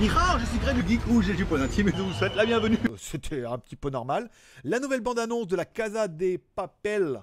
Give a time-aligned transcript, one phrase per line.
[0.00, 2.36] Nihao, je suis Greg du Geek ou j'ai du point intime et je vous souhaite
[2.36, 2.78] la bienvenue.
[2.84, 4.30] Euh, C'était un petit peu normal.
[4.62, 7.20] La nouvelle bande-annonce de la Casa des Papel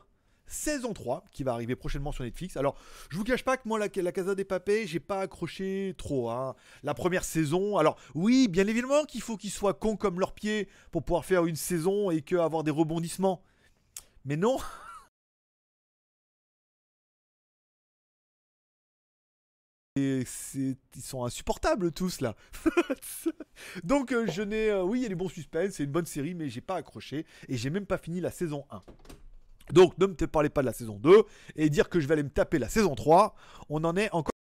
[0.48, 2.58] saison 3 qui va arriver prochainement sur Netflix.
[2.58, 2.76] Alors,
[3.10, 6.30] je vous cache pas que moi, la, Casa des Papel, j'ai pas accroché trop.
[6.30, 6.56] Hein.
[6.84, 10.68] La première saison, alors oui, bien évidemment qu'il faut qu'ils soient cons comme leurs pieds
[10.92, 13.42] pour pouvoir faire une saison et que avoir des rebondissements.
[14.26, 14.58] Mais non,
[19.98, 22.36] Et ils sont insupportables tous là.
[23.86, 26.06] Donc euh, je n'ai, euh, oui, il y a des bons suspens, c'est une bonne
[26.06, 28.82] série, mais j'ai pas accroché et j'ai même pas fini la saison 1.
[29.72, 31.24] Donc ne me parlez pas de la saison 2
[31.56, 33.36] et dire que je vais aller me taper la saison 3,
[33.70, 34.35] on en est encore.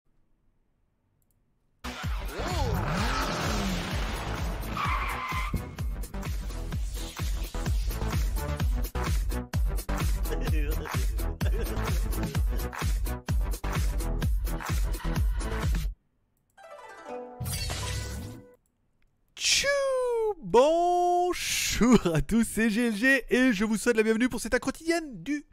[20.53, 25.47] Bonjour à tous, c'est GLG et je vous souhaite la bienvenue pour cette quotidienne du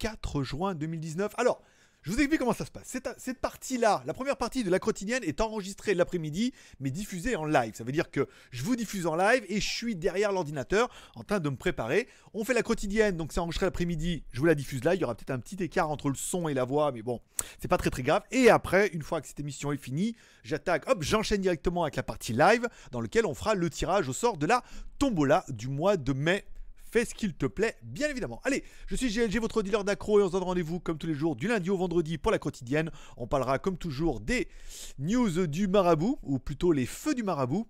[0.00, 1.32] 4 juin 2019.
[1.38, 1.62] Alors,
[2.04, 2.98] je vous explique comment ça se passe.
[3.16, 7.74] Cette, partie-là, la première partie de la quotidienne est enregistrée l'après-midi, mais diffusée en live.
[7.74, 11.24] Ça veut dire que je vous diffuse en live et je suis derrière l'ordinateur en
[11.24, 12.06] train de me préparer.
[12.34, 14.94] On fait la quotidienne, donc c'est enregistré l'après-midi, je vous la diffuse là.
[14.94, 17.22] Il y aura peut-être un petit écart entre le son et la voix, mais bon,
[17.58, 18.22] c'est pas très très grave.
[18.30, 22.02] Et après, une fois que cette émission est finie, j'attaque, hop, j'enchaîne directement avec la
[22.02, 24.62] partie live dans lequel on fera le tirage au sort de la
[24.98, 26.44] tombola du mois de mai.
[26.94, 28.40] Fais ce qu'il te plaît, bien évidemment.
[28.44, 31.14] Allez, je suis GLG, votre dealer d'accro, et on se donne rendez-vous comme tous les
[31.14, 32.92] jours du lundi au vendredi pour la quotidienne.
[33.16, 34.46] On parlera comme toujours des
[35.00, 37.66] news du marabout, ou plutôt les feux du marabout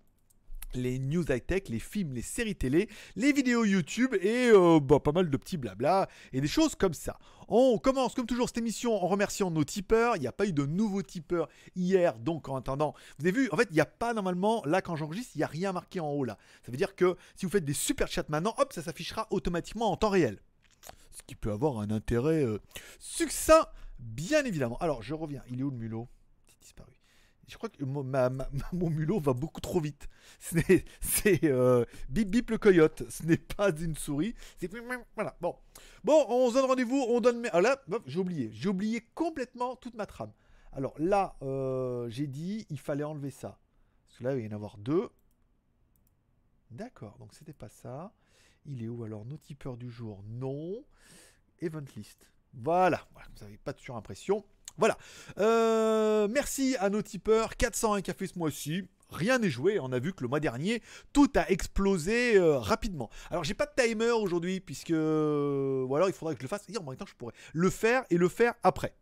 [0.75, 5.13] les news high-tech, les films, les séries télé, les vidéos YouTube et euh, bah, pas
[5.13, 7.19] mal de petits blabla et des choses comme ça.
[7.49, 10.17] On commence comme toujours cette émission en remerciant nos tipeurs.
[10.17, 13.49] Il n'y a pas eu de nouveaux tipeurs hier, donc en attendant, vous avez vu,
[13.53, 16.01] en fait, il n'y a pas normalement, là quand j'enregistre, il n'y a rien marqué
[16.01, 16.39] en haut là.
[16.65, 19.91] Ça veut dire que si vous faites des super chats maintenant, hop, ça s'affichera automatiquement
[19.91, 20.41] en temps réel.
[21.13, 22.59] Ce qui peut avoir un intérêt euh,
[22.99, 23.67] succinct,
[23.99, 24.77] bien évidemment.
[24.79, 25.43] Alors, je reviens.
[25.49, 26.09] Il est où le mulot?
[26.49, 26.94] C'est disparu.
[27.47, 28.05] Je crois que mon,
[28.73, 30.09] mulot va beaucoup trop vite.
[30.39, 33.03] C'est euh, bip bip le coyote.
[33.11, 34.35] Ce n'est pas une souris.
[35.15, 35.37] Voilà.
[35.41, 35.57] Bon,
[36.05, 37.05] bon, on se donne rendez-vous.
[37.09, 37.49] On donne.
[37.53, 38.51] Ah là, j'ai oublié.
[38.53, 40.33] J'ai oublié complètement toute ma trame.
[40.73, 43.59] Alors là, euh, j'ai dit il fallait enlever ça.
[44.07, 45.11] Parce que là, il va y en avoir deux.
[46.71, 47.19] D'accord.
[47.19, 48.13] Donc c'était pas ça.
[48.67, 49.25] Il est où alors?
[49.27, 50.85] Nos tipeurs du jour Non.
[51.61, 52.31] Event list.
[52.55, 53.07] Voilà.
[53.13, 54.45] voilà vous n'avez pas de surimpression.
[54.77, 54.99] Voilà.
[55.39, 57.57] Euh, merci à nos tipeurs.
[57.57, 58.85] 401 cafés ce mois-ci.
[59.11, 59.79] Rien n'est joué.
[59.81, 63.11] On a vu que le mois dernier, tout a explosé euh, rapidement.
[63.31, 64.91] Alors, j'ai pas de timer aujourd'hui, puisque.
[64.91, 66.65] euh, ou alors, il faudrait que je le fasse.
[66.69, 68.95] Et en même temps, je pourrais le faire et le faire après.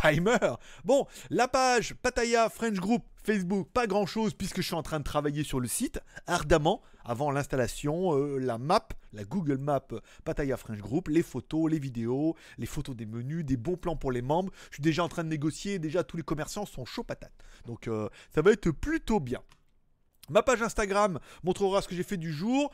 [0.00, 0.38] Timer
[0.84, 4.98] Bon, la page Pataya French Group Facebook, pas grand chose puisque je suis en train
[4.98, 9.88] de travailler sur le site ardemment avant l'installation, euh, la map, la Google Map
[10.24, 14.12] Pataya French Group, les photos, les vidéos, les photos des menus, des bons plans pour
[14.12, 14.52] les membres.
[14.70, 17.32] Je suis déjà en train de négocier, déjà tous les commerçants sont chauds patates.
[17.66, 19.40] Donc euh, ça va être plutôt bien.
[20.28, 22.70] Ma page Instagram montrera ce que j'ai fait du jour.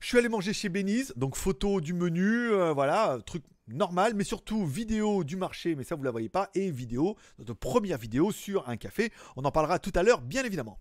[0.00, 4.24] Je suis allé manger chez Benny's, donc photo du menu, euh, voilà, truc normal, mais
[4.24, 8.32] surtout vidéo du marché, mais ça vous la voyez pas, et vidéo, notre première vidéo
[8.32, 9.12] sur un café.
[9.36, 10.78] On en parlera tout à l'heure, bien évidemment.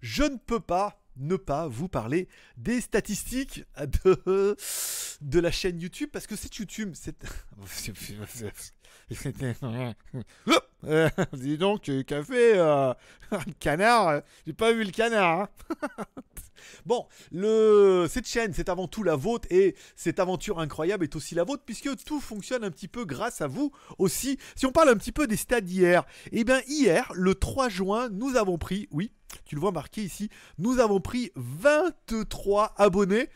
[0.00, 4.56] Je ne peux pas ne pas vous parler des statistiques de,
[5.38, 7.16] la chaîne YouTube, parce que c'est YouTube, c'est...
[11.32, 12.92] Dis donc, euh, café, euh,
[13.60, 15.40] canard, euh, j'ai pas vu le canard.
[15.40, 15.48] hein.
[16.86, 17.06] Bon,
[18.08, 21.62] cette chaîne, c'est avant tout la vôtre et cette aventure incroyable est aussi la vôtre
[21.64, 24.38] puisque tout fonctionne un petit peu grâce à vous aussi.
[24.56, 28.08] Si on parle un petit peu des stats d'hier, eh bien hier, le 3 juin,
[28.10, 29.10] nous avons pris, oui,
[29.44, 33.28] tu le vois marqué ici, nous avons pris 23 abonnés.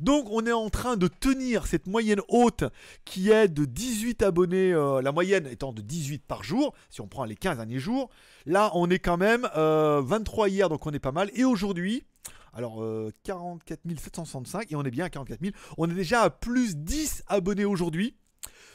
[0.00, 2.64] Donc on est en train de tenir cette moyenne haute
[3.04, 7.06] qui est de 18 abonnés, euh, la moyenne étant de 18 par jour, si on
[7.06, 8.10] prend les 15 derniers jours.
[8.44, 11.30] Là on est quand même euh, 23 hier, donc on est pas mal.
[11.34, 12.04] Et aujourd'hui,
[12.52, 15.52] alors euh, 44 765, et on est bien à 44 000.
[15.76, 18.16] On est déjà à plus 10 abonnés aujourd'hui.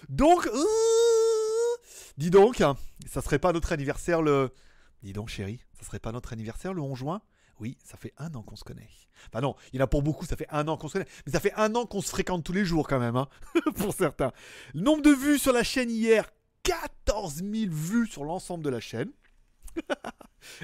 [0.10, 0.64] Donc, euh,
[2.18, 2.64] dis donc,
[3.08, 4.52] ça serait pas notre anniversaire le...
[5.02, 7.22] Dis donc chérie, ça serait pas notre anniversaire le 11 juin?
[7.60, 8.90] Oui, ça fait un an qu'on se connaît.
[9.28, 11.08] Enfin non, il y en a pour beaucoup, ça fait un an qu'on se connaît.
[11.26, 13.28] Mais ça fait un an qu'on se fréquente tous les jours quand même, hein,
[13.76, 14.32] pour certains.
[14.74, 16.30] Nombre de vues sur la chaîne hier,
[16.64, 19.12] 14 000 vues sur l'ensemble de la chaîne.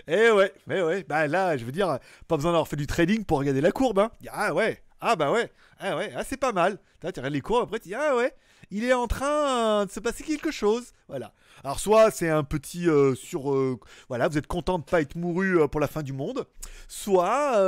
[0.08, 3.24] Eh ouais, mais ouais, bah là, je veux dire, pas besoin d'avoir fait du trading
[3.24, 4.12] pour regarder la courbe, hein.
[4.30, 6.80] Ah ouais, ah bah ouais, ah ouais, ah c'est pas mal.
[7.00, 8.34] Tu regardes les courbes, après tu dis, ah ouais.
[8.72, 10.92] il est en train de se passer quelque chose.
[11.08, 11.34] Voilà.
[11.64, 15.16] Alors soit c'est un petit euh, sur euh, voilà, vous êtes content de pas être
[15.16, 16.46] mouru euh, pour la fin du monde,
[16.88, 17.60] soit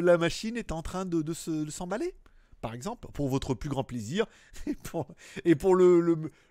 [0.00, 1.32] la machine est en train de,
[1.68, 2.14] s'emballer.
[2.60, 4.26] Par exemple, pour votre plus grand plaisir
[5.44, 6.00] et pour, le,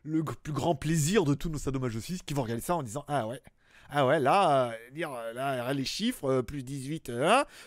[0.03, 3.27] le, plus grand plaisir de tous nos sadomasochistes qui vont regarder ça en disant Ah
[3.27, 3.39] ouais,
[3.91, 7.12] ah ouais, là, euh, euh, les chiffres, euh, plus 18,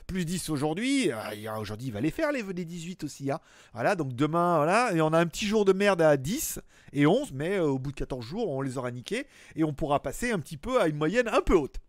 [0.06, 1.10] plus 10 aujourd'hui.
[1.58, 3.32] aujourd'hui, il va les faire, les, des 18 aussi.
[3.32, 3.40] Hein.
[3.72, 6.60] Voilà, donc demain, voilà, et on a un petit jour de merde à 10
[6.92, 9.26] et 11, mais au bout de 14 jours, on les aura niqués
[9.56, 11.80] et on pourra passer un petit peu à une moyenne un peu haute.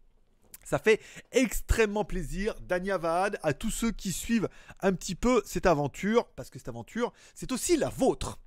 [0.64, 1.00] Ça fait
[1.32, 4.50] extrêmement plaisir, Dania Vaad, à tous ceux qui suivent
[4.82, 8.40] un petit peu cette aventure, parce que cette aventure, c'est aussi la vôtre.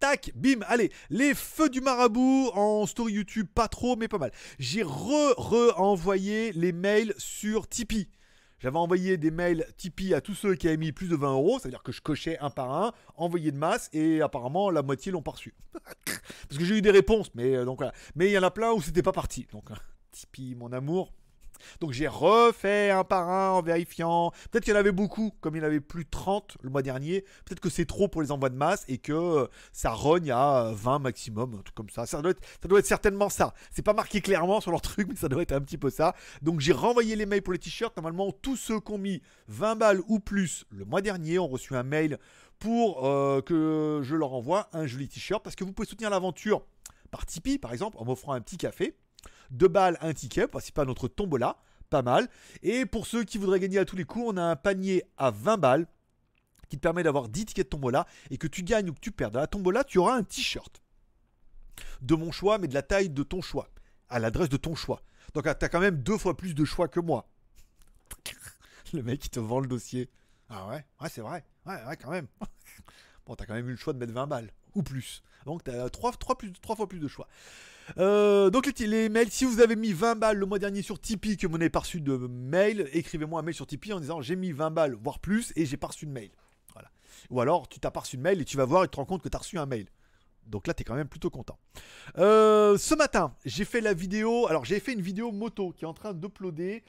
[0.00, 4.32] Tac, bim, allez, les feux du marabout en story YouTube, pas trop, mais pas mal.
[4.58, 8.08] J'ai re-re-envoyé les mails sur Tipeee.
[8.60, 11.58] J'avais envoyé des mails Tipeee à tous ceux qui avaient mis plus de 20 euros,
[11.58, 15.20] c'est-à-dire que je cochais un par un, envoyé de masse, et apparemment la moitié l'ont
[15.20, 15.34] pas.
[16.04, 17.82] Parce que j'ai eu des réponses, mais euh, donc
[18.14, 19.46] Mais il y en a plein où c'était pas parti.
[19.52, 19.68] Donc
[20.12, 21.12] Tipeee, mon amour,
[21.80, 24.32] donc j'ai refait un par un en vérifiant.
[24.50, 26.70] Peut-être qu'il y en avait beaucoup, comme il y en avait plus de 30 le
[26.70, 27.22] mois dernier.
[27.44, 30.70] Peut-être que c'est trop pour les envois de masse et que euh, ça rogne à
[30.74, 32.06] 20 maximum, un truc comme ça.
[32.06, 33.54] Ça doit être, ça doit être certainement ça.
[33.70, 36.14] C'est pas marqué clairement sur leur truc, mais ça doit être un petit peu ça.
[36.42, 37.96] Donc j'ai renvoyé les mails pour les t-shirts.
[37.96, 41.74] Normalement, tous ceux qui ont mis 20 balles ou plus le mois dernier ont reçu
[41.74, 42.18] un mail
[42.58, 46.62] pour euh, que je leur envoie un joli t-shirt parce que vous pouvez soutenir l'aventure
[47.10, 48.96] par Tipeee par exemple en m'offrant un petit café.
[49.50, 51.56] 2 balles, un ticket, participer à notre tombola,
[51.88, 52.28] pas mal.
[52.62, 55.30] Et pour ceux qui voudraient gagner à tous les coups, on a un panier à
[55.30, 55.86] 20 balles
[56.68, 59.10] qui te permet d'avoir 10 tickets de tombola et que tu gagnes ou que tu
[59.10, 60.80] perds dans la tombola, tu auras un t-shirt
[62.00, 63.68] de mon choix, mais de la taille de ton choix,
[64.08, 65.02] à l'adresse de ton choix.
[65.34, 67.28] Donc tu as quand même deux fois plus de choix que moi.
[68.92, 70.10] le mec qui te vend le dossier.
[70.48, 71.44] Ah ouais, ouais c'est vrai.
[71.66, 72.26] Ouais, ouais, quand même.
[73.26, 75.22] bon, t'as quand même eu le choix de mettre 20 balles ou plus.
[75.44, 77.28] Donc tu as 3, plus, 3 fois plus de choix.
[77.98, 81.36] Euh, donc les, mails, si vous avez mis 20 balles le mois dernier sur Tipeee,
[81.36, 84.36] que vous n'avez pas reçu de mail, écrivez-moi un mail sur Tipeee en disant j'ai
[84.36, 86.30] mis 20 balles, voire plus, et j'ai pas reçu de mail.
[86.72, 86.90] Voilà.
[87.30, 88.96] Ou alors tu t'as pas reçu de mail et tu vas voir et tu te
[88.96, 89.86] rends compte que tu as reçu un mail.
[90.46, 91.58] Donc là, tu es quand même plutôt content.
[92.18, 94.48] Euh, ce matin, j'ai fait la vidéo.
[94.48, 96.82] Alors, j'ai fait une vidéo moto qui est en train d'uploader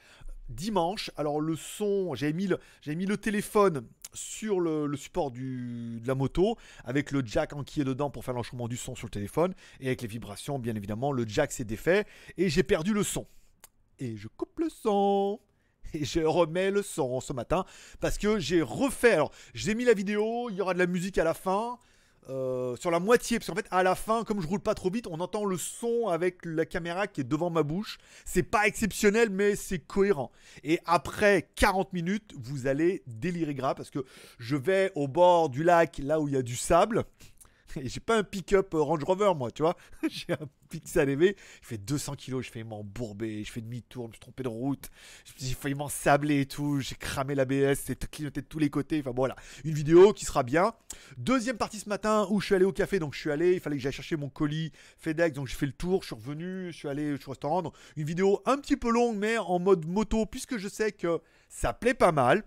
[0.50, 1.12] dimanche.
[1.16, 7.24] Alors, le son, j'ai mis le téléphone sur le, support de la moto, avec le
[7.26, 10.02] jack en qui est dedans pour faire l'enchaînement du son sur le téléphone, et avec
[10.02, 12.06] les vibrations, bien évidemment, le jack s'est défait,
[12.38, 13.26] et j'ai perdu le son.
[14.00, 15.40] Et je coupe le son.
[15.94, 17.66] Et je remets le son ce matin
[18.00, 19.14] parce que j'ai refait.
[19.14, 21.78] Alors, j'ai mis la vidéo, il y aura de la musique à la fin.
[22.30, 24.92] Euh, sur la moitié, parce qu'en fait, à la fin, comme je roule pas trop
[24.92, 27.98] vite, on entend le son avec la caméra qui est devant ma bouche.
[28.26, 30.32] C'est pas exceptionnel, mais c'est cohérent.
[30.64, 34.06] Et après 40 minutes, vous allez délirer gras parce que
[34.38, 37.06] je vais au bord du lac, là où il y a du sable.
[37.78, 39.76] Et j'ai pas un pick-up euh, Range Rover, moi, tu vois.
[40.10, 41.36] j'ai un Pixel EV.
[41.36, 41.36] Il
[41.66, 42.46] fait 200 kilos.
[42.46, 43.44] Je fais m'embourber.
[43.44, 44.08] Je fais demi-tour.
[44.08, 44.90] Je suis trompé de route.
[45.38, 46.80] J'ai failli m'ensabler et tout.
[46.80, 47.80] J'ai cramé l'ABS.
[47.86, 49.00] C'est clignoté de tous les côtés.
[49.00, 49.36] Enfin, voilà.
[49.64, 50.74] Une vidéo qui sera bien.
[51.18, 53.00] Deuxième partie ce matin où je suis allé au café.
[53.00, 53.54] Donc, je suis allé.
[53.54, 55.36] Il fallait que j'aille chercher mon colis FedEx.
[55.36, 56.02] Donc, j'ai fait le tour.
[56.02, 56.72] Je suis revenu.
[56.72, 57.62] Je suis allé au restaurant.
[57.62, 61.20] Donc, une vidéo un petit peu longue, mais en mode moto, puisque je sais que
[61.50, 62.44] ça plaît pas mal.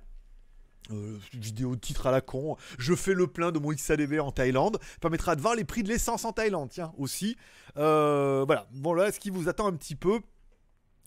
[0.90, 4.78] Euh, vidéo titre à la con, je fais le plein de mon XADV en Thaïlande,
[5.00, 7.38] permettra de voir les prix de l'essence en Thaïlande, tiens, aussi.
[7.78, 10.20] Euh, voilà, voilà ce qui vous attend un petit peu.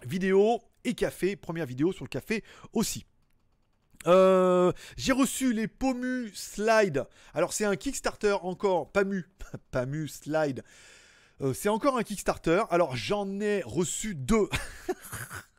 [0.04, 2.44] Vidéo et café, première vidéo sur le café
[2.74, 3.06] aussi.
[4.08, 7.06] Euh, j'ai reçu les Pomu Slide.
[7.36, 9.26] Alors c'est un Kickstarter encore, Pamu,
[9.72, 10.64] Pamu Slide.
[11.54, 12.64] c'est encore un Kickstarter.
[12.72, 14.50] Alors j'en ai reçu deux.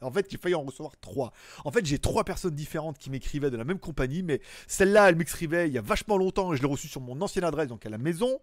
[0.00, 1.32] En fait, j'ai failli en recevoir trois.
[1.64, 5.16] En fait, j'ai trois personnes différentes qui m'écrivaient de la même compagnie, mais celle-là, elle
[5.16, 7.84] m'écrivait il y a vachement longtemps et je l'ai reçue sur mon ancienne adresse, donc
[7.86, 8.40] à la maison.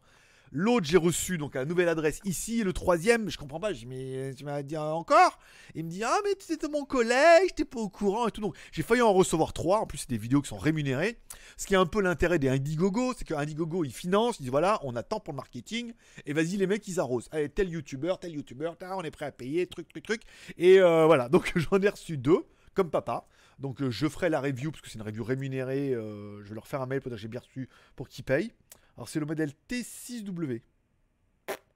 [0.51, 2.63] L'autre, j'ai reçu donc la nouvelle adresse ici.
[2.63, 3.73] Le troisième, je comprends pas.
[3.73, 5.39] Je dis, m'as dit encore
[5.75, 8.41] Il me dit, ah, mais tu étais mon collègue, j'étais pas au courant et tout.
[8.41, 9.79] Donc, j'ai failli en recevoir trois.
[9.79, 11.19] En plus, c'est des vidéos qui sont rémunérées.
[11.57, 14.51] Ce qui est un peu l'intérêt des Indiegogo, c'est que Indiegogo, ils financent, ils disent,
[14.51, 15.93] voilà, on attend pour le marketing.
[16.25, 17.27] Et vas-y, les mecs, ils arrosent.
[17.31, 20.21] Allez, tel youtubeur, tel youtubeur, on est prêt à payer, truc, truc, truc.
[20.57, 21.29] Et euh, voilà.
[21.37, 23.27] Donc, j'en ai reçu deux, comme papa.
[23.59, 25.93] Donc, euh, je ferai la review, parce que c'est une review rémunérée.
[25.93, 28.51] Euh, je vais leur faire un mail que j'ai bien reçu pour qu'ils payent.
[28.97, 30.61] Alors c'est le modèle T6W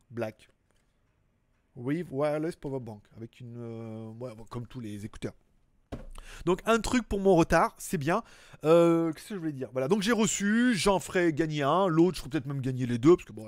[0.09, 0.49] Black.
[1.75, 4.11] Wave Wireless Power Bank avec une euh,
[4.49, 5.33] comme tous les écouteurs.
[6.45, 8.23] Donc un truc pour mon retard, c'est bien.
[8.63, 9.69] Euh, qu'est-ce que je voulais dire?
[9.71, 12.97] Voilà, donc j'ai reçu, j'en ferai gagner un, l'autre je ferai peut-être même gagner les
[12.97, 13.47] deux parce que bon,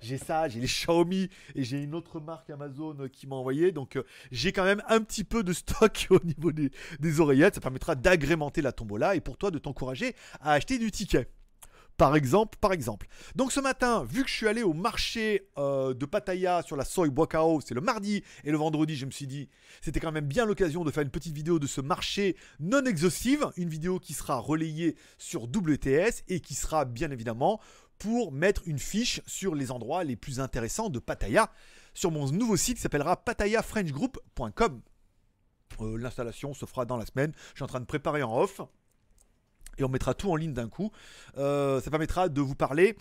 [0.00, 3.96] j'ai ça, j'ai les Xiaomi et j'ai une autre marque Amazon qui m'a envoyé, donc
[3.96, 7.94] euh, j'ai quand même un petit peu de stock au niveau des oreillettes, ça permettra
[7.94, 11.28] d'agrémenter la tombola et pour toi de t'encourager à acheter du ticket.
[12.00, 13.08] Par exemple, par exemple.
[13.34, 16.86] Donc ce matin, vu que je suis allé au marché euh, de Pattaya sur la
[16.86, 19.50] Soy Boakao, c'est le mardi et le vendredi, je me suis dit,
[19.82, 23.50] c'était quand même bien l'occasion de faire une petite vidéo de ce marché non exhaustive,
[23.58, 27.60] une vidéo qui sera relayée sur WTS et qui sera bien évidemment
[27.98, 31.52] pour mettre une fiche sur les endroits les plus intéressants de Pattaya
[31.92, 34.80] sur mon nouveau site qui s'appellera pattayafrenchgroup.com.
[35.82, 37.32] Euh, l'installation se fera dans la semaine.
[37.50, 38.62] Je suis en train de préparer en off.
[39.80, 40.92] Et on mettra tout en ligne d'un coup.
[41.38, 42.96] Euh, ça permettra de vous parler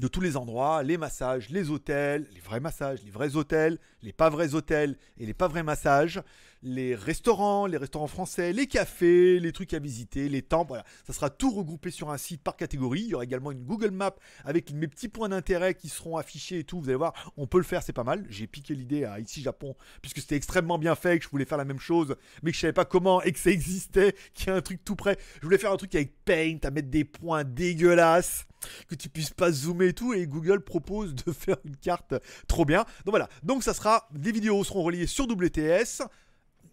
[0.00, 4.12] de tous les endroits, les massages, les hôtels, les vrais massages, les vrais hôtels, les
[4.12, 6.20] pas vrais hôtels et les pas vrais massages,
[6.62, 10.84] les restaurants, les restaurants français, les cafés, les trucs à visiter, les temples, voilà.
[11.06, 13.02] Ça sera tout regroupé sur un site par catégorie.
[13.02, 14.14] Il y aura également une Google Map
[14.44, 16.80] avec mes petits points d'intérêt qui seront affichés et tout.
[16.80, 18.24] Vous allez voir, on peut le faire, c'est pas mal.
[18.28, 21.58] J'ai piqué l'idée à ici Japon puisque c'était extrêmement bien fait, que je voulais faire
[21.58, 24.50] la même chose, mais que je savais pas comment et que ça existait, qu'il y
[24.50, 25.16] a un truc tout prêt.
[25.40, 28.46] Je voulais faire un truc avec Paint, à mettre des points dégueulasses
[28.88, 32.14] que tu puisses pas zoomer et tout et Google propose de faire une carte
[32.46, 32.84] trop bien.
[33.04, 36.02] Donc voilà, donc ça sera des vidéos seront reliées sur WTS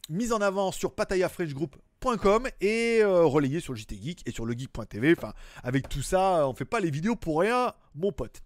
[0.10, 4.54] mise en avant sur patayafrenchgroup.com et euh, relayée sur le JT Geek et sur le
[4.54, 5.16] geek.tv.
[5.18, 8.42] Enfin, avec tout ça, on fait pas les vidéos pour rien, mon pote.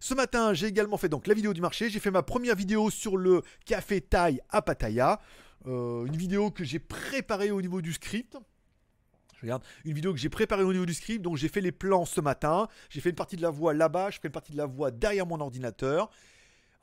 [0.00, 1.90] Ce matin, j'ai également fait donc la vidéo du marché.
[1.90, 5.20] J'ai fait ma première vidéo sur le café Thaï à Pattaya.
[5.66, 8.36] Euh, une vidéo que j'ai préparée au niveau du script.
[9.36, 11.22] Je regarde une vidéo que j'ai préparée au niveau du script.
[11.22, 12.68] Donc j'ai fait les plans ce matin.
[12.90, 14.10] J'ai fait une partie de la voix là-bas.
[14.10, 16.10] Je fais une partie de la voix derrière mon ordinateur.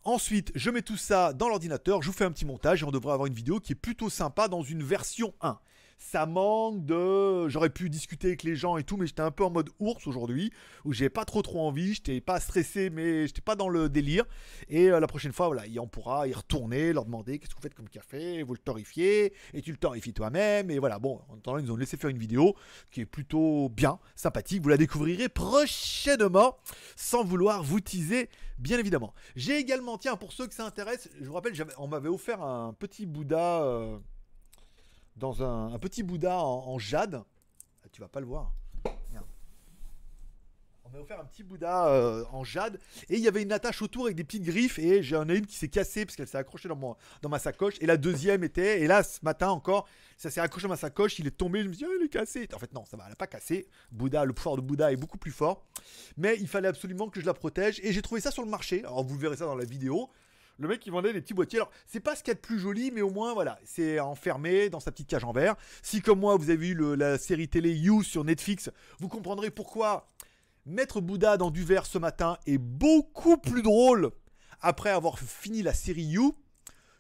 [0.10, 2.90] Ensuite, je mets tout ça dans l'ordinateur, je vous fais un petit montage et on
[2.90, 5.60] devrait avoir une vidéo qui est plutôt sympa dans une version 1
[6.00, 7.50] ça manque de.
[7.50, 10.08] J'aurais pu discuter avec les gens et tout, mais j'étais un peu en mode ours
[10.08, 10.52] aujourd'hui,
[10.86, 14.24] où j'ai pas trop trop envie, j'étais pas stressé, mais j'étais pas dans le délire.
[14.70, 17.62] Et euh, la prochaine fois, voilà, on pourra y retourner, leur demander qu'est-ce que vous
[17.62, 20.72] faites comme café, vous le torrifiez, et tu le torrifies toi-même.
[20.72, 22.56] Et voilà, bon, en attendant, ils ont laissé faire une vidéo
[22.92, 24.64] qui est plutôt bien, sympathique.
[24.64, 26.58] Vous la découvrirez prochainement,
[26.96, 29.14] sans vouloir vous teaser, bien évidemment.
[29.36, 32.74] J'ai également, tiens, pour ceux que ça intéresse, je vous rappelle, on m'avait offert un
[32.74, 33.64] petit Bouddha.
[33.64, 33.98] Euh,
[35.20, 37.22] dans un, petit Bouddha en, jade.
[37.84, 38.52] Ah, tu vas pas le voir.
[40.86, 42.80] On m'a offert un petit Bouddha euh, en jade.
[43.10, 44.80] Et il y avait une attache autour avec des petites griffes.
[44.80, 47.76] Et j'en ai une qui s'est cassée parce qu'elle s'est accrochée dans, dans ma sacoche.
[47.80, 51.20] Et la deuxième était et là ce matin encore ça s'est accroché dans ma sacoche.
[51.20, 51.62] Il est tombé.
[51.62, 53.16] Je me suis dit oh, il est cassé en fait non ça va elle n'a
[53.16, 53.68] pas cassé.
[53.92, 55.64] Bouddha le pouvoir de Bouddha est beaucoup plus fort.
[56.18, 57.80] Mais il fallait absolument que je la protège.
[57.84, 58.80] Et j'ai trouvé ça sur le marché.
[58.80, 60.10] Alors vous verrez ça dans la vidéo
[60.60, 61.60] le mec il vendait des petits boîtiers.
[61.60, 64.00] Alors, c'est pas ce qu'il y a de plus joli, mais au moins, voilà, c'est
[64.00, 65.56] enfermé dans sa petite cage en verre.
[65.82, 70.08] Si, comme moi, vous avez vu la série télé You sur Netflix, vous comprendrez pourquoi
[70.66, 74.12] mettre Bouddha dans du verre ce matin est beaucoup plus drôle
[74.62, 76.36] après avoir fini la série You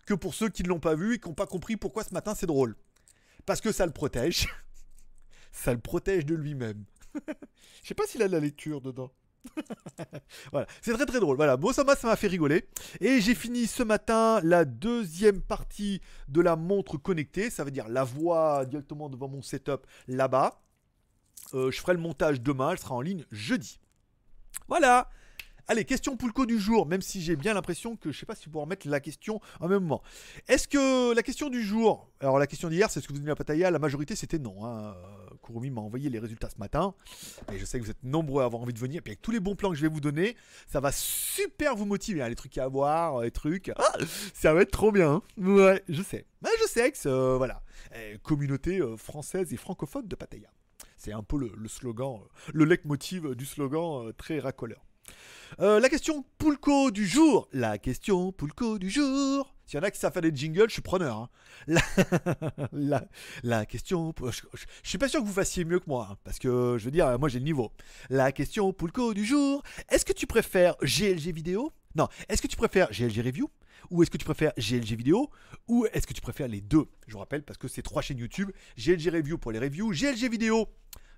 [0.05, 2.13] que pour ceux qui ne l'ont pas vu et qui n'ont pas compris pourquoi ce
[2.13, 2.75] matin c'est drôle.
[3.45, 4.47] Parce que ça le protège.
[5.51, 6.85] ça le protège de lui-même.
[7.83, 9.11] Je sais pas s'il a de la lecture dedans.
[10.51, 11.37] voilà, c'est très très drôle.
[11.37, 12.67] Voilà, bon, ça m'a fait rigoler.
[12.99, 17.49] Et j'ai fini ce matin la deuxième partie de la montre connectée.
[17.49, 20.61] Ça veut dire la voix directement devant mon setup là-bas.
[21.53, 22.71] Euh, je ferai le montage demain.
[22.71, 23.79] Elle sera en ligne jeudi.
[24.67, 25.09] Voilà.
[25.71, 28.45] Allez, question Poulco du jour, même si j'ai bien l'impression que je sais pas si
[28.45, 30.01] vous pourrez remettre la question en même moment.
[30.47, 33.29] Est-ce que la question du jour, alors la question d'hier, c'est ce que vous venez
[33.29, 34.65] à Pattaya, la majorité c'était non.
[34.65, 34.95] Hein.
[35.43, 36.95] Kurumi m'a envoyé les résultats ce matin,
[37.53, 39.21] et je sais que vous êtes nombreux à avoir envie de venir, et puis avec
[39.21, 40.35] tous les bons plans que je vais vous donner,
[40.65, 43.93] ça va super vous motiver, hein, les trucs à voir, les trucs, ah,
[44.33, 45.11] ça va être trop bien.
[45.11, 45.21] Hein.
[45.37, 46.25] Ouais, je sais.
[46.41, 47.61] Mais je sais que euh, voilà,
[47.93, 50.49] eh, communauté euh, française et francophone de Pattaya.
[50.97, 54.88] C'est un peu le, slogan, euh, le leitmotiv du slogan très racoleur.
[55.59, 57.47] Euh, la question Poulco du jour.
[57.51, 59.53] La question Poulco du jour.
[59.65, 61.17] S'il y en a qui savent faire des jingles, je suis preneur.
[61.17, 61.29] Hein.
[62.71, 63.03] La,
[63.43, 64.13] la, question.
[64.23, 66.07] Je, je, suis pas sûr que vous fassiez mieux que moi.
[66.11, 67.71] Hein, parce que je veux dire, moi j'ai le niveau.
[68.09, 69.61] La question Poulco du jour.
[69.89, 71.71] Est-ce que tu préfères GLG vidéo?
[71.95, 72.07] Non.
[72.29, 73.49] Est-ce que tu préfères GLG review?
[73.91, 75.29] Ou est-ce que tu préfères GLG vidéo?
[75.67, 76.85] Ou est-ce que tu préfères les deux?
[77.07, 78.51] Je vous rappelle parce que c'est trois chaînes YouTube.
[78.77, 80.67] GLG review pour les reviews, GLG vidéo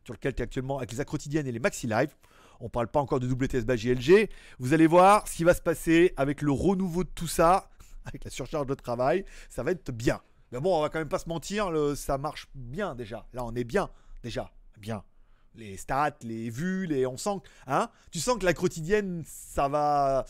[0.04, 2.16] sur lequel tu es actuellement avec les quotidiennes et les maxi live.
[2.62, 4.30] On parle pas encore de WTS by JLG.
[4.60, 7.72] Vous allez voir ce qui va se passer avec le renouveau de tout ça,
[8.06, 9.26] avec la surcharge de travail.
[9.50, 10.22] Ça va être bien.
[10.52, 13.26] Mais bon, on va quand même pas se mentir, ça marche bien déjà.
[13.34, 13.90] Là, on est bien
[14.24, 14.52] déjà.
[14.78, 15.04] Bien.
[15.56, 20.26] Les stats, les vues, les, on sent, hein Tu sens que la quotidienne, ça va,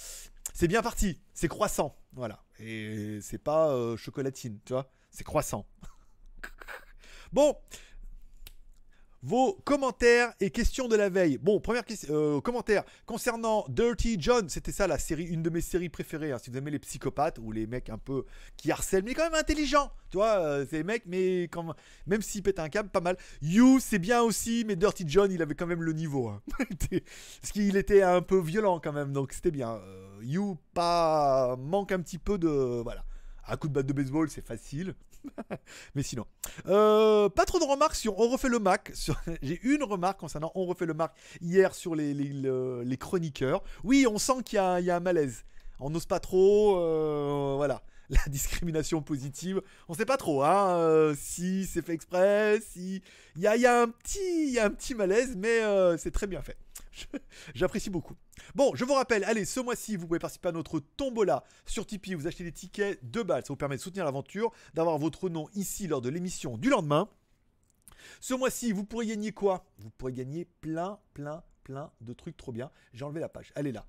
[0.54, 1.20] c'est bien parti.
[1.34, 2.44] C'est croissant, voilà.
[2.60, 5.66] Et c'est pas euh, chocolatine, tu vois C'est croissant.
[7.34, 7.56] bon,
[9.24, 11.38] vos commentaires et questions de la veille.
[11.38, 15.62] Bon, première question, euh, commentaire concernant Dirty John, c'était ça la série, une de mes
[15.62, 16.32] séries préférées.
[16.32, 18.26] hein, si vous aimez les psychopathes ou les mecs un peu
[18.58, 21.76] qui harcèlent, mais quand même intelligents, tu vois, euh, c'est les mecs, mais quand,
[22.08, 23.18] même s'ils pètent un câble, pas mal.
[23.42, 26.28] You, c'est bien aussi, mais Dirty John, il avait quand même le niveau.
[26.28, 26.42] hein.
[27.42, 29.76] Parce qu'il était un peu violent quand même, donc c'était bien.
[29.76, 33.06] Euh, you, pas manque un petit peu de, voilà,
[33.48, 34.96] un coup de batte de baseball, c'est facile.
[35.96, 36.26] Mais sinon,
[36.68, 38.92] Euh, pas trop de remarques sur On refait le Mac.
[38.96, 42.98] Sur- J'ai une remarque concernant On refait le Mac hier sur les, les, le- les
[42.98, 43.64] chroniqueurs.
[43.84, 45.44] Oui, on sent qu'il y, y a un malaise.
[45.80, 47.82] On n'ose pas trop, euh, voilà.
[48.12, 53.02] La discrimination positive, on sait pas trop, hein, euh, si c'est fait exprès, si
[53.38, 55.62] il y a, y a un petit, y a un petit malaise, mais
[55.98, 56.58] c'est très bien fait.
[57.56, 58.16] J'apprécie beaucoup.
[58.56, 62.16] Bon, je vous rappelle, allez, ce mois-ci, vous pouvez participer à notre tombola sur Tipeee.
[62.16, 63.44] Vous achetez des tickets de balles.
[63.44, 67.10] Ça vous permet de soutenir l'aventure, d'avoir votre nom ici lors de l'émission du lendemain.
[68.20, 69.66] Ce mois-ci, vous pourrez gagner quoi?
[69.78, 72.72] Vous pourrez gagner plein, plein, plein de trucs trop bien.
[72.94, 73.52] J'ai enlevé la page.
[73.56, 73.86] Elle est là.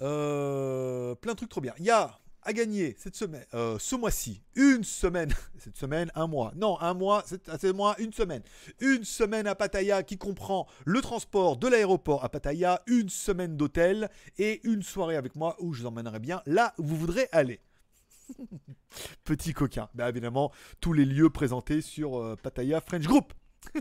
[0.00, 1.74] Euh, plein de trucs trop bien.
[1.78, 6.26] Il y a à gagner cette semaine, euh, ce mois-ci, une semaine, cette semaine, un
[6.26, 8.42] mois, non, un mois, c'est c'est mois, une semaine,
[8.80, 14.08] une semaine à Pattaya qui comprend le transport de l'aéroport à Pattaya, une semaine d'hôtel
[14.38, 17.60] et une soirée avec moi où je vous emmènerai bien là où vous voudrez aller.
[19.24, 19.88] Petit coquin.
[19.94, 23.32] Bah, évidemment, tous les lieux présentés sur euh, Pattaya French Group.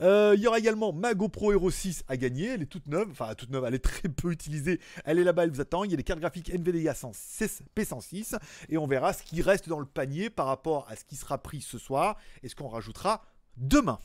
[0.00, 2.48] Euh, Il y aura également ma GoPro Hero 6 à gagner.
[2.48, 3.08] Elle est toute neuve.
[3.10, 4.80] Enfin, toute neuve, elle est très peu utilisée.
[5.04, 5.84] Elle est là-bas, elle vous attend.
[5.84, 8.38] Il y a des cartes graphiques 106 P106.
[8.68, 11.38] Et on verra ce qui reste dans le panier par rapport à ce qui sera
[11.38, 13.22] pris ce soir et ce qu'on rajoutera
[13.56, 13.98] demain.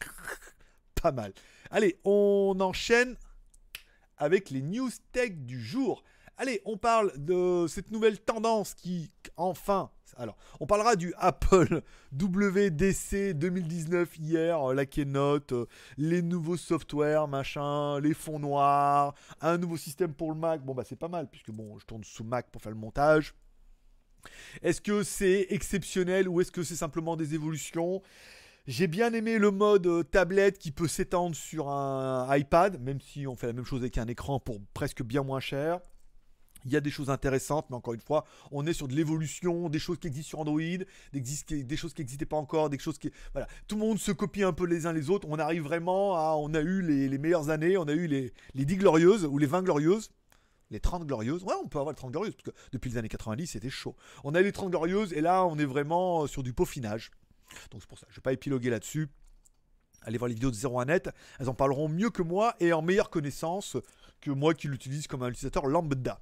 [1.02, 1.32] Pas mal.
[1.70, 3.16] Allez, on enchaîne
[4.16, 6.02] avec les news tech du jour.
[6.38, 13.34] Allez, on parle de cette nouvelle tendance qui, enfin, alors, on parlera du Apple WDC
[13.34, 15.66] 2019 hier, euh, la keynote, euh,
[15.96, 20.62] les nouveaux softwares, machin, les fonds noirs, un nouveau système pour le Mac.
[20.62, 23.34] Bon, bah, c'est pas mal, puisque bon, je tourne sous Mac pour faire le montage.
[24.62, 28.02] Est-ce que c'est exceptionnel ou est-ce que c'est simplement des évolutions?
[28.66, 33.26] J'ai bien aimé le mode euh, tablette qui peut s'étendre sur un iPad, même si
[33.26, 35.80] on fait la même chose avec un écran pour presque bien moins cher.
[36.64, 39.68] Il y a des choses intéressantes, mais encore une fois, on est sur de l'évolution,
[39.68, 40.60] des choses qui existent sur Android,
[41.12, 43.10] des, choses qui n'existaient pas encore, des choses qui...
[43.32, 45.26] Voilà, tout le monde se copie un peu les uns les autres.
[45.30, 46.36] On arrive vraiment à...
[46.36, 49.46] On a eu les, meilleures années, on a eu les, les 10 glorieuses, ou les
[49.46, 50.10] 20 glorieuses.
[50.70, 51.44] Les 30 glorieuses.
[51.44, 53.94] Ouais, on peut avoir les 30 glorieuses, parce que depuis les années 90, c'était chaud.
[54.24, 57.10] On a eu les 30 glorieuses, et là, on est vraiment sur du peaufinage.
[57.70, 59.08] Donc c'est pour ça, je vais pas épiloguer là-dessus.
[60.02, 63.10] Allez voir les vidéos de 01net, elles en parleront mieux que moi et en meilleure
[63.10, 63.76] connaissance
[64.20, 66.20] que moi qui l'utilise comme un utilisateur lambda.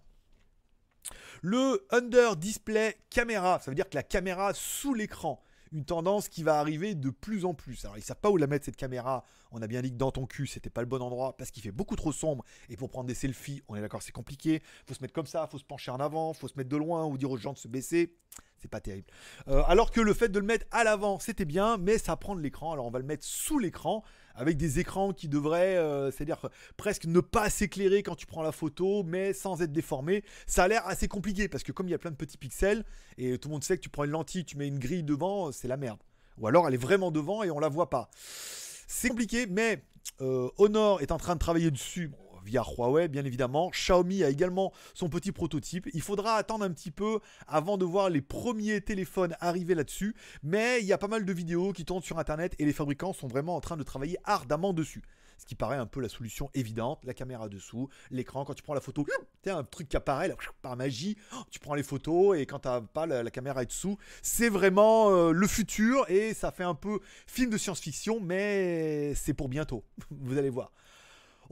[1.42, 6.42] Le Under Display Camera, ça veut dire que la caméra sous l'écran, une tendance qui
[6.42, 7.84] va arriver de plus en plus.
[7.84, 9.24] Alors ils savent pas où la mettre cette caméra.
[9.52, 11.62] On a bien dit que dans ton cul, c'était pas le bon endroit parce qu'il
[11.62, 14.62] fait beaucoup trop sombre et pour prendre des selfies, on est d'accord, c'est compliqué.
[14.86, 17.06] Faut se mettre comme ça, faut se pencher en avant, faut se mettre de loin
[17.06, 18.16] ou dire aux gens de se baisser.
[18.58, 19.08] C'est pas terrible.
[19.48, 22.36] Euh, alors que le fait de le mettre à l'avant, c'était bien, mais ça prend
[22.36, 22.72] de l'écran.
[22.72, 24.04] Alors on va le mettre sous l'écran
[24.40, 26.48] avec des écrans qui devraient, euh, c'est-à-dire
[26.78, 30.24] presque ne pas s'éclairer quand tu prends la photo, mais sans être déformé.
[30.46, 32.84] Ça a l'air assez compliqué parce que comme il y a plein de petits pixels
[33.18, 35.52] et tout le monde sait que tu prends une lentille, tu mets une grille devant,
[35.52, 35.98] c'est la merde.
[36.38, 38.08] Ou alors elle est vraiment devant et on la voit pas.
[38.14, 39.84] C'est compliqué, mais
[40.22, 42.10] euh, Honor est en train de travailler dessus.
[42.44, 43.70] Via Huawei, bien évidemment.
[43.70, 45.88] Xiaomi a également son petit prototype.
[45.92, 50.14] Il faudra attendre un petit peu avant de voir les premiers téléphones arriver là-dessus.
[50.42, 53.12] Mais il y a pas mal de vidéos qui tournent sur Internet et les fabricants
[53.12, 55.02] sont vraiment en train de travailler ardemment dessus.
[55.40, 57.00] Ce qui paraît un peu la solution évidente.
[57.04, 59.06] La caméra dessous, l'écran, quand tu prends la photo,
[59.42, 61.16] tu un truc qui apparaît là, par magie.
[61.50, 65.10] Tu prends les photos et quand t'as pas la, la caméra est dessous, c'est vraiment
[65.10, 69.82] euh, le futur et ça fait un peu film de science-fiction, mais c'est pour bientôt.
[70.10, 70.72] Vous allez voir.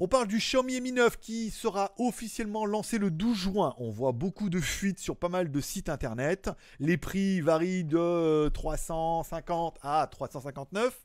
[0.00, 3.74] On parle du Xiaomi Mi 9 qui sera officiellement lancé le 12 juin.
[3.78, 6.50] On voit beaucoup de fuites sur pas mal de sites internet.
[6.78, 11.00] Les prix varient de 350 à 359.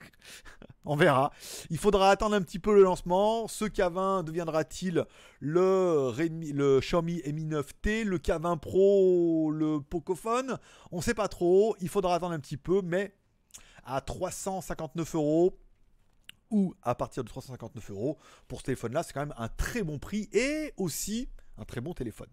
[0.84, 1.32] On verra.
[1.70, 3.48] Il faudra attendre un petit peu le lancement.
[3.48, 5.06] Ce K20 deviendra-t-il
[5.40, 6.12] le,
[6.80, 10.58] Xiaomi Mi 9T, le K20 Pro, le Pocophone?
[10.92, 11.76] On sait pas trop.
[11.80, 13.14] Il faudra attendre un petit peu, mais
[13.86, 15.58] à 359 euros
[16.54, 19.98] ou à partir de 359 euros pour ce téléphone-là, c'est quand même un très bon
[19.98, 22.28] prix et aussi un très bon téléphone.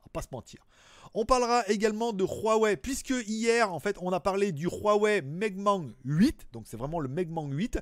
[0.00, 0.66] On va pas se mentir.
[1.12, 5.92] On parlera également de Huawei, puisque hier, en fait, on a parlé du Huawei Megmang
[6.04, 7.78] 8, donc c'est vraiment le Megmang 8.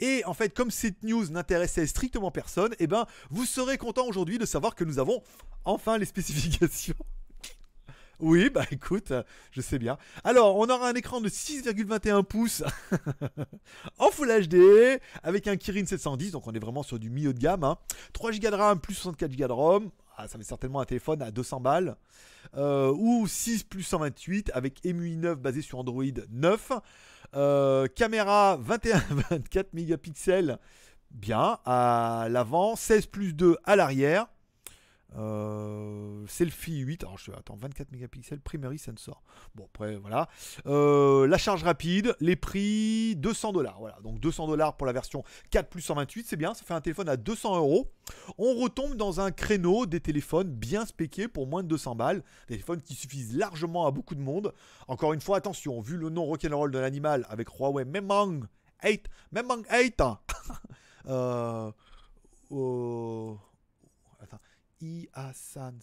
[0.00, 4.38] Et en fait, comme cette news n'intéressait strictement personne, eh ben, vous serez content aujourd'hui
[4.38, 5.22] de savoir que nous avons
[5.64, 6.96] enfin les spécifications.
[8.20, 9.12] Oui, bah écoute,
[9.52, 9.96] je sais bien.
[10.24, 12.64] Alors, on aura un écran de 6,21 pouces
[13.98, 17.38] en Full HD avec un Kirin 710, donc on est vraiment sur du milieu de
[17.38, 17.74] gamme.
[18.14, 19.90] 3 Go de RAM plus 64 Go de ROM.
[20.16, 21.96] Ah, ça fait certainement un téléphone à 200 balles.
[22.56, 26.72] Euh, ou 6 plus 128 avec EMUI 9 basé sur Android 9.
[27.36, 30.58] Euh, caméra 21-24 mégapixels,
[31.12, 32.74] bien, à l'avant.
[32.74, 34.26] 16 plus 2 à l'arrière.
[35.16, 39.22] Euh, selfie 8, alors je attends 24 mégapixels, primary sensor.
[39.54, 40.28] Bon après voilà.
[40.66, 43.78] Euh, la charge rapide, les prix 200 dollars.
[43.80, 46.80] Voilà, donc 200 dollars pour la version 4 plus 128, c'est bien, ça fait un
[46.80, 47.90] téléphone à 200 euros.
[48.36, 52.56] On retombe dans un créneau des téléphones bien spéqués pour moins de 200 balles, des
[52.56, 54.52] téléphones qui suffisent largement à beaucoup de monde.
[54.88, 58.46] Encore une fois, attention, vu le nom rock'n'roll de l'animal avec Huawei Memang
[58.84, 60.02] 8, Memang 8.
[61.08, 61.70] euh,
[64.80, 65.78] Iasan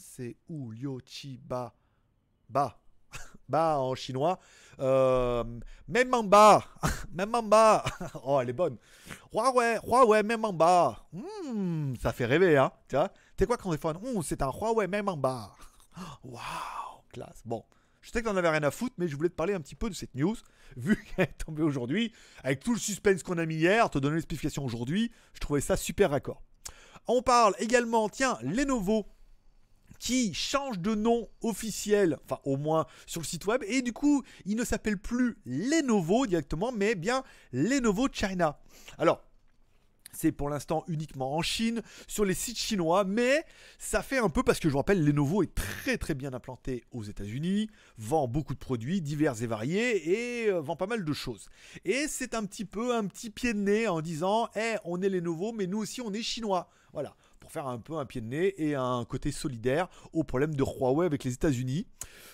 [0.50, 1.74] ou Lyochi Ba.
[2.50, 2.80] Ba.
[3.50, 4.40] Ba en chinois.
[4.80, 5.44] Euh,
[5.88, 6.64] même en bas.
[7.14, 7.84] même en bas.
[8.24, 8.78] oh, elle est bonne.
[9.34, 11.08] Huawei, Huawei, même en bas.
[11.14, 12.72] Hmm, ça fait rêver, hein.
[12.88, 13.10] Tu vois
[13.48, 15.56] quoi quand on est hmm, C'est un Huawei, même en bas.
[16.24, 17.42] Waouh, classe.
[17.46, 17.64] Bon.
[18.06, 19.74] Je sais que t'en avais rien à foutre, mais je voulais te parler un petit
[19.74, 20.36] peu de cette news,
[20.78, 24.18] vu qu'elle est tombée aujourd'hui, avec tout le suspense qu'on a mis hier, te donner
[24.18, 26.44] l'explication aujourd'hui, je trouvais ça super raccord.
[27.08, 29.06] On parle également, tiens, Lenovo
[30.00, 34.24] qui change de nom officiel, enfin au moins sur le site web, et du coup
[34.46, 38.60] il ne s'appelle plus Lenovo directement, mais bien Lenovo China.
[38.98, 39.24] Alors,
[40.15, 43.44] c'est pour l'instant uniquement en Chine, sur les sites chinois, mais
[43.78, 46.84] ça fait un peu parce que je vous rappelle, Lenovo est très très bien implanté
[46.91, 51.13] aux États-Unis, vend beaucoup de produits divers et variés et euh, vend pas mal de
[51.13, 51.50] choses.
[51.84, 55.10] Et c'est un petit peu un petit pied de nez en disant, eh, on est
[55.10, 56.70] Lenovo, mais nous aussi on est chinois.
[56.96, 60.56] Voilà, pour faire un peu un pied de nez et un côté solidaire au problème
[60.56, 61.88] de Huawei avec les États-Unis.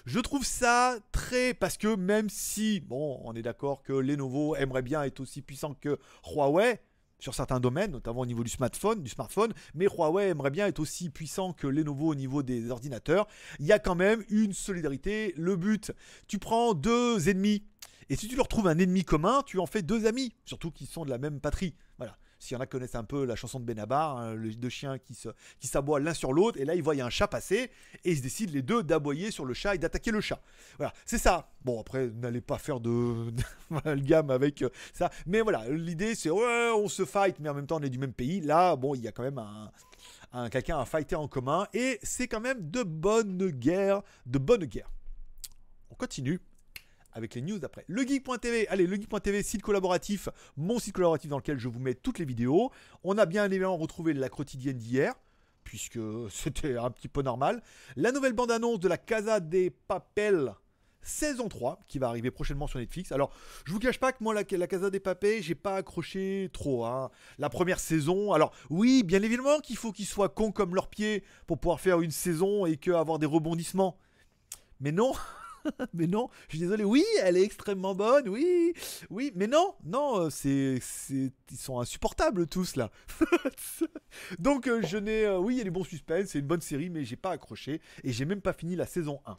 [0.05, 4.83] Je trouve ça très parce que même si, bon, on est d'accord que Lenovo aimerait
[4.83, 5.97] bien être aussi puissant que
[6.31, 6.79] Huawei,
[7.17, 10.79] sur certains domaines, notamment au niveau du smartphone, du smartphone, mais Huawei aimerait bien être
[10.79, 13.27] aussi puissant que Lenovo au niveau des ordinateurs.
[13.59, 15.33] Il y a quand même une solidarité.
[15.37, 15.91] Le but,
[16.27, 17.63] tu prends deux ennemis,
[18.09, 20.85] et si tu leur trouves un ennemi commun, tu en fais deux amis, surtout qui
[20.85, 21.73] sont de la même patrie.
[21.97, 22.15] Voilà.
[22.41, 24.67] S'il y en a qui connaissent un peu la chanson de Benabar, hein, les deux
[24.67, 27.69] chiens qui, se, qui s'aboient l'un sur l'autre, et là ils voient un chat passer,
[28.03, 30.41] et ils se décident les deux d'aboyer sur le chat et d'attaquer le chat.
[30.77, 31.51] Voilà, c'est ça.
[31.63, 33.31] Bon, après, n'allez pas faire de,
[33.97, 35.11] gamme avec euh, ça.
[35.27, 37.99] Mais voilà, l'idée c'est, ouais, on se fight, mais en même temps on est du
[37.99, 38.41] même pays.
[38.41, 39.71] Là, bon, il y a quand même un,
[40.33, 44.65] un quelqu'un à fighter en commun, et c'est quand même de bonne guerre, de bonne
[44.65, 44.89] guerre.
[45.91, 46.41] On continue
[47.13, 47.85] avec les news d'après.
[47.87, 52.25] Legeek.tv, allez, legeek.tv, site collaboratif, mon site collaboratif dans lequel je vous mets toutes les
[52.25, 52.71] vidéos.
[53.03, 55.13] On a bien évidemment retrouvé la quotidienne d'hier,
[55.63, 57.61] puisque c'était un petit peu normal.
[57.95, 60.53] La nouvelle bande-annonce de la Casa des Papel,
[61.01, 63.11] saison 3 qui va arriver prochainement sur Netflix.
[63.11, 63.31] Alors,
[63.65, 67.09] je vous cache pas que moi la, Casa des Papel, j'ai pas accroché trop hein.
[67.39, 71.23] La première saison, alors oui, bien évidemment qu'il faut qu'ils soient cons comme leurs pieds
[71.47, 73.97] pour pouvoir faire une saison et que avoir des rebondissements.
[74.79, 75.13] Mais non,
[75.93, 76.83] mais non, je suis désolé.
[76.83, 78.29] Oui, elle est extrêmement bonne.
[78.29, 78.73] Oui,
[79.09, 82.91] oui, mais non, non, euh, c'est, ils sont insupportables tous là.
[84.39, 86.61] Donc euh, je n'ai, euh, oui, il y a des bons suspens, c'est une bonne
[86.61, 89.37] série, mais j'ai pas accroché et j'ai même pas fini la saison 1.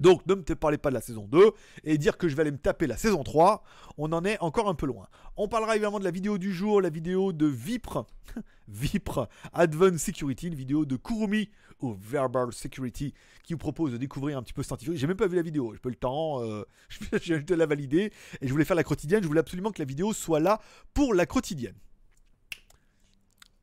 [0.00, 1.52] Donc ne me parlez pas de la saison 2
[1.84, 3.62] et dire que je vais aller me taper la saison 3,
[3.96, 5.06] on en est encore un peu loin.
[5.36, 8.06] On parlera évidemment de la vidéo du jour, la vidéo de Vipre,
[8.68, 14.38] Vipre Advanced Security, une vidéo de Kurumi ou Verbal Security qui vous propose de découvrir
[14.38, 14.96] un petit peu scientifique.
[14.96, 17.66] J'ai même pas vu la vidéo, j'ai pas le temps, euh, je viens de la
[17.66, 20.60] valider et je voulais faire la quotidienne, je voulais absolument que la vidéo soit là
[20.92, 21.76] pour la quotidienne.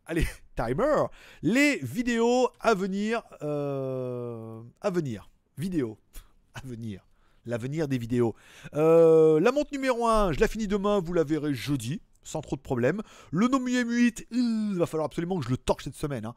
[0.05, 1.07] Allez, timer,
[1.41, 5.29] les vidéos à venir, euh, à venir
[5.61, 5.97] vidéo
[6.53, 7.05] à venir.
[7.45, 8.35] L'avenir des vidéos.
[8.75, 12.55] Euh, la montre numéro 1, je la finis demain, vous la verrez jeudi, sans trop
[12.55, 13.01] de problèmes.
[13.31, 16.25] Le Nomu M8, il va falloir absolument que je le torche cette semaine.
[16.25, 16.35] Hein.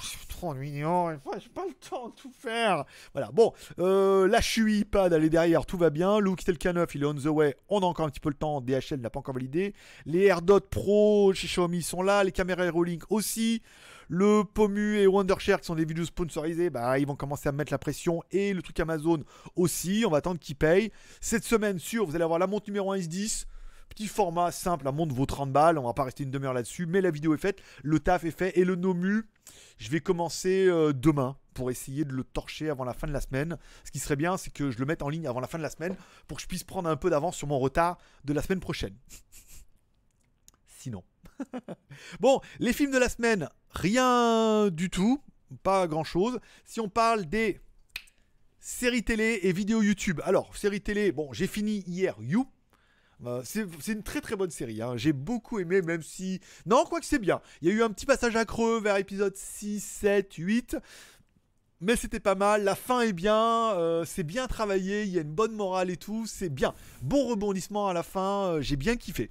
[0.00, 2.84] suis trop ennuyant, j'ai pas le temps de tout faire.
[3.12, 6.18] Voilà, bon, euh, la Shui Pad, elle derrière, tout va bien.
[6.18, 8.34] Le Hooktel K9, il est on the way, on a encore un petit peu le
[8.34, 8.60] temps.
[8.60, 9.74] DHL n'a pas encore validé.
[10.06, 13.62] Les AirDot Pro chez Xiaomi sont là, les caméras AeroLink aussi.
[14.08, 17.72] Le Pomu et Wondershare qui sont des vidéos sponsorisées, bah, ils vont commencer à mettre
[17.72, 18.22] la pression.
[18.30, 19.22] Et le truc Amazon
[19.54, 20.90] aussi, on va attendre qu'ils payent.
[21.20, 23.44] Cette semaine, sûr, vous allez avoir la montre numéro 1 S10.
[23.90, 26.86] Petit format simple, la montre vaut 30 balles, on va pas rester une demi-heure là-dessus,
[26.86, 29.26] mais la vidéo est faite, le taf est fait, et le Nomu,
[29.78, 33.20] je vais commencer euh, demain pour essayer de le torcher avant la fin de la
[33.20, 33.58] semaine.
[33.84, 35.62] Ce qui serait bien, c'est que je le mette en ligne avant la fin de
[35.62, 38.42] la semaine pour que je puisse prendre un peu d'avance sur mon retard de la
[38.42, 38.94] semaine prochaine.
[40.78, 41.02] Sinon.
[42.20, 45.20] bon, les films de la semaine, rien du tout,
[45.62, 46.38] pas grand chose.
[46.64, 47.60] Si on parle des
[48.60, 50.20] série télé et vidéo YouTube.
[50.24, 52.46] Alors, série télé, bon, j'ai fini hier You.
[53.26, 54.80] Euh, c'est c'est une très très bonne série.
[54.82, 54.96] hein.
[54.96, 56.40] J'ai beaucoup aimé, même si.
[56.66, 57.40] Non, quoi que c'est bien.
[57.62, 60.76] Il y a eu un petit passage à creux vers épisode 6, 7, 8.
[61.80, 62.64] Mais c'était pas mal.
[62.64, 63.72] La fin est bien.
[63.74, 65.02] euh, c'est bien travaillé.
[65.04, 66.26] Il y a une bonne morale et tout.
[66.26, 66.74] C'est bien.
[67.02, 68.54] Bon rebondissement à la fin.
[68.54, 69.30] euh, J'ai bien kiffé.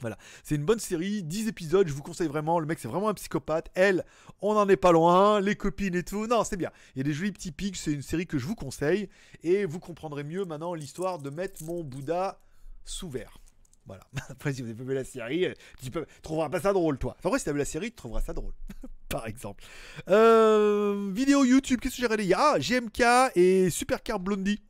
[0.00, 3.10] Voilà, c'est une bonne série, 10 épisodes, je vous conseille vraiment, le mec c'est vraiment
[3.10, 4.04] un psychopathe, elle,
[4.40, 7.04] on n'en est pas loin, les copines et tout, non c'est bien, il y a
[7.04, 9.10] des jolis petits pics, c'est une série que je vous conseille,
[9.42, 12.40] et vous comprendrez mieux maintenant l'histoire de mettre mon Bouddha
[12.84, 13.38] sous verre.
[13.86, 16.72] Voilà, après si vous avez pas vu la série, euh, tu peux, trouveras pas ça
[16.72, 17.16] drôle toi.
[17.18, 18.54] Enfin, en vrai si t'as vu la série, tu trouveras ça drôle,
[19.10, 19.64] par exemple.
[20.08, 22.32] Euh, vidéo YouTube, qu'est-ce que j'ai regardé?
[22.34, 24.62] Ah, GMK et Supercar Blondie.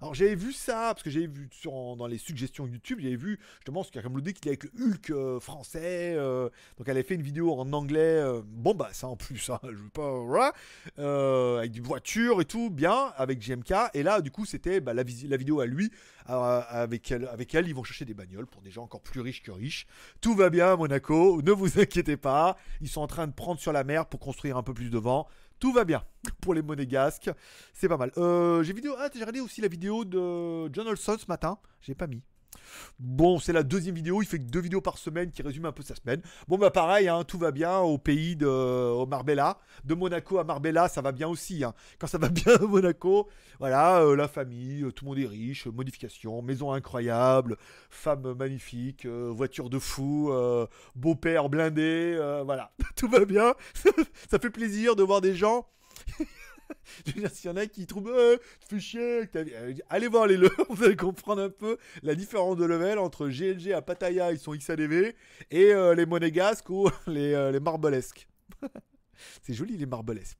[0.00, 3.82] Alors j'avais vu ça, parce que j'avais vu dans les suggestions YouTube, j'avais vu justement
[3.82, 6.14] ce qu'a Blondie qui est avec le Hulk euh, français.
[6.16, 7.98] euh, donc elle avait fait une vidéo en anglais.
[7.98, 10.10] euh, bon bah ça en plus, hein, je veux pas.
[10.10, 10.52] voilà,
[11.58, 13.72] avec des voitures et tout, bien, avec GMK.
[13.94, 15.90] Et là du coup c'était bah, la, vidéo à lui.
[16.26, 19.42] avec, elle, avec elle, ils vont chercher des bagnoles pour des gens encore plus riches
[19.42, 19.86] que riches.
[20.20, 22.56] Tout va bien Monaco, ne vous inquiétez pas.
[22.80, 24.98] Ils sont en train de prendre sur la mer pour construire un peu plus de
[24.98, 25.26] vent.
[25.58, 26.02] Tout va bien
[26.40, 27.30] pour les monégasques.
[27.72, 28.12] C'est pas mal.
[28.18, 28.94] Euh, j'ai vidéo.
[28.98, 31.58] Ah, j'ai regardé aussi la vidéo de John Olson ce matin.
[31.80, 32.22] J'ai pas mis.
[32.98, 34.22] Bon, c'est la deuxième vidéo.
[34.22, 36.20] Il fait deux vidéos par semaine qui résument un peu sa semaine.
[36.48, 39.58] Bon, bah pareil, hein, tout va bien au pays de Marbella.
[39.84, 41.64] De Monaco à Marbella, ça va bien aussi.
[41.64, 41.74] hein.
[41.98, 45.26] Quand ça va bien à Monaco, voilà, euh, la famille, euh, tout le monde est
[45.26, 47.56] riche, modification, maison incroyable,
[47.90, 50.32] femme magnifique, euh, voiture de fou,
[50.94, 53.54] beau-père blindé, voilà, tout va bien.
[54.30, 55.66] ça fait plaisir de voir des gens.
[57.06, 59.30] Je veux dire, s'il y en a qui trouvent, euh, tu fais chier,
[59.88, 63.72] allez voir les leurs, vous allez comprendre un peu la différence de level entre GLG
[63.72, 65.14] à Pattaya, ils sont XADV,
[65.50, 68.28] et euh, les monégasques ou les, euh, les marbelesques.
[69.42, 70.38] C'est joli les marbelesques.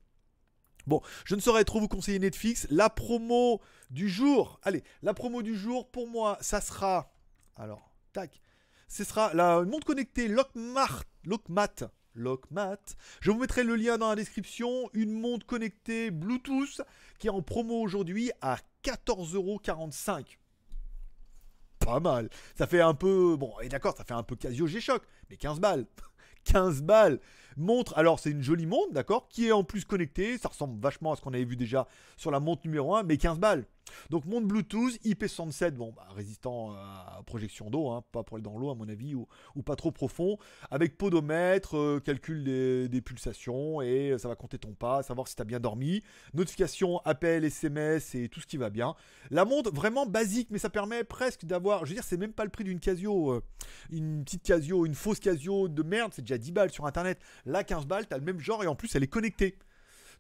[0.86, 2.66] Bon, je ne saurais trop vous conseiller Netflix.
[2.70, 3.60] La promo
[3.90, 7.12] du jour, allez, la promo du jour, pour moi, ça sera.
[7.56, 8.40] Alors, tac.
[8.88, 11.90] Ce sera la montre connectée Lockmart, Lockmat.
[12.16, 12.78] Lockmat.
[13.20, 14.90] Je vous mettrai le lien dans la description.
[14.92, 16.82] Une montre connectée Bluetooth
[17.18, 20.38] qui est en promo aujourd'hui à 14,45€.
[21.78, 22.30] Pas mal.
[22.56, 23.36] Ça fait un peu.
[23.36, 25.86] Bon, et d'accord, ça fait un peu Casio G-Shock, mais 15 balles.
[26.44, 27.20] 15 balles.
[27.56, 30.36] Montre, alors c'est une jolie montre, d'accord, qui est en plus connectée.
[30.38, 33.16] Ça ressemble vachement à ce qu'on avait vu déjà sur la montre numéro 1, mais
[33.16, 33.66] 15 balles.
[34.10, 38.56] Donc montre Bluetooth, IP67, bon, bah, résistant à projection d'eau, hein, pas pour aller dans
[38.58, 39.26] l'eau à mon avis, ou,
[39.64, 40.38] pas trop profond,
[40.70, 45.42] avec podomètre, euh, calcul des, pulsations, et ça va compter ton pas, savoir si tu
[45.42, 46.02] as bien dormi,
[46.34, 48.94] notification, appel, SMS, et tout ce qui va bien.
[49.30, 52.44] La montre vraiment basique, mais ça permet presque d'avoir, je veux dire, c'est même pas
[52.44, 53.42] le prix d'une Casio, euh,
[53.90, 57.18] une petite Casio, une fausse Casio de merde, c'est déjà 10 balles sur internet.
[57.44, 59.58] Là, 15 balles, t'as le même genre, et en plus, elle est connectée.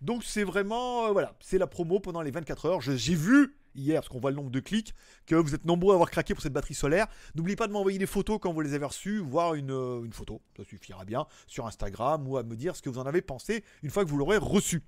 [0.00, 2.80] Donc c'est vraiment, euh, voilà, c'est la promo pendant les 24 heures.
[2.80, 4.94] J'ai vu hier, parce qu'on voit le nombre de clics,
[5.26, 7.06] que vous êtes nombreux à avoir craqué pour cette batterie solaire.
[7.34, 10.40] N'oubliez pas de m'envoyer des photos quand vous les avez reçues, voire une, euh, photo,
[10.56, 13.64] ça suffira bien, sur Instagram, ou à me dire ce que vous en avez pensé
[13.82, 14.82] une fois que vous l'aurez reçu.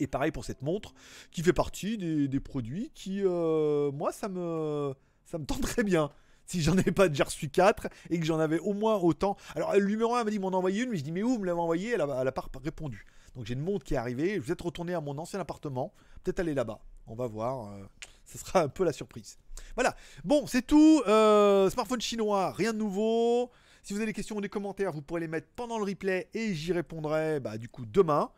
[0.00, 0.94] Et pareil pour cette montre,
[1.30, 4.94] qui fait partie des, produits qui, euh, moi, ça me,
[5.26, 6.10] ça me tenterait bien.
[6.44, 9.36] Si j'en avais pas déjà reçu 4 et que j'en avais au moins autant.
[9.54, 11.38] Alors, le numéro 1 m'a dit m'en envoyer une, mais je dis, mais où vous
[11.38, 11.90] me l'avez envoyé?
[11.90, 13.06] Elle a, elle a pas répondu.
[13.36, 14.34] Donc, j'ai une montre qui est arrivée.
[14.34, 15.94] Je vais être retourné à mon ancien appartement.
[16.22, 16.80] Peut-être aller là-bas.
[17.06, 17.72] On va voir.
[17.72, 17.84] euh,
[18.24, 19.38] ce sera un peu la surprise.
[19.74, 19.94] Voilà.
[20.24, 21.02] Bon, c'est tout.
[21.06, 23.50] Euh, smartphone chinois, rien de nouveau.
[23.82, 26.28] Si vous avez des questions ou des commentaires, vous pourrez les mettre pendant le replay
[26.34, 28.30] et j'y répondrai bah, du coup demain.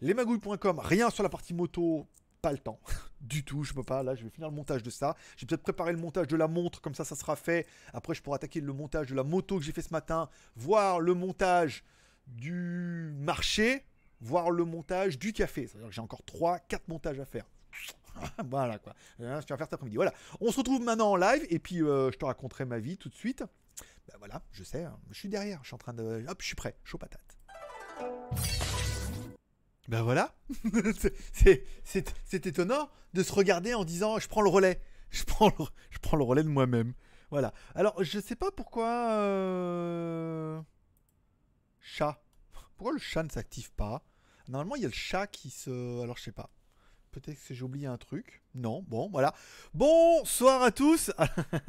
[0.00, 2.06] Lesmagouilles.com, rien sur la partie moto,
[2.42, 2.80] pas le temps.
[3.20, 4.02] du tout, je peux pas.
[4.02, 5.16] Là, je vais finir le montage de ça.
[5.36, 7.66] J'ai peut-être préparé le montage de la montre, comme ça, ça sera fait.
[7.92, 11.00] Après, je pourrai attaquer le montage de la moto que j'ai fait ce matin, voir
[11.00, 11.84] le montage
[12.26, 13.84] du marché,
[14.20, 15.68] voir le montage du café.
[15.68, 17.46] C'est-à-dire que j'ai encore 3, 4 montages à faire.
[18.44, 18.92] voilà quoi.
[19.20, 19.96] Hein, Je vais faire cet après-midi.
[19.96, 20.12] Voilà.
[20.40, 23.08] On se retrouve maintenant en live et puis euh, je te raconterai ma vie tout
[23.08, 23.42] de suite.
[24.08, 26.24] Ben voilà, je sais, hein, je suis derrière, je suis en train de.
[26.28, 27.38] Hop, je suis prêt, chaud patate.
[29.88, 30.34] Ben voilà,
[31.32, 35.98] C'est- étonnant de se regarder en disant je prends le relais, je prends le, je
[35.98, 36.94] prends le relais de moi-même.
[37.30, 37.52] Voilà.
[37.74, 40.60] Alors je sais pas pourquoi euh,
[41.80, 42.22] chat.
[42.76, 44.02] Pourquoi le chat ne s'active pas?
[44.48, 46.02] Normalement il y a le chat qui se.
[46.02, 46.50] Alors je sais pas.
[47.14, 48.42] Peut-être que j'ai oublié un truc.
[48.56, 49.32] Non, bon, voilà.
[49.72, 51.12] Bonsoir à tous.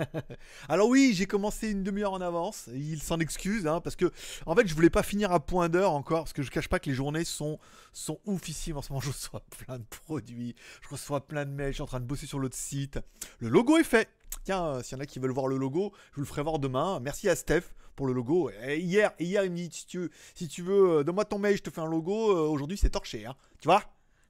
[0.69, 2.67] Alors oui, j'ai commencé une demi-heure en avance.
[2.73, 4.11] Il s'en excuse, hein, parce que
[4.47, 6.79] en fait, je voulais pas finir à point d'heure encore, parce que je cache pas
[6.79, 7.59] que les journées sont
[7.93, 9.01] sont oufissimes en ce moment.
[9.01, 11.69] Je reçois plein de produits, je reçois plein de mails.
[11.69, 12.99] Je suis en train de bosser sur l'autre site.
[13.37, 14.09] Le logo est fait.
[14.45, 16.41] Tiens, euh, s'il y en a qui veulent voir le logo, je vous le ferai
[16.41, 16.99] voir demain.
[17.01, 18.49] Merci à Steph pour le logo.
[18.67, 21.55] Hier, hier, il me dit si tu veux, si tu veux, euh, donne-moi ton mail,
[21.55, 22.31] je te fais un logo.
[22.31, 23.35] Euh, Aujourd'hui, c'est torché, hein.
[23.59, 23.83] Tu vois?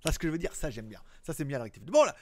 [0.06, 1.02] Ça, ce que je veux dire, ça j'aime bien.
[1.24, 1.66] Ça c'est bien la.
[1.82, 2.16] Bon là,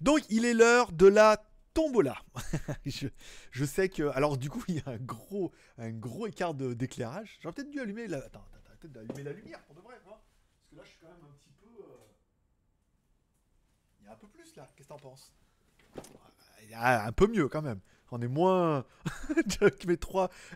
[0.00, 1.40] donc il est l'heure de la
[1.72, 2.16] tombola.
[2.84, 3.06] je,
[3.52, 7.38] je sais que, alors du coup il y a un gros, un gros écart d'éclairage.
[7.40, 8.44] J'aurais peut-être dû allumer la, attends,
[8.80, 10.20] peut-être d'allumer la lumière pour de vrai, quoi.
[10.58, 11.96] Parce que là je suis quand même un petit peu, euh,
[14.00, 14.66] il y a un peu plus là.
[14.74, 15.32] Qu'est-ce que t'en penses?
[16.64, 17.80] Il y a un peu mieux quand même.
[18.10, 18.84] On est moins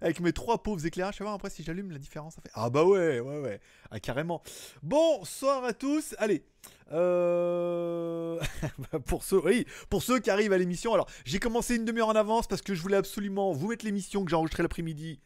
[0.00, 1.14] avec mes trois, pauvres éclairages.
[1.14, 2.34] Je vais voir après si j'allume la différence.
[2.34, 3.60] Ça fait ah bah ouais, ouais, ouais,
[3.90, 4.42] ah, carrément.
[4.82, 6.14] Bonsoir à tous.
[6.18, 6.44] Allez,
[6.92, 8.40] euh,
[9.06, 9.42] pour ceux,
[9.90, 10.94] pour ceux qui arrivent à l'émission.
[10.94, 14.24] Alors, j'ai commencé une demi-heure en avance parce que je voulais absolument vous mettre l'émission
[14.24, 15.20] que j'ai l'après-midi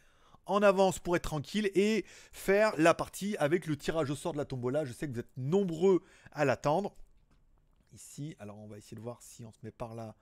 [0.47, 4.39] en avance pour être tranquille et faire la partie avec le tirage au sort de
[4.39, 4.85] la tombola.
[4.85, 6.95] Je sais que vous êtes nombreux à l'attendre.
[7.93, 10.15] Ici, alors on va essayer de voir si on se met par là.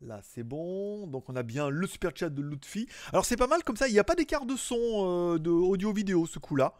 [0.00, 1.06] Là, c'est bon.
[1.08, 2.88] Donc, on a bien le super chat de Lutfi.
[3.12, 3.88] Alors, c'est pas mal comme ça.
[3.88, 6.74] Il n'y a pas d'écart de son euh, de audio-vidéo ce coup-là.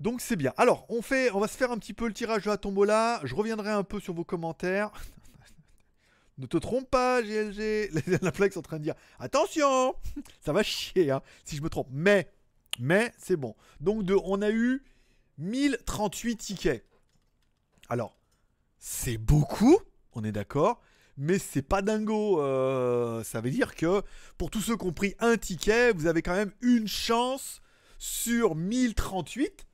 [0.00, 0.52] Donc, c'est bien.
[0.56, 3.20] Alors, on, fait, on va se faire un petit peu le tirage de la tombola.
[3.22, 4.90] Je reviendrai un peu sur vos commentaires.
[6.38, 7.90] ne te trompe pas, GLG.
[8.22, 9.94] La plaque est en train de dire Attention
[10.44, 11.88] Ça va chier hein, si je me trompe.
[11.92, 12.28] Mais,
[12.80, 13.54] mais, c'est bon.
[13.80, 14.82] Donc, on a eu
[15.38, 16.84] 1038 tickets.
[17.88, 18.16] Alors,
[18.78, 19.78] c'est beaucoup,
[20.14, 20.80] on est d'accord
[21.16, 22.40] mais c'est pas dingo.
[22.40, 24.02] Euh, ça veut dire que
[24.38, 27.60] pour tous ceux qui ont pris un ticket, vous avez quand même une chance
[27.98, 29.66] sur 1038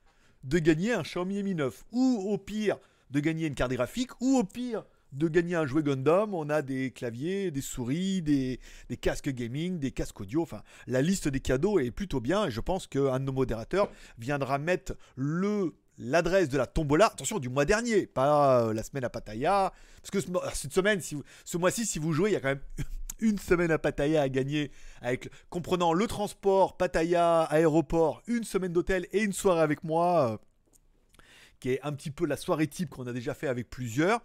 [0.44, 1.84] de gagner un Xiaomi Mi 9.
[1.92, 2.78] Ou au pire,
[3.10, 4.10] de gagner une carte graphique.
[4.20, 6.34] Ou au pire, de gagner un jouet Gundam.
[6.34, 10.42] On a des claviers, des souris, des, des casques gaming, des casques audio.
[10.42, 12.46] Enfin, la liste des cadeaux est plutôt bien.
[12.46, 17.38] Et je pense qu'un de nos modérateurs viendra mettre le l'adresse de la tombola, attention,
[17.38, 19.72] du mois dernier, pas euh, la semaine à Pattaya.
[20.02, 22.36] Parce que ce, mo- cette semaine, si vous- ce mois-ci, si vous jouez, il y
[22.36, 22.62] a quand même
[23.20, 29.06] une semaine à Pattaya à gagner, avec, comprenant le transport, Pattaya, aéroport, une semaine d'hôtel
[29.12, 30.36] et une soirée avec moi, euh,
[31.60, 34.20] qui est un petit peu la soirée type qu'on a déjà fait avec plusieurs.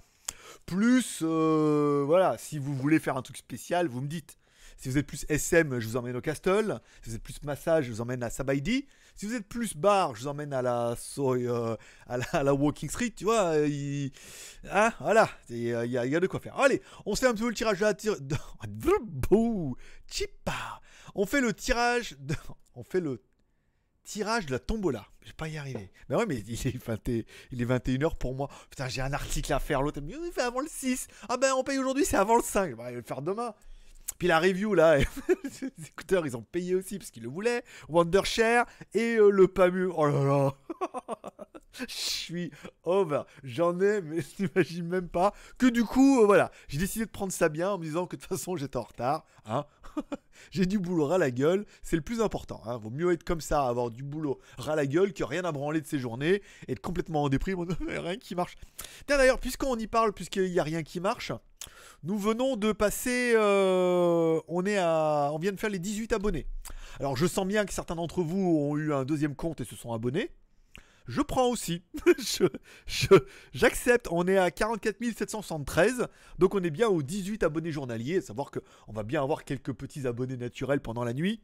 [0.66, 4.38] Plus, euh, voilà, si vous voulez faire un truc spécial, vous me dites.
[4.80, 6.80] Si vous êtes plus SM, je vous emmène au Castle.
[7.02, 8.88] Si vous êtes plus massage, je vous emmène à Sabaidi.
[9.18, 11.76] Si vous êtes plus bar, je vous emmène à la, Soy- euh,
[12.06, 13.10] à la, Walking Street.
[13.16, 14.12] Tu vois, euh, il-
[14.72, 16.58] hein, voilà, il y, a- il il de quoi faire.
[16.60, 18.16] Allez, on fait un petit peu le tirage de la tire...
[20.10, 20.82] Chipa.
[21.16, 22.36] On fait le tirage de...
[22.76, 23.22] On fait le
[24.04, 25.06] tirage de la tombola.
[25.22, 25.92] Je vais pas y arriver.
[26.10, 28.50] Mais ouais, mais il est, 20 et- il est 21h pour moi.
[28.70, 29.82] Putain, j'ai un article à faire.
[29.82, 31.08] L'autre, oui, fait avant le 6.
[31.28, 32.76] Ah ben, on paye aujourd'hui, c'est avant le 5.
[32.76, 33.54] Bah, je vais le faire demain.
[34.18, 37.64] Puis la review, là, les écouteurs, ils ont payé aussi parce qu'ils le voulaient.
[37.90, 39.90] Wondershare et euh, le PAMU.
[39.96, 40.54] Oh là là.
[41.80, 42.52] Je suis
[42.84, 43.24] over.
[43.44, 45.34] J'en ai, mais je n'imagine même pas.
[45.60, 48.16] Que du coup, euh, voilà, j'ai décidé de prendre ça bien en me disant que
[48.16, 49.26] de toute façon, j'étais en retard.
[49.46, 49.64] Hein
[50.52, 51.66] j'ai du boulot ras la gueule.
[51.84, 52.62] C'est le plus important.
[52.66, 52.78] Hein.
[52.78, 55.82] Vaut mieux être comme ça, avoir du boulot ras la gueule, que rien à branler
[55.82, 57.66] de ses journées, être complètement en déprime.
[57.88, 58.56] Rien qui marche.
[59.08, 61.32] D'ailleurs, puisqu'on y parle, puisqu'il n'y a rien qui marche,
[62.04, 63.34] nous venons de passer.
[63.36, 66.48] euh, on, est à, on vient de faire les 18 abonnés.
[67.00, 69.76] Alors, je sens bien que certains d'entre vous ont eu un deuxième compte et se
[69.76, 70.32] sont abonnés.
[71.08, 71.84] Je prends aussi.
[72.20, 72.46] Je-
[72.86, 74.08] je- J'accepte.
[74.12, 76.08] on est à 44 773.
[76.38, 78.18] Donc, on est bien aux 18 abonnés journaliers.
[78.18, 81.42] À savoir qu'on va bien avoir quelques petits abonnés naturels pendant la nuit.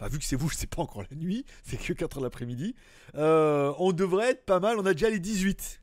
[0.00, 2.74] Bah, vu que c'est vous, c'est pas encore la nuit, c'est que 4 heures l'après-midi.
[3.14, 5.80] Euh, on devrait être pas mal, on a déjà les 18.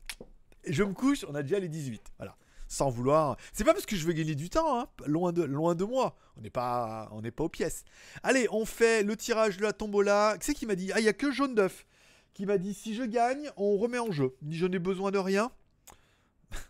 [0.64, 2.02] Et je me couche, on a déjà les 18.
[2.18, 2.36] Voilà.
[2.68, 3.36] Sans vouloir.
[3.52, 4.88] C'est pas parce que je veux gagner du temps, hein.
[5.06, 6.16] loin, de, loin de moi.
[6.36, 7.84] On n'est pas, on pas aux pièces.
[8.22, 10.36] Allez, on fait le tirage de la tombola.
[10.40, 10.92] C'est qui m'a dit?
[10.92, 11.86] Ah, il y a que Jaune d'œuf
[12.34, 14.36] qui m'a dit si je gagne, on remet en jeu.
[14.42, 15.50] Ni je n'ai besoin de rien.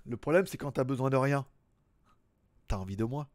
[0.06, 1.44] Le problème, c'est quand t'as besoin de rien,
[2.68, 3.28] t'as envie de moi.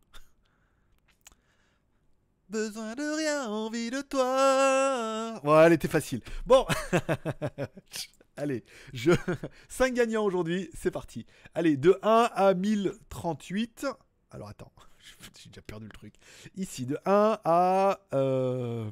[2.50, 5.40] Besoin de rien, envie de toi.
[5.44, 6.22] Bon, elle était facile.
[6.46, 6.66] Bon.
[8.36, 9.12] Allez, je...
[9.70, 11.26] 5 gagnants aujourd'hui, c'est parti.
[11.54, 13.86] Allez, de 1 à 1038.
[14.32, 14.72] Alors attends,
[15.44, 16.16] j'ai déjà perdu le truc.
[16.56, 18.00] Ici, de 1 à...
[18.14, 18.90] Euh...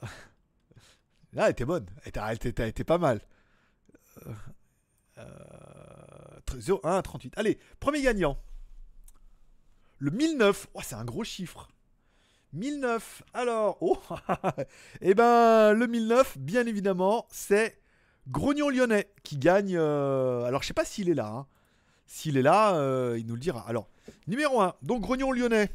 [1.32, 1.86] Là, elle était bonne.
[2.04, 3.20] Elle était, pas mal.
[4.26, 4.32] Euh...
[5.18, 5.24] euh,
[6.58, 7.34] 0, 1 à 38.
[7.36, 8.38] Allez, premier gagnant.
[9.98, 10.68] Le 1009.
[10.74, 11.68] Oh, c'est un gros chiffre.
[12.52, 13.22] 1009.
[13.32, 13.98] Alors, oh,
[15.00, 17.81] eh ben, le 1009, bien évidemment, c'est
[18.28, 19.76] Grognon Lyonnais qui gagne.
[19.76, 21.26] euh, alors, je sais pas s'il est là.
[21.28, 21.46] hein.
[22.06, 23.66] S'il est là, euh, il nous le dira.
[23.68, 23.88] Alors,
[24.26, 25.70] numéro 1, donc Grognon Lyonnais.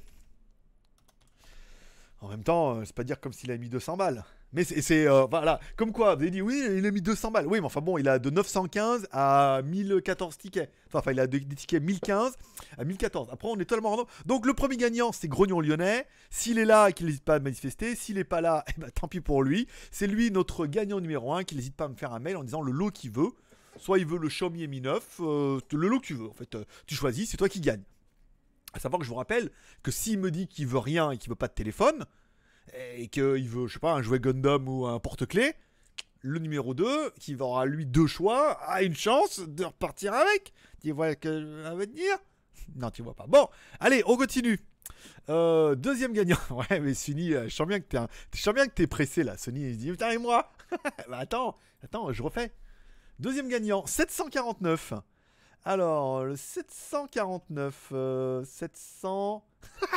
[2.22, 4.24] En même temps, euh, c'est pas dire comme s'il a mis 200 balles.
[4.54, 7.48] Mais c'est, euh, voilà, comme quoi, vous avez dit oui, il a mis 200 balles.
[7.48, 10.72] Oui, mais enfin bon, il a de 915 à 1014 tickets.
[10.94, 12.38] Enfin, il a des, tickets 1015
[12.78, 13.28] à 1014.
[13.32, 14.06] Après, on est totalement random.
[14.26, 16.08] Donc, le premier gagnant, c'est Grognon Lyonnais.
[16.30, 17.96] S'il est là, qu'il n'hésite pas à manifester.
[17.96, 19.68] S'il est pas là, eh ben, tant pis pour lui.
[19.92, 22.44] C'est lui notre gagnant numéro 1 qui n'hésite pas à me faire un mail en
[22.44, 23.32] disant le lot qu'il veut.
[23.78, 26.30] soit il veut le Xiaomi Mi 9, euh, le lot que tu veux.
[26.30, 27.84] En fait, euh, tu choisis, c'est toi qui gagne.
[28.74, 29.52] À savoir que je vous rappelle
[29.84, 32.06] que s'il me dit qu'il veut rien et qu'il veut pas de téléphone,
[32.74, 35.54] et qu'il veut, je sais pas, un jouet Gundam ou un porte-clés,
[36.22, 40.54] le numéro 2, qui aura lui deux choix, a une chance de repartir avec.
[40.82, 42.18] Tu vois ce que je veux dire?
[42.76, 43.28] Non, tu vois pas.
[43.28, 43.48] Bon,
[43.80, 44.60] allez, on continue.
[45.30, 46.38] Euh, deuxième gagnant.
[46.52, 48.08] Ouais, mais Sunny, euh, je sens bien que t'es, un...
[48.08, 49.38] que t'es pressé là.
[49.38, 50.52] Sunny, il se dit, putain, et moi
[51.10, 52.52] Bah attends, attends, je refais.
[53.20, 54.94] Deuxième gagnant, 749.
[55.66, 59.44] Alors, le 749, euh, 700...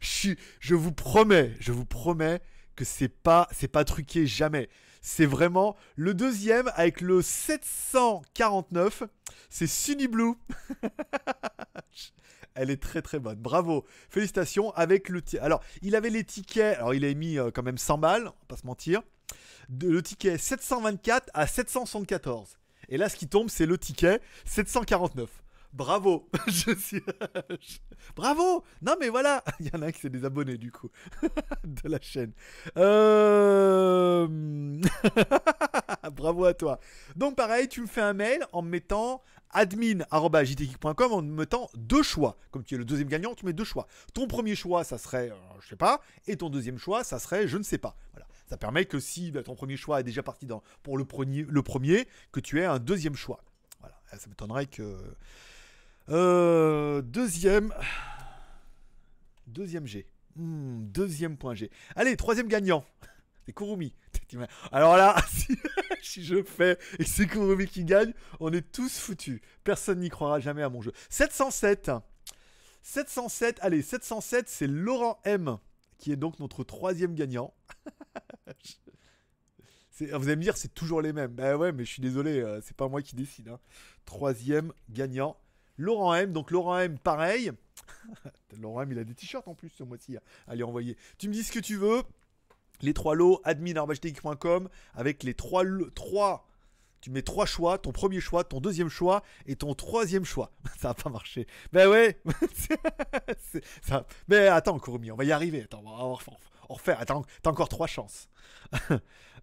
[0.00, 2.40] je, vous promets, je vous promets
[2.74, 4.68] que c'est pas, c'est pas truqué jamais.
[5.00, 9.04] C'est vraiment le deuxième avec le 749,
[9.48, 10.34] c'est Sunny Blue.
[12.54, 13.38] Elle est très très bonne.
[13.38, 13.84] Bravo.
[14.08, 16.78] Félicitations avec le Alors, il avait les tickets.
[16.78, 19.02] Alors, il a mis euh, quand même 100 balles, on va pas se mentir.
[19.68, 22.56] Le ticket 724 à 774.
[22.88, 25.28] Et là, ce qui tombe, c'est le ticket 749.
[25.72, 26.28] Bravo.
[28.16, 28.64] Bravo.
[28.82, 29.42] Non, mais voilà.
[29.60, 30.90] Il y en a qui c'est des abonnés du coup
[31.64, 32.32] de la chaîne.
[32.76, 34.26] Euh...
[36.12, 36.80] Bravo à toi.
[37.16, 42.02] Donc pareil, tu me fais un mail en me mettant admin.jtgeek.com en me mettant deux
[42.02, 42.36] choix.
[42.50, 43.86] Comme tu es le deuxième gagnant, tu mets deux choix.
[44.12, 47.48] Ton premier choix, ça serait, euh, je sais pas, et ton deuxième choix, ça serait,
[47.48, 47.96] je ne sais pas.
[48.12, 48.26] Voilà.
[48.48, 50.46] Ça permet que si bah, ton premier choix est déjà parti
[50.82, 53.42] pour le premier, le premier, que tu aies un deuxième choix.
[53.80, 53.96] Voilà.
[54.16, 54.96] Ça m'étonnerait que...
[56.08, 57.72] Euh, deuxième...
[59.46, 60.06] Deuxième G.
[60.36, 61.70] Hmm, deuxième point G.
[61.94, 62.84] Allez, troisième gagnant.
[63.46, 63.94] C'est Kurumi.
[64.72, 65.16] Alors là,
[66.02, 69.40] si, je fais et c'est Kurumi qui gagne, on est tous foutus.
[69.62, 70.92] Personne n'y croira jamais à mon jeu.
[71.10, 71.92] 707.
[72.82, 75.58] 707, allez, 707, c'est Laurent M,
[75.98, 77.54] qui est donc notre troisième gagnant.
[79.98, 81.32] Vous allez me dire, c'est toujours les mêmes.
[81.32, 83.48] Ben ouais, mais je suis désolé, euh, c'est pas moi qui décide.
[83.48, 83.58] hein.
[84.04, 85.38] Troisième gagnant,
[85.76, 86.32] Laurent M.
[86.32, 87.52] Donc Laurent M, pareil.
[88.60, 90.16] Laurent M, il a des t-shirts en plus ce mois-ci.
[90.46, 90.96] Allez, envoyer.
[91.18, 92.02] Tu me dis ce que tu veux.
[92.82, 95.64] Les trois lots, admin.com avec les trois,
[95.94, 96.46] trois.
[97.00, 100.50] Tu mets trois choix, ton premier choix, ton deuxième choix et ton troisième choix.
[100.78, 101.46] Ça va pas marcher.
[101.72, 102.20] Ben ouais.
[104.28, 105.66] Mais attends, Kurumi, on va y arriver.
[105.72, 106.16] On va
[106.68, 107.00] refaire.
[107.00, 108.28] Attends, t'as encore trois chances.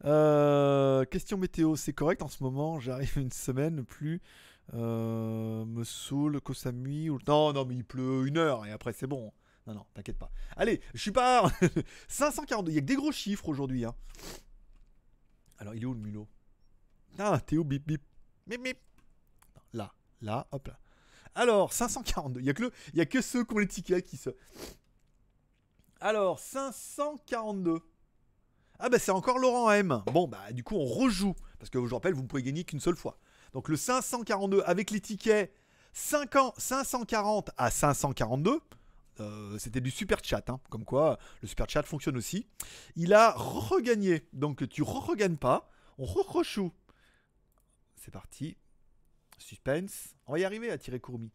[0.05, 2.79] Euh, question météo, c'est correct en ce moment?
[2.79, 4.21] J'arrive une semaine plus.
[4.73, 7.09] Euh, me saoule, Kosamui.
[7.09, 7.19] Ou...
[7.27, 9.31] Non, non, mais il pleut une heure et après c'est bon.
[9.67, 10.31] Non, non, t'inquiète pas.
[10.57, 11.49] Allez, je suis pas.
[12.07, 12.71] 542.
[12.71, 13.85] Il y a que des gros chiffres aujourd'hui.
[13.85, 13.95] Hein.
[15.59, 16.27] Alors, il est où le mulot?
[17.17, 17.63] Ah, où?
[17.63, 18.01] Bip bip.
[18.47, 18.77] Bip bip.
[19.73, 20.79] Là, là, hop là.
[21.35, 22.41] Alors, 542.
[22.41, 22.71] Il y a que, le...
[22.93, 24.29] y a que ceux qui ont les tickets qui se.
[26.01, 27.79] Alors, 542.
[28.79, 30.03] Ah bah c'est encore Laurent M.
[30.11, 31.35] Bon bah du coup on rejoue.
[31.57, 33.17] Parce que je vous rappelle, vous ne pouvez gagner qu'une seule fois.
[33.53, 35.53] Donc le 542 avec les tickets
[35.93, 38.59] 50 540 à 542.
[39.19, 40.59] euh, C'était du super chat, hein.
[40.69, 42.47] comme quoi le super chat fonctionne aussi.
[42.95, 46.71] Il a regagné, donc tu regagnes pas, on rechoue.
[47.95, 48.57] C'est parti.
[49.37, 50.15] Suspense.
[50.25, 51.31] On va y arriver à tirer Kurumi.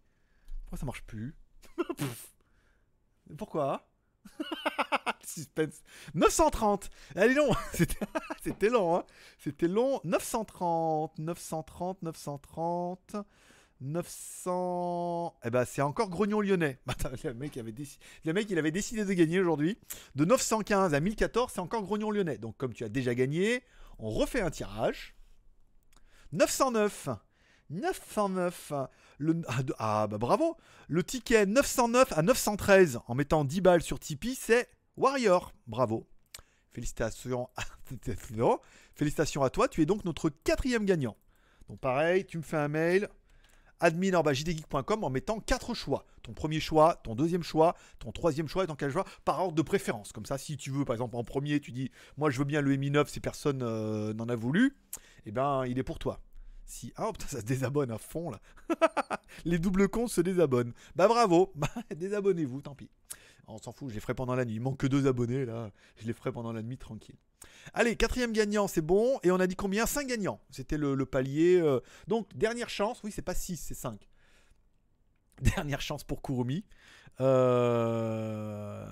[0.64, 1.36] Pourquoi ça marche plus?
[3.38, 3.87] Pourquoi?
[5.24, 5.82] Suspense.
[6.14, 6.90] 930.
[7.16, 7.50] Allez long.
[8.42, 8.96] C'était long.
[8.96, 9.04] Hein.
[9.38, 10.00] C'était long.
[10.04, 11.18] 930.
[11.18, 12.02] 930.
[12.02, 13.16] 930.
[13.80, 15.36] 900.
[15.44, 16.78] Eh ben, c'est encore Grognon Lyonnais.
[17.24, 19.78] Le mec, avait déci- le mec, il avait décidé de gagner aujourd'hui.
[20.16, 22.38] De 915 à 1014, c'est encore Grognon Lyonnais.
[22.38, 23.62] Donc, comme tu as déjà gagné,
[23.98, 25.14] on refait un tirage.
[26.32, 27.08] 909.
[27.70, 28.72] 909.
[29.18, 29.42] Le...
[29.48, 30.56] Ah, Ah, bah bravo.
[30.88, 35.52] Le ticket 909 à 913 en mettant 10 balles sur Tipeee, c'est Warrior.
[35.66, 36.06] Bravo.
[36.70, 37.48] Félicitations.
[38.94, 39.68] Félicitations à toi.
[39.68, 41.16] Tu es donc notre quatrième gagnant.
[41.68, 43.08] Donc pareil, tu me fais un mail
[43.80, 46.04] admin.jtgeek.com en mettant quatre choix.
[46.22, 49.04] Ton premier choix, ton deuxième choix, ton troisième choix et ton quel choix?
[49.24, 50.12] Par ordre de préférence.
[50.12, 52.60] Comme ça, si tu veux, par exemple, en premier, tu dis Moi, je veux bien
[52.60, 54.76] le Mi 9 si personne euh, n'en a voulu,
[55.26, 56.20] eh ben, il est pour toi.
[56.68, 56.92] Si.
[56.96, 58.40] Ah, oh, putain, ça se désabonne à fond là.
[59.44, 60.74] Les doubles cons se désabonnent.
[60.94, 61.50] Bah, bravo.
[61.56, 62.90] Bah, désabonnez-vous, tant pis.
[63.46, 64.56] On s'en fout, je les ferai pendant la nuit.
[64.56, 65.70] Il manque que deux abonnés là.
[65.96, 67.16] Je les ferai pendant la nuit tranquille.
[67.72, 69.18] Allez, quatrième gagnant, c'est bon.
[69.22, 69.86] Et on a dit combien?
[69.86, 70.40] 5 gagnants.
[70.50, 71.58] C'était le, palier.
[71.58, 73.02] euh, Donc, dernière chance.
[73.02, 74.06] Oui, c'est pas 6, c'est 5.
[75.40, 76.64] Dernière chance pour Kurumi.
[77.20, 78.86] Euh,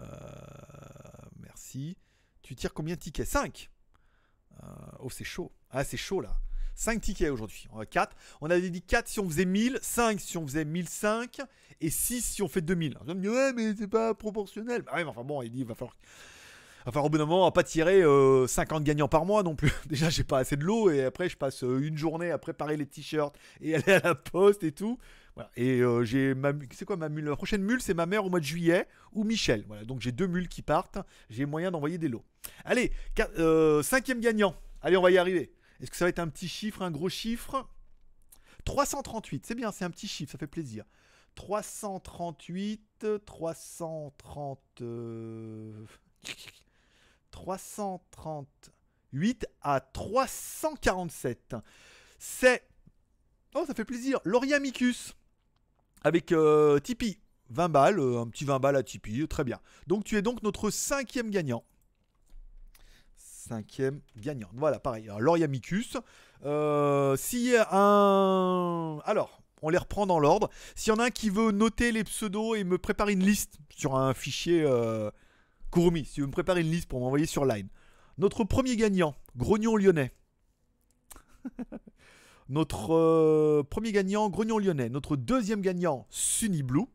[1.40, 1.98] Merci.
[2.42, 3.26] Tu tires combien de tickets?
[3.26, 3.70] 5
[5.00, 5.52] Oh, c'est chaud.
[5.70, 6.38] Ah, c'est chaud là.
[6.76, 7.66] 5 tickets aujourd'hui.
[7.72, 8.16] On a 4.
[8.40, 11.40] On avait dit 4 si on faisait 1000, 5 si on faisait 1005
[11.80, 12.92] et 6 si on fait 2000.
[12.92, 14.82] Alors, vous allez me dire, ouais, mais c'est pas proportionnel.
[14.82, 15.96] Bah ouais, mais enfin bon, il dit, il va falloir.
[16.88, 19.56] Enfin, au bout d'un moment, on va pas tirer euh, 50 gagnants par mois non
[19.56, 19.72] plus.
[19.88, 22.76] Déjà, j'ai pas assez de l'eau et après, je passe euh, une journée à préparer
[22.76, 24.96] les t-shirts et aller à la poste et tout.
[25.34, 25.50] Voilà.
[25.56, 27.24] Et euh, j'ai ma, c'est quoi ma mule?
[27.24, 29.64] La prochaine mule, c'est ma mère au mois de juillet ou Michel.
[29.66, 29.84] Voilà.
[29.84, 30.98] Donc j'ai deux mules qui partent.
[31.28, 32.22] J'ai moyen d'envoyer des lots.
[32.64, 34.54] Allez, quar- euh, cinquième gagnant.
[34.80, 35.52] Allez, on va y arriver.
[35.80, 37.66] Est-ce que ça va être un petit chiffre, un gros chiffre?
[38.64, 39.46] 338.
[39.46, 40.84] C'est bien, c'est un petit chiffre, ça fait plaisir.
[41.36, 44.60] 338, 330.
[44.80, 45.86] euh,
[47.30, 51.54] 338 à 347.
[52.18, 52.66] C'est.
[53.54, 54.18] Oh, ça fait plaisir.
[54.24, 55.14] Lauriamicus.
[56.02, 57.20] Avec euh, Tipeee.
[57.50, 59.60] 20 balles, euh, un petit 20 balles à Tipeee, très bien.
[59.86, 61.62] Donc tu es donc notre cinquième gagnant.
[63.48, 64.48] Cinquième gagnant.
[64.54, 65.04] Voilà, pareil.
[65.04, 65.96] Alors, Lauriamicus.
[66.44, 68.98] Euh, S'il y a un.
[69.04, 70.50] Alors, on les reprend dans l'ordre.
[70.74, 73.58] S'il y en a un qui veut noter les pseudos et me préparer une liste
[73.70, 75.10] sur un fichier euh,
[75.70, 77.68] Kurumi, si veux me préparer une liste pour m'envoyer sur Line.
[78.18, 80.12] Notre premier gagnant, Grognon Lyonnais.
[82.48, 84.88] Notre euh, premier gagnant, Grognon Lyonnais.
[84.88, 86.86] Notre deuxième gagnant, Sunny Blue.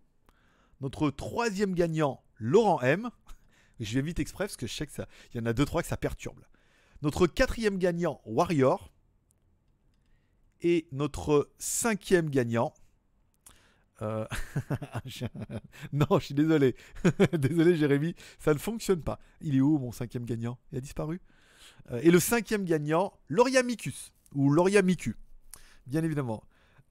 [0.82, 3.10] Notre troisième gagnant, Laurent M.
[3.82, 5.65] Je vais vite exprès parce que je sais que ça, il y en a deux
[5.65, 6.39] trois que ça perturbe.
[7.01, 8.91] Notre quatrième gagnant, Warrior.
[10.61, 12.73] Et notre cinquième gagnant.
[14.03, 14.27] euh,
[15.93, 16.75] non, je suis désolé.
[17.34, 19.19] désolé, Jérémy, ça ne fonctionne pas.
[19.41, 20.59] Il est où mon cinquième gagnant?
[20.71, 21.19] Il a disparu?
[21.91, 24.13] Euh, et le cinquième gagnant, Lauriamicus.
[24.36, 25.17] Ou Lauriamicu.
[25.88, 26.43] Bien évidemment.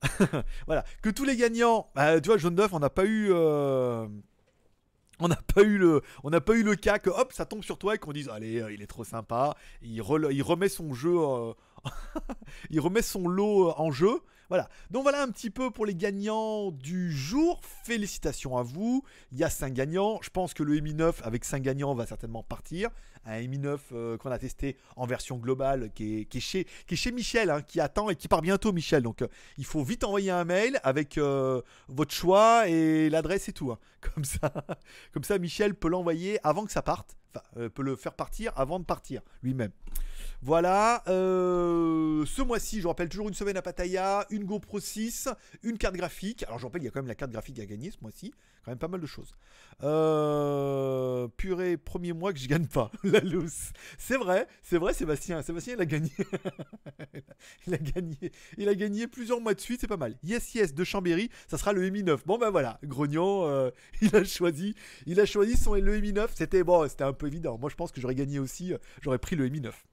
[0.66, 0.84] voilà.
[1.03, 1.91] Que tous les gagnants.
[1.95, 3.28] bah, tu vois, Jaune d'œuf, on n'a pas eu.
[3.30, 4.09] euh,
[5.21, 8.29] On n'a pas eu le, cas que hop, ça tombe sur toi et qu'on dise
[8.29, 9.55] allez, euh, il est trop sympa.
[9.83, 11.53] Il, il remet son jeu, euh,
[12.71, 14.21] il remet son lot euh, en jeu.
[14.51, 14.69] Voilà.
[14.91, 17.61] Donc voilà un petit peu pour les gagnants du jour.
[17.85, 19.05] Félicitations à vous.
[19.31, 20.19] Il y a 5 gagnants.
[20.23, 22.91] Je pense que le Mi 9 avec 5 gagnants va certainement partir.
[23.25, 27.63] Un Mi 9 euh, qu'on a testé en version globale qui est, chez, Michel, hein,
[27.63, 29.05] qui attend et qui part bientôt Michel.
[29.05, 33.53] Donc euh, il faut vite envoyer un mail avec euh, votre choix et l'adresse et
[33.53, 33.71] tout.
[33.71, 33.79] hein.
[34.15, 34.51] Comme ça,
[35.13, 37.19] comme ça Michel peut l'envoyer avant que ça parte.
[37.37, 39.71] Enfin, peut le faire partir avant de partir lui-même.
[40.43, 45.28] Voilà, euh, ce mois-ci, je rappelle toujours une semaine à Pattaya, une GoPro 6,
[45.62, 46.45] une carte graphique.
[46.45, 48.32] Alors je rappelle, il y a quand même la carte graphique à gagner ce mois-ci,
[48.64, 49.34] quand même pas mal de choses.
[49.82, 53.72] Euh, purée, premier mois que je gagne pas, la loose.
[53.99, 56.11] C'est vrai, c'est vrai Sébastien, Sébastien il a gagné.
[57.66, 60.16] il a gagné, il a gagné plusieurs mois de suite, c'est pas mal.
[60.24, 62.24] Yes Yes de Chambéry, ça sera le Mi 9.
[62.24, 63.70] Bon ben voilà, Grognon, euh,
[64.01, 64.74] il a choisi,
[65.05, 67.59] il a choisi son le Mi 9, c'était bon, c'était un peu évident.
[67.59, 68.72] Moi je pense que j'aurais gagné aussi,
[69.03, 69.84] j'aurais pris le Mi 9.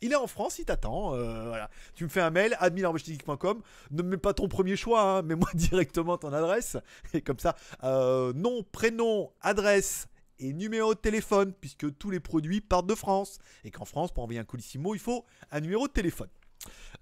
[0.00, 1.14] Il est en France, il t'attend.
[1.14, 1.52] euh.
[1.94, 3.62] Tu me fais un mail, admin.com.
[3.90, 6.76] Ne me mets pas ton premier choix, hein, mets-moi directement ton adresse.
[7.14, 10.06] Et comme ça, euh, nom, prénom, adresse
[10.38, 13.38] et numéro de téléphone, puisque tous les produits partent de France.
[13.64, 16.28] Et qu'en France, pour envoyer un colissimo, il faut un numéro de téléphone.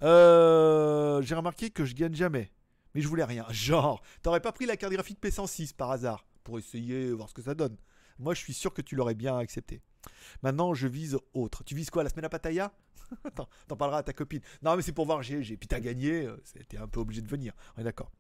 [0.03, 2.51] Euh, J'ai remarqué que je gagne jamais.
[2.95, 3.47] Mais je voulais rien.
[3.51, 7.43] Genre, t'aurais pas pris la carte graphique P106 par hasard pour essayer, voir ce que
[7.43, 7.77] ça donne.
[8.19, 9.81] Moi, je suis sûr que tu l'aurais bien accepté.
[10.43, 11.65] Maintenant, je vise autre.
[11.65, 12.73] Tu vises quoi La semaine à Pattaya?
[13.69, 14.41] T'en parleras à ta copine.
[14.63, 15.57] Non, mais c'est pour voir GLG.
[15.57, 17.53] Puis t'as gagné, euh, t'es un peu obligé de venir.
[17.77, 18.11] On est d'accord.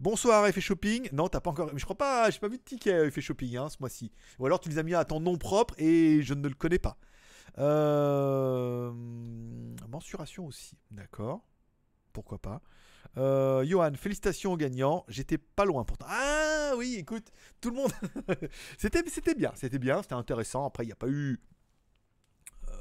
[0.00, 1.08] Bonsoir, Effet Shopping.
[1.12, 1.70] Non, t'as pas encore.
[1.72, 4.12] Mais je crois pas, j'ai pas vu de ticket Effet Shopping hein, ce mois-ci.
[4.38, 6.78] Ou alors tu les as mis à ton nom propre et je ne le connais
[6.78, 6.96] pas.
[7.58, 8.92] Euh...
[9.88, 10.76] Mensuration aussi.
[10.90, 11.44] D'accord.
[12.12, 12.62] Pourquoi pas.
[13.16, 15.04] Euh, Johan, félicitations aux gagnants.
[15.08, 16.06] J'étais pas loin pourtant.
[16.08, 17.92] Ah oui, écoute, tout le monde.
[18.78, 20.66] c'était, c'était bien, c'était bien, c'était intéressant.
[20.66, 21.40] Après, il n'y a pas eu
[22.68, 22.72] euh,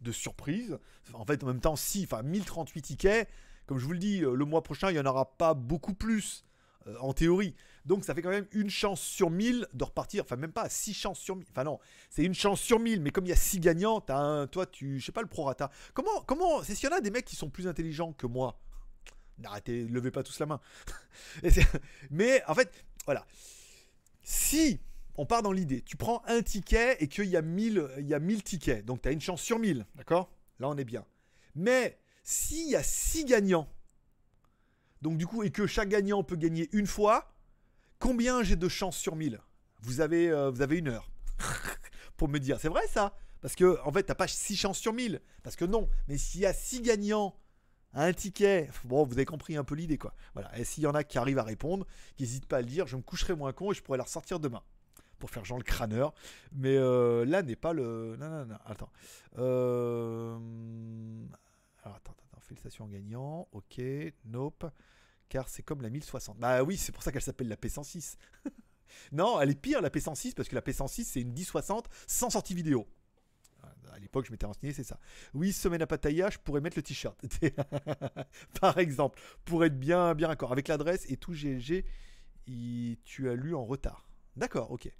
[0.00, 0.78] de surprise.
[1.14, 3.28] En fait, en même temps, si, enfin, 1038 tickets.
[3.66, 5.94] Comme je vous le dis, euh, le mois prochain, il n'y en aura pas beaucoup
[5.94, 6.44] plus
[6.86, 7.54] euh, en théorie.
[7.84, 10.24] Donc, ça fait quand même une chance sur 1000 de repartir.
[10.24, 11.46] Enfin, même pas 6 chances sur 1000.
[11.50, 11.78] Enfin, non,
[12.10, 13.00] c'est une chance sur 1000.
[13.00, 15.28] Mais comme il y a 6 gagnants, t'as un, toi, tu, je sais pas le
[15.28, 15.70] prorata.
[15.94, 18.60] Comment, comment, c'est s'il y en a des mecs qui sont plus intelligents que moi.
[19.44, 20.60] Arrêtez, levez pas tous la main.
[22.10, 22.70] Mais en fait,
[23.04, 23.26] voilà.
[24.22, 24.80] Si
[25.16, 28.14] on part dans l'idée, tu prends un ticket et qu'il y a 1000, il y
[28.14, 30.32] a 1000 tickets, donc tu as une chance sur 1000, d'accord?
[30.58, 31.04] Là, on est bien.
[31.54, 33.68] Mais s'il y a 6 gagnants,
[35.02, 37.34] donc du coup, et que chaque gagnant peut gagner une fois,
[37.98, 39.40] combien j'ai de chances sur 1000
[39.82, 41.10] vous avez, euh, vous avez une heure
[42.16, 42.58] pour me dire.
[42.60, 43.14] C'est vrai ça?
[43.40, 45.20] Parce que en fait, t'as pas 6 chances sur 1000.
[45.42, 45.88] Parce que non.
[46.08, 47.34] Mais s'il y a 6 gagnants
[47.94, 50.14] un ticket, bon, vous avez compris un peu l'idée quoi.
[50.34, 50.56] Voilà.
[50.58, 51.86] Et s'il y en a qui arrivent à répondre,
[52.16, 54.04] qui n'hésitent pas à le dire, je me coucherai moins con et je pourrai la
[54.04, 54.62] ressortir demain.
[55.18, 56.14] Pour faire genre le crâneur.
[56.52, 58.16] Mais euh, là n'est pas le.
[58.18, 58.56] Non, non, non.
[58.64, 58.90] Attends.
[59.38, 60.36] Euh...
[61.84, 62.40] Alors attends, attends.
[62.40, 63.46] Félicitations aux gagnants.
[63.52, 63.80] Ok.
[64.24, 64.66] Nope.
[65.28, 66.38] Car c'est comme la 1060.
[66.38, 68.16] Bah oui, c'est pour ça qu'elle s'appelle la P106.
[69.12, 72.54] non, elle est pire la P106 parce que la P106 c'est une 1060 sans sortie
[72.54, 72.86] vidéo.
[73.92, 74.98] À l'époque, je m'étais renseigné, c'est ça.
[75.34, 77.18] Oui, semaine à Pattaya, je pourrais mettre le t-shirt.
[78.60, 80.52] Par exemple, pour être bien, bien d'accord.
[80.52, 81.84] Avec l'adresse et tout GLG,
[83.04, 84.06] tu as lu en retard.
[84.36, 84.90] D'accord, ok.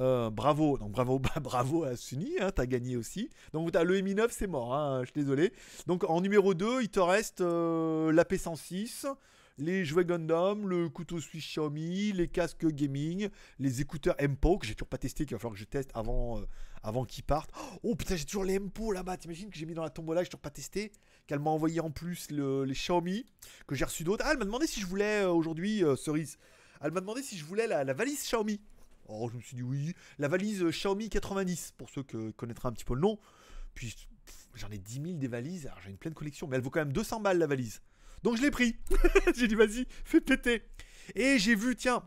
[0.00, 3.30] Euh, bravo, donc bravo, bravo à Sunny, hein, t'as gagné aussi.
[3.52, 5.52] Donc t'as le Mi 9, c'est mort, hein, je suis désolé.
[5.86, 9.06] Donc en numéro 2, il te reste euh, la P106,
[9.58, 13.28] les jouets Gundam, le couteau suisse Xiaomi, les casques gaming,
[13.58, 16.38] les écouteurs MPO que j'ai toujours pas testé, qu'il va falloir que je teste avant,
[16.40, 16.44] euh,
[16.82, 17.50] avant qu'ils partent.
[17.82, 20.28] Oh putain, j'ai toujours les MPO là-bas, t'imagines que j'ai mis dans la tombola, j'ai
[20.28, 20.92] toujours pas testé,
[21.26, 23.24] qu'elle m'a envoyé en plus les Xiaomi,
[23.66, 24.24] que j'ai reçu d'autres.
[24.26, 26.38] Ah, elle m'a demandé si je voulais aujourd'hui, cerise,
[26.80, 28.60] elle m'a demandé si je voulais la, la valise Xiaomi.
[29.08, 29.94] Oh, je me suis dit oui.
[30.18, 33.18] La valise euh, Xiaomi 90, pour ceux qui connaîtraient un petit peu le nom.
[33.74, 33.94] Puis
[34.54, 35.66] j'en ai 10 000 des valises.
[35.66, 37.80] Alors j'ai une pleine collection, mais elle vaut quand même 200 balles la valise.
[38.24, 38.76] Donc je l'ai pris.
[39.36, 40.62] j'ai dit vas-y, fais péter.
[41.14, 42.02] Et j'ai vu, tiens,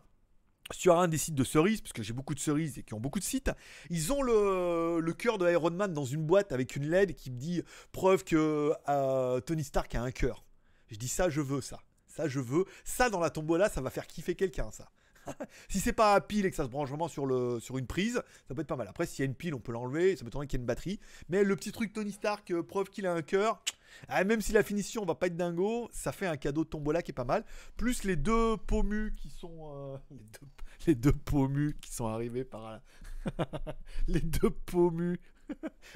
[0.72, 3.00] sur un des sites de cerises, parce que j'ai beaucoup de cerises et qui ont
[3.00, 3.52] beaucoup de sites,
[3.88, 7.38] ils ont le, cœur de Iron Man dans une boîte avec une LED qui me
[7.38, 7.62] dit
[7.92, 10.44] preuve que euh, Tony Stark a un cœur.
[10.88, 11.78] Je dis ça, je veux ça.
[12.08, 12.64] Ça, je veux.
[12.82, 14.90] Ça, dans la tombola, ça va faire kiffer quelqu'un, ça.
[15.68, 18.54] si c'est pas à pile et que ça se branche vraiment sur, une prise, ça
[18.54, 18.88] peut être pas mal.
[18.88, 20.16] Après, s'il y a une pile, on peut l'enlever.
[20.16, 21.00] Ça peut être qu'il y ait une batterie.
[21.28, 23.62] Mais le petit truc Tony Stark, euh, preuve qu'il a un cœur.
[24.08, 27.02] Ah, même si la finition va pas être dingo, ça fait un cadeau de tombola
[27.02, 27.44] qui est pas mal.
[27.76, 29.72] Plus les deux pommus qui sont.
[29.74, 29.96] Euh,
[30.86, 32.82] les, deux, pommus qui sont arrivés par là.
[34.08, 35.20] les deux pommus.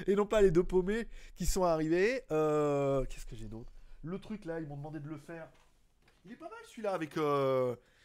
[0.07, 2.23] et non pas les deux paumés qui sont arrivés.
[2.31, 3.71] Euh, qu'est-ce que j'ai d'autre?
[4.03, 5.47] Le truc là, ils m'ont demandé de le faire.
[6.25, 7.17] Il est pas mal celui-là avec.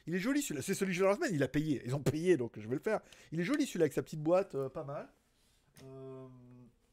[0.09, 0.63] Il est joli celui-là.
[0.63, 1.35] C'est celui que je la semaine.
[1.35, 1.83] Il a payé.
[1.85, 3.01] Ils ont payé, donc je vais le faire.
[3.31, 5.07] Il est joli celui-là avec sa petite boîte, euh, pas mal.
[5.85, 6.27] Euh...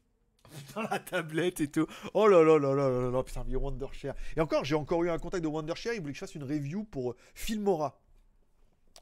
[0.74, 1.86] Dans la tablette et tout.
[2.12, 3.22] Oh là là là là là là.
[3.22, 4.14] Putain, Wondershare.
[4.36, 5.94] Et encore, j'ai encore eu un contact de Wondershare.
[5.94, 7.98] Il voulait que je fasse une review pour euh, Filmora.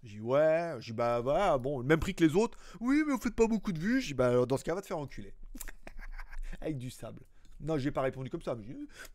[0.05, 2.57] J'ai dit ouais, j'ai dit bah voilà, bon, le même prix que les autres.
[2.79, 4.01] Oui, mais vous faites pas beaucoup de vues.
[4.01, 5.35] J'ai dit bah dans ce cas, va te faire enculer.
[6.61, 7.23] Avec du sable.
[7.65, 8.57] Non, j'ai pas répondu comme ça.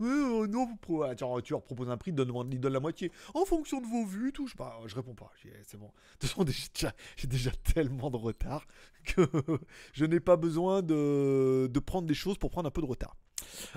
[0.02, 1.06] Euh, non, vous
[1.44, 3.12] tu leur proposes un prix, donne, donne la moitié.
[3.34, 4.48] En fonction de vos vues, tout.
[4.48, 5.32] Je, pas, je réponds pas.
[5.64, 5.86] C'est bon.
[5.86, 6.46] De toute façon,
[7.18, 8.66] j'ai déjà, tellement de retard
[9.06, 9.22] que
[9.94, 13.16] je n'ai pas besoin de, prendre des choses pour prendre un peu de retard.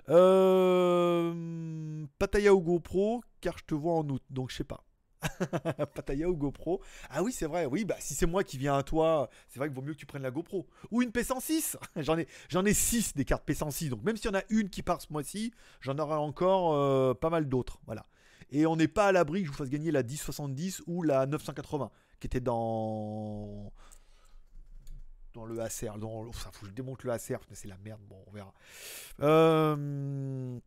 [0.09, 4.85] Euh, Pataya ou GoPro, car je te vois en août, donc je sais pas.
[5.95, 6.83] Pataya ou GoPro.
[7.11, 7.66] Ah oui, c'est vrai.
[7.66, 9.99] Oui, bah si c'est moi qui viens à toi, c'est vrai qu'il vaut mieux que
[9.99, 10.66] tu prennes la GoPro.
[10.91, 11.77] Ou une P106.
[11.97, 13.89] j'en ai, j'en ai 6 des cartes P106.
[13.89, 17.14] Donc même s'il y en a une qui part ce mois-ci, j'en aurai encore euh,
[17.14, 17.81] pas mal d'autres.
[18.51, 21.27] Et on n'est pas à l'abri que je vous fasse gagner la 1070 ou la
[21.27, 23.73] 980 qui était dans
[25.45, 25.99] le ACR.
[25.99, 26.31] Dans...
[26.31, 28.01] Faut que je démonte le ACR, mais c'est la merde.
[28.09, 28.55] Bon, on verra.
[29.20, 30.59] Euh,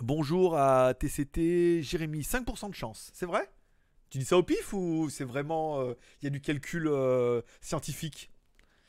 [0.00, 2.20] bonjour à TCT Jérémy.
[2.20, 3.48] 5% de chance, c'est vrai?
[4.12, 5.82] Tu dis ça au pif ou c'est vraiment.
[5.82, 8.30] Il euh, y a du calcul euh, scientifique?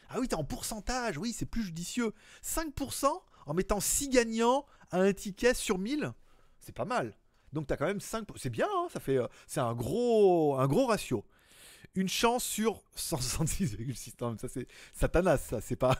[0.10, 2.14] Ah oui, t'es en pourcentage, oui, c'est plus judicieux.
[2.44, 3.08] 5%
[3.46, 6.12] en mettant 6 gagnants à un ticket sur 1000
[6.60, 7.16] C'est pas mal.
[7.54, 8.28] Donc t'as quand même 5.
[8.36, 9.16] C'est bien, hein, ça fait.
[9.16, 11.24] Euh, c'est un gros, un gros ratio.
[11.96, 14.38] Une chance sur 166,6.
[14.42, 15.98] Ça, c'est Satanas, ça, c'est pas.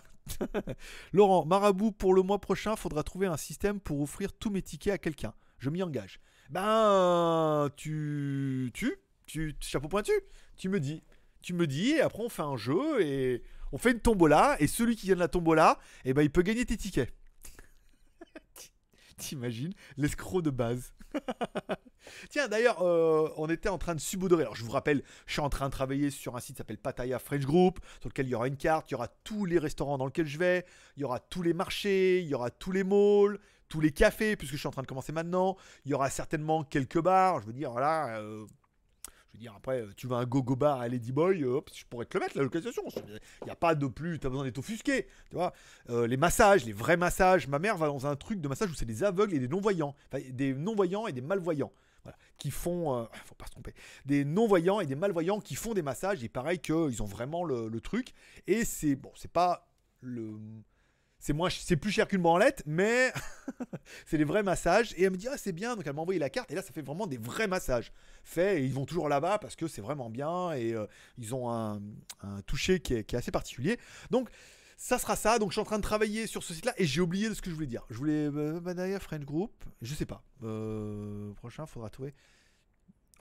[1.14, 4.94] Laurent, Marabout, pour le mois prochain, faudra trouver un système pour offrir tous mes tickets
[4.94, 5.34] à quelqu'un.
[5.60, 6.20] Je m'y engage.
[6.50, 8.70] Ben, tu.
[8.74, 8.98] Tu?
[9.26, 10.12] Tu, chapeau pointu,
[10.58, 11.04] tu me dis.
[11.42, 13.44] Tu me dis, et après on fait un jeu, et
[13.74, 16.66] on fait une tombola, et celui qui gagne la tombola, eh ben, il peut gagner
[16.66, 17.14] tes tickets.
[19.18, 20.94] T'imagines l'escroc de base.
[22.30, 24.44] Tiens, d'ailleurs, euh, on était en train de subodorer.
[24.44, 26.78] Alors, je vous rappelle, je suis en train de travailler sur un site qui s'appelle
[26.78, 29.60] Pattaya French Group, sur lequel il y aura une carte, il y aura tous les
[29.60, 30.66] restaurants dans lesquels je vais,
[30.98, 34.36] il y aura tous les marchés, il y aura tous les malls, tous les cafés,
[34.36, 35.58] puisque je suis en train de commencer maintenant.
[35.86, 37.42] Il y aura certainement quelques bars.
[37.42, 38.20] Je veux dire, voilà.
[38.20, 38.46] Euh,
[39.34, 41.86] je veux dire, après, euh, tu vas un go-go bar à Ladyboy, euh, hop, je
[41.86, 42.84] pourrais te le mettre, la localisation.
[43.42, 45.08] Il n'y a pas de plus, tu as besoin d'être offusqué.
[45.30, 45.54] Tu vois,
[45.90, 47.48] euh, les massages, les vrais massages.
[47.48, 49.96] Ma mère va dans un truc de massage où c'est des aveugles et des non-voyants.
[50.30, 51.72] Des non-voyants et des malvoyants.
[52.04, 53.74] Voilà, qui font, faut pas se tromper,
[54.06, 56.22] des non-voyants et des malvoyants qui font des massages.
[56.24, 58.14] Et pareil qu'ils ont vraiment le, le truc.
[58.46, 59.70] Et c'est, bon, c'est pas
[60.02, 60.38] le
[61.24, 63.14] c'est moins c'est plus cher qu'une branlette mais
[64.06, 64.94] c'est des vrais massages.
[64.98, 65.78] Et elle me dit ah c'est bien.
[65.78, 66.52] Donc elle m'a envoyé la carte.
[66.52, 67.94] Et là ça fait vraiment des vrais massages
[68.26, 68.58] faits.
[68.58, 70.52] Et ils vont toujours là-bas parce que c'est vraiment bien.
[70.52, 70.86] Et euh,
[71.18, 71.80] ils ont un,
[72.46, 73.80] toucher qui est, assez particulier.
[74.12, 74.30] Donc
[74.76, 75.40] ça sera ça.
[75.40, 77.34] Donc je suis en train de travailler sur ce site là et j'ai oublié de
[77.34, 77.86] ce que je voulais dire.
[77.90, 79.64] Je voulais euh, French Group.
[79.82, 80.26] Je sais pas.
[80.44, 82.14] Euh, prochain faudra trouver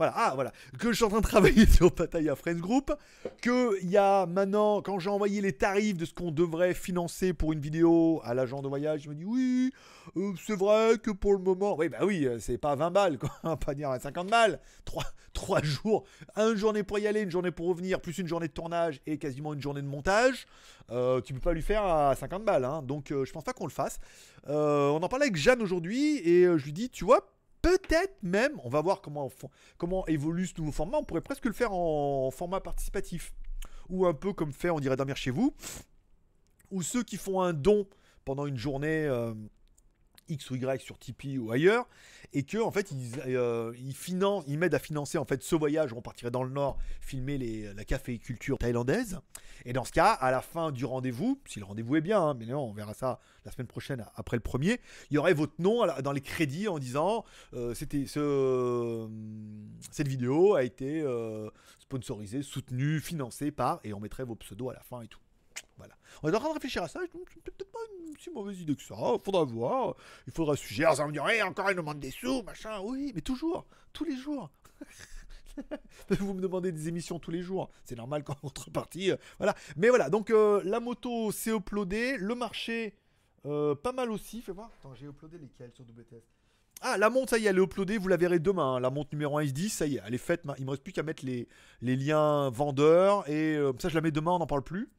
[0.02, 0.52] Voilà, ah, voilà.
[0.80, 2.92] Que je suis en train de travailler sur Pataya Friends Group.
[3.40, 7.32] Que il y a maintenant, quand j'ai envoyé les tarifs de ce qu'on devrait financer
[7.32, 9.72] pour une vidéo à l'agent de voyage, il me dit oui,
[10.16, 11.76] euh, c'est vrai que pour le moment.
[11.78, 13.30] Oui, bah oui, euh, c'est pas 20 balles, quoi.
[13.44, 14.58] Va pas dire 50 balles.
[14.86, 16.02] 3, 3 jours.
[16.36, 19.18] Une journée pour y aller, une journée pour revenir, plus une journée de tournage et
[19.18, 20.48] quasiment une journée de montage.
[20.90, 22.64] Euh, tu peux pas lui faire à 50 balles.
[22.64, 22.82] Hein.
[22.82, 24.00] Donc je pense pas qu'on le fasse.
[24.48, 27.28] on en parlait avec Jeanne aujourd'hui et je lui dis, tu vois,
[27.62, 31.72] peut-être même, on va voir comment, évolue ce nouveau format, on pourrait presque le faire
[31.72, 33.32] en format participatif.
[33.88, 35.54] Ou un peu comme fait On dirait dormir chez vous.
[36.70, 37.86] Ou ceux qui font un don
[38.24, 39.34] pendant une journée euh,
[40.28, 41.88] X ou Y sur Tipeee ou ailleurs,
[42.32, 45.92] et que en fait ils, euh, financent, ils m'aident à financer en fait ce voyage.
[45.92, 49.20] On partirait dans le nord filmer les, la caféiculture thaïlandaise.
[49.64, 52.34] Et dans ce cas, à la fin du rendez-vous, si le rendez-vous est bien, hein,
[52.34, 55.54] mais non, on verra ça la semaine prochaine après le premier, il y aurait votre
[55.58, 59.08] nom dans les crédits en disant euh, c'était ce,
[59.90, 61.48] cette vidéo a été euh,
[61.78, 65.20] sponsorisée, soutenue, financée par, et on mettrait vos pseudos à la fin et tout.
[66.22, 67.00] On est en train de réfléchir à ça.
[67.02, 68.94] C'est peut-être pas une si mauvaise idée que ça.
[68.98, 69.96] Il faudra voir.
[70.26, 70.94] Il faudra suggérer.
[70.94, 72.80] Ça me dire, encore une demande des sous, machin.
[72.80, 73.66] Oui, mais toujours.
[73.92, 74.50] Tous les jours.
[76.10, 77.70] vous me demandez des émissions tous les jours.
[77.84, 79.10] C'est normal quand votre partie.
[79.10, 79.54] Euh, voilà.
[79.76, 80.10] Mais voilà.
[80.10, 82.16] Donc, euh, la moto, c'est uploadé.
[82.18, 82.94] Le marché,
[83.46, 84.42] euh, pas mal aussi.
[84.42, 84.70] Fais voir.
[84.78, 86.22] Attends, j'ai uploadé lesquels sur WTS
[86.84, 88.74] ah, la montre, ça y est, elle est uploadée, vous la verrez demain.
[88.74, 88.80] Hein.
[88.80, 90.42] La montre numéro 1 S10, ça y est, elle est faite.
[90.58, 91.46] Il me reste plus qu'à mettre les,
[91.80, 93.28] les liens vendeurs.
[93.30, 94.90] Et ça, je la mets demain, on n'en parle plus.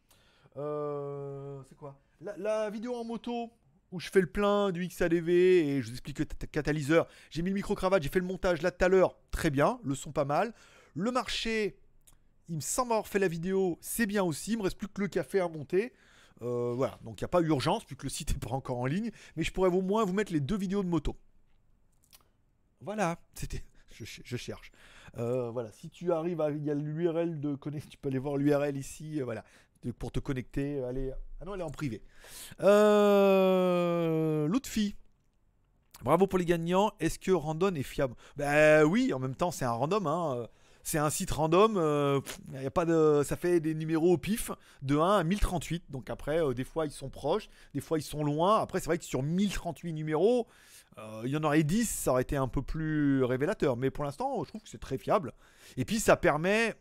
[0.58, 2.00] Euh, c'est quoi?
[2.22, 3.52] La, vidéo en moto
[3.92, 7.08] où je fais le plein du XADV et je vous explique le catalyseur.
[7.30, 9.18] J'ai mis le micro-cravate, j'ai fait le montage là tout à l'heure.
[9.32, 10.54] Très bien, le son pas mal.
[10.96, 11.78] Le marché,
[12.50, 14.54] il me semble avoir fait la vidéo, c'est bien aussi.
[14.54, 15.94] Il me reste plus que le café à monter.
[16.42, 18.86] Euh, voilà, donc il n'y a pas urgence, puisque le site n'est pas encore en
[18.86, 19.12] ligne.
[19.36, 21.16] Mais je pourrais au moins vous mettre les deux vidéos de moto.
[22.82, 23.64] Voilà, c'était.
[23.94, 24.72] Je, cherche.
[25.20, 26.50] Euh, voilà, si tu arrives à.
[26.50, 29.22] Il y a l'URL de connaître, tu peux aller voir l'URL ici.
[29.22, 29.46] voilà,
[29.92, 30.84] pour te connecter.
[30.84, 31.12] Allez.
[31.42, 32.02] Ah non, elle en privé.
[32.62, 34.48] Euh.
[36.04, 36.92] Bravo pour les gagnants.
[37.00, 38.16] Est-ce que Random est fiable?
[38.36, 40.06] Ben oui, en même temps, c'est un random.
[40.08, 40.48] Hein.
[40.84, 41.78] C'est un site random.
[41.78, 42.20] Euh,
[42.52, 45.86] y a pas de, ça fait des numéros au pif de 1 à 1038.
[45.90, 48.60] Donc après, euh, des fois, ils sont proches, des fois, ils sont loin.
[48.60, 50.48] Après, c'est vrai que sur 1038 numéros,
[50.98, 53.78] euh, il y en aurait 10, ça aurait été un peu plus révélateur.
[53.78, 55.32] Mais pour l'instant, je trouve que c'est très fiable.
[55.78, 56.76] Et puis, ça permet.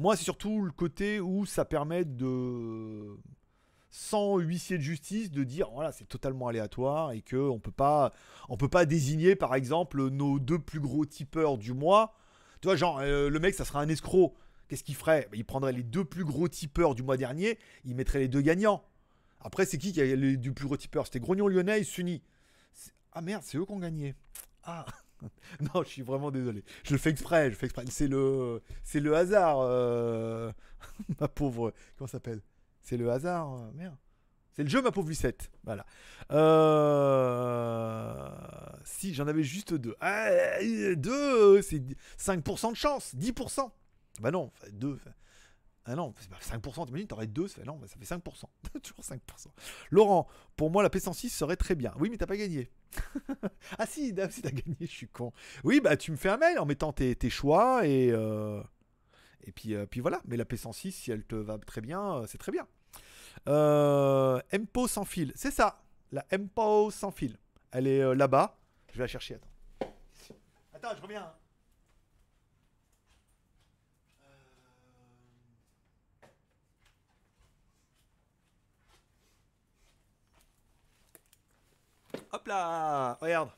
[0.00, 3.18] Moi, c'est surtout le côté où ça permet de
[3.90, 8.14] sans huissier de justice de dire voilà c'est totalement aléatoire et que on peut pas
[8.58, 12.14] peut pas désigner par exemple nos deux plus gros tipeurs du mois.
[12.62, 14.34] Tu vois genre euh, le mec ça sera un escroc.
[14.68, 15.28] Qu'est-ce qu'il ferait?
[15.34, 18.82] Il prendrait les deux plus gros tipeurs du mois dernier il mettrait les deux gagnants.
[19.42, 21.04] Après c'est qui qui a les deux plus gros tipeurs?
[21.04, 22.22] C'était Grognon Lyonnais Sunny
[23.12, 24.14] ah merde c'est eux qui ont gagné.
[24.62, 24.86] Ah
[25.74, 26.64] non, je suis vraiment désolé.
[26.84, 27.84] Je le fais exprès, je fais exprès.
[27.88, 30.52] C'est le, c'est le hasard, euh,
[31.20, 31.72] ma pauvre.
[31.96, 32.40] Comment s'appelle?
[32.82, 33.96] C'est le hasard, euh, merde.
[34.52, 35.50] C'est le jeu, ma pauvre Lucette.
[35.64, 35.86] Voilà.
[36.32, 38.28] Euh,
[38.84, 39.94] si, j'en avais juste deux.
[40.00, 40.28] Ah,
[40.96, 41.82] deux, c'est
[42.18, 43.70] 5% de chance, 10%.
[44.20, 44.98] Bah non, deux.
[45.86, 48.20] Ah non, c'est pas 5%, t'imagines, t'aurais deux, ça fait, non, ça fait 5%.
[48.82, 49.18] Toujours 5%.
[49.90, 51.92] Laurent, pour moi, la P106 serait très bien.
[51.98, 52.70] Oui, mais t'as pas gagné.
[53.78, 55.32] ah si, si t'as gagné, je suis con.
[55.64, 58.62] Oui, bah tu me fais un mail en mettant tes, choix et, euh,
[59.42, 60.20] et puis, euh, puis voilà.
[60.26, 62.66] Mais la P106, si elle te va très bien, euh, c'est très bien.
[63.46, 65.82] MPO sans fil, c'est ça.
[66.12, 67.38] La MPO sans fil.
[67.72, 68.58] Elle est là-bas.
[68.92, 69.92] Je vais la chercher, attends.
[70.74, 71.32] Attends, je reviens.
[82.32, 83.50] Hop là Regarde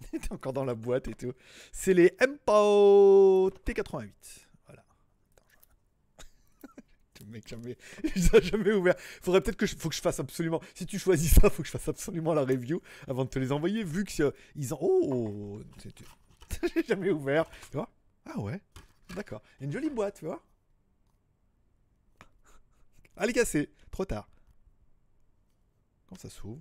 [0.10, 1.32] T'es encore dans la boîte et tout.
[1.72, 4.10] C'est les MPO T88.
[4.66, 4.84] Voilà.
[7.20, 7.76] Le mec jamais,
[8.42, 8.94] jamais ouvert.
[9.22, 10.60] Faudrait peut-être que je, faut que je fasse absolument.
[10.74, 13.52] Si tu choisis ça, faut que je fasse absolument la review avant de te les
[13.52, 13.84] envoyer.
[13.84, 14.78] Vu que ils ont.
[14.80, 15.60] Oh,
[16.74, 17.48] j'ai jamais ouvert.
[17.70, 17.90] Tu vois
[18.26, 18.60] Ah ouais.
[19.14, 19.42] D'accord.
[19.60, 20.42] Une jolie boîte, tu vois.
[23.16, 23.70] Allez casser.
[23.90, 24.28] Trop tard.
[26.06, 26.60] Comment ça s'ouvre?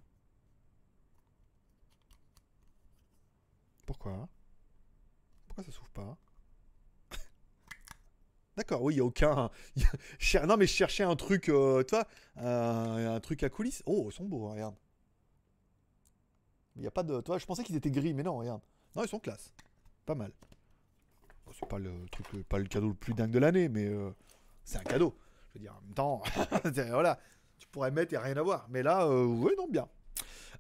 [3.86, 4.28] Pourquoi?
[5.46, 6.18] Pourquoi ça s'ouvre pas?
[8.58, 9.50] D'accord, oui, il n'y a aucun.
[10.48, 12.08] non, mais je cherchais un truc, euh, toi,
[12.38, 13.84] un, truc à coulisses.
[13.86, 14.76] Oh, ils sont beaux, hein, regarde.
[16.76, 17.22] Il n'y a pas de.
[17.22, 18.62] Toi, je pensais qu'ils étaient gris, mais non, regarde.
[18.96, 19.54] Non, ils sont classe.
[20.06, 20.32] Pas mal.
[21.52, 24.12] c'est pas le truc, pas le cadeau le plus dingue de l'année, mais euh,
[24.64, 25.16] c'est un cadeau.
[25.50, 26.22] Je veux dire, en même temps,
[26.90, 27.20] voilà,
[27.58, 28.68] tu pourrais mettre et rien à voir.
[28.70, 29.88] Mais là, euh, oui, non, bien.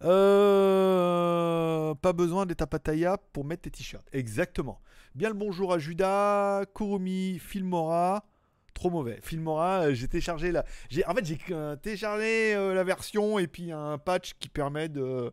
[0.03, 4.05] Euh, pas besoin d'être à pour mettre tes t-shirts.
[4.11, 4.81] Exactement.
[5.15, 8.25] Bien le bonjour à Judas, Kurumi, Filmora.
[8.73, 9.19] Trop mauvais.
[9.21, 10.65] Filmora, euh, j'ai téléchargé la.
[10.89, 15.31] J'ai, en fait, j'ai euh, téléchargé la version et puis un patch qui permet de.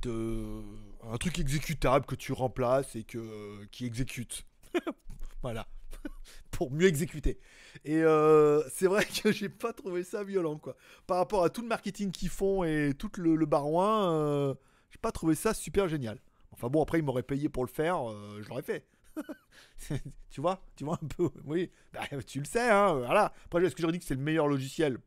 [0.00, 0.62] de.
[1.10, 4.46] un truc exécutable que tu remplaces et que qui exécute.
[5.42, 5.66] voilà.
[6.50, 7.38] Pour mieux exécuter.
[7.84, 10.76] Et euh, c'est vrai que j'ai pas trouvé ça violent, quoi.
[11.06, 14.54] Par rapport à tout le marketing qu'ils font et tout le, barouin, euh,
[14.90, 16.20] j'ai pas trouvé ça super génial.
[16.52, 18.86] Enfin bon, après, ils m'auraient payé pour le faire, euh, je l'aurais fait.
[20.30, 23.32] tu vois Tu vois un peu Oui, bah, tu le sais, hein, voilà.
[23.46, 24.98] Après, est-ce que j'aurais dit que c'est le meilleur logiciel?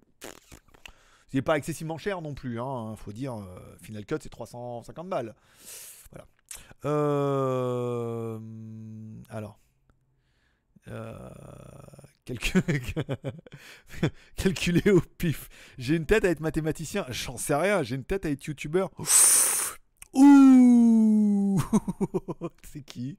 [1.28, 2.96] C'est pas excessivement cher non plus, hein.
[2.96, 5.36] Faut dire, euh, Final Cut, c'est 350 balles.
[6.12, 6.28] Voilà.
[9.30, 9.60] Alors.
[10.88, 11.18] Euh,
[12.26, 12.62] calcul-
[14.36, 15.50] Calculer au pif.
[15.78, 17.06] J'ai une tête à être mathématicien.
[17.10, 17.84] J'en sais rien.
[17.84, 18.92] J'ai une tête à être youtubeur.
[20.14, 21.62] Ouh
[22.72, 23.18] C'est qui?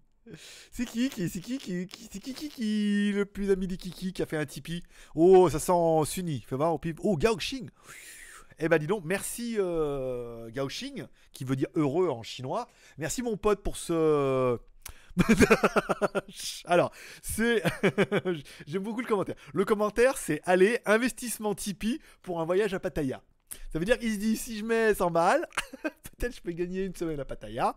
[0.73, 4.13] C'est qui C'est qui qui, qui- C'est qui qui qui le plus ami des Kiki
[4.13, 4.83] qui a fait un Tipeee?
[5.15, 5.73] Oh, ça sent
[6.07, 6.45] Sunny.
[6.47, 6.97] Fais voir au pif.
[7.03, 7.69] Oh, Gao Xing.
[8.59, 12.69] Eh ben dis donc, merci euh, Gao Xing, qui veut dire heureux en chinois.
[12.97, 14.59] Merci mon pote pour ce...
[16.67, 16.93] Alors,
[17.23, 17.63] c'est...
[18.67, 19.37] J'aime beaucoup le commentaire.
[19.53, 23.23] Le commentaire, c'est allez, investissement Tipeee pour un voyage à Pattaya.
[23.73, 25.47] Ça veut dire qu'il se dit, si je mets 100 balles,
[25.83, 27.77] peut-être je peux gagner une semaine à Pattaya.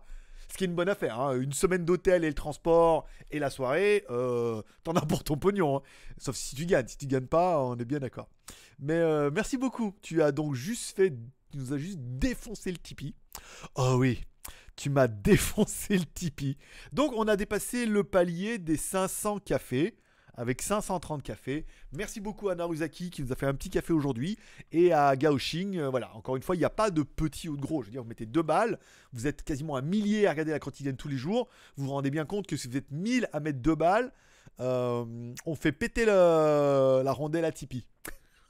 [0.52, 1.20] Ce qui est une bonne affaire.
[1.20, 1.38] hein.
[1.38, 5.76] Une semaine d'hôtel et le transport et la soirée, euh, t'en as pour ton pognon.
[5.78, 5.82] hein.
[6.18, 6.88] Sauf si tu gagnes.
[6.88, 8.28] Si tu gagnes pas, on est bien d'accord.
[8.80, 9.94] Mais euh, merci beaucoup.
[10.02, 11.10] Tu as donc juste fait...
[11.52, 13.14] Tu nous as juste défoncé le Tipeee.
[13.76, 14.20] Oh oui,
[14.80, 16.56] tu m'as défoncé le Tipeee.
[16.92, 19.94] Donc on a dépassé le palier des 500 cafés
[20.34, 21.66] avec 530 cafés.
[21.92, 24.38] Merci beaucoup à Naruzaki qui nous a fait un petit café aujourd'hui
[24.72, 25.76] et à Gaoxing.
[25.76, 27.82] Euh, voilà, encore une fois, il n'y a pas de petit ou de gros.
[27.82, 28.78] Je veux dire, vous mettez deux balles,
[29.12, 31.48] vous êtes quasiment un millier à regarder la quotidienne tous les jours.
[31.76, 34.12] Vous vous rendez bien compte que si vous êtes 1000 à mettre deux balles,
[34.60, 37.84] euh, on fait péter la rondelle à Tipeee.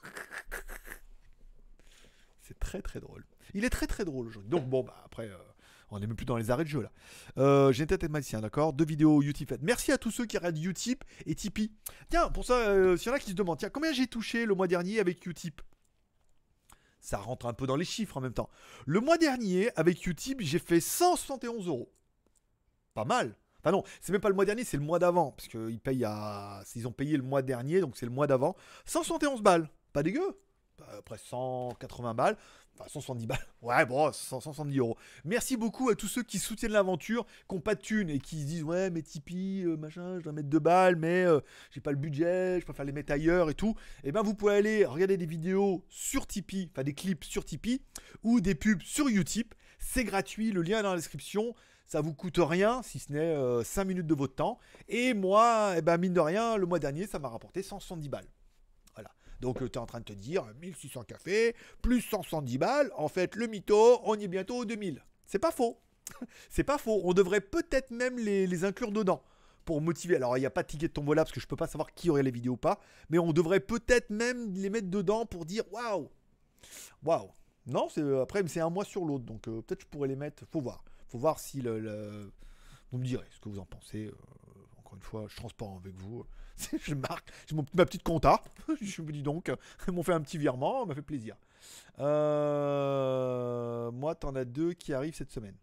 [2.43, 3.25] C'est très très drôle.
[3.53, 4.51] Il est très très drôle aujourd'hui.
[4.51, 5.37] Donc bon, bah après, euh,
[5.91, 6.91] on n'est même plus dans les arrêts de jeu là.
[7.39, 8.73] Euh, J'ai une tête mathématicien, d'accord?
[8.73, 9.55] Deux vidéos Utip.
[9.61, 11.73] Merci à tous ceux qui regardent Utip et Tipeee.
[12.09, 14.47] Tiens, pour ça, euh, s'il y en a qui se demandent, tiens, combien j'ai touché
[14.47, 15.61] le mois dernier avec Utip?
[17.01, 18.51] Ça rentre un peu dans les chiffres en même temps.
[18.87, 21.93] Le mois dernier, avec Utip, j'ai fait 171 euros.
[22.95, 23.35] Pas mal.
[23.61, 25.33] Enfin non, c'est même pas le mois dernier, c'est le mois d'avant.
[25.33, 26.63] Parce qu'ils payent à.
[26.85, 28.57] Ont payé le mois dernier, donc c'est le mois d'avant.
[28.87, 29.69] 171 balles.
[29.93, 30.39] Pas dégueu?
[30.79, 32.37] Bah, Après 180 balles.
[32.81, 33.39] Enfin, 170 balles.
[33.63, 34.97] Ouais, bon, 100, 170 euros.
[35.25, 38.41] Merci beaucoup à tous ceux qui soutiennent l'aventure, qui n'ont pas de thunes et qui
[38.41, 41.83] se disent Ouais, mais Tipeee, euh, machin, je dois mettre 2 balles, mais euh, j'ai
[41.83, 43.75] pas le budget, je préfère les mettre ailleurs et tout.
[44.03, 47.83] Et ben, vous pouvez aller regarder des vidéos sur Tipeee, enfin des clips sur Tipeee
[48.23, 49.55] ou des pubs sur Utip.
[49.79, 51.55] C'est gratuit, le lien est dans la description.
[51.87, 54.59] Ça vous coûte rien, si ce n'est 5 minutes de votre temps.
[54.89, 58.29] Et moi, eh ben, mine de rien, le mois dernier, ça m'a rapporté 170 balles.
[59.41, 62.91] Donc, tu es en train de te dire 1600 cafés, plus 170 balles.
[62.97, 65.03] En fait, le mytho, on y est bientôt aux 2000.
[65.27, 65.79] C'est pas faux.
[66.51, 67.01] C'est pas faux.
[67.05, 69.23] On devrait peut-être même les, inclure dedans
[69.65, 70.17] pour motiver.
[70.17, 71.95] Alors, il n'y a pas de ticket de tombola parce que je peux pas savoir
[71.95, 72.81] qui aurait les vidéos ou pas.
[73.09, 76.11] Mais on devrait peut-être même les mettre dedans pour dire waouh.
[77.05, 77.31] Waouh.
[77.67, 79.25] Non, c'est après, c'est un mois sur l'autre.
[79.25, 80.45] Donc, euh, peut-être je pourrais les mettre.
[80.51, 80.85] Faut voir.
[81.09, 82.31] Faut voir si le.
[82.91, 84.07] Vous me direz ce que vous en pensez.
[84.07, 84.13] euh,
[85.01, 86.27] une fois, je suis transparent avec vous.
[86.83, 87.31] je marque.
[87.53, 88.43] Mon- ma petite compta.
[88.83, 89.51] je me dis donc.
[89.89, 90.81] Ils m'ont fait un petit virement.
[90.83, 91.37] Ça m'a fait plaisir.
[92.51, 95.57] Euh, Moi, t'en as deux qui arrivent cette semaine.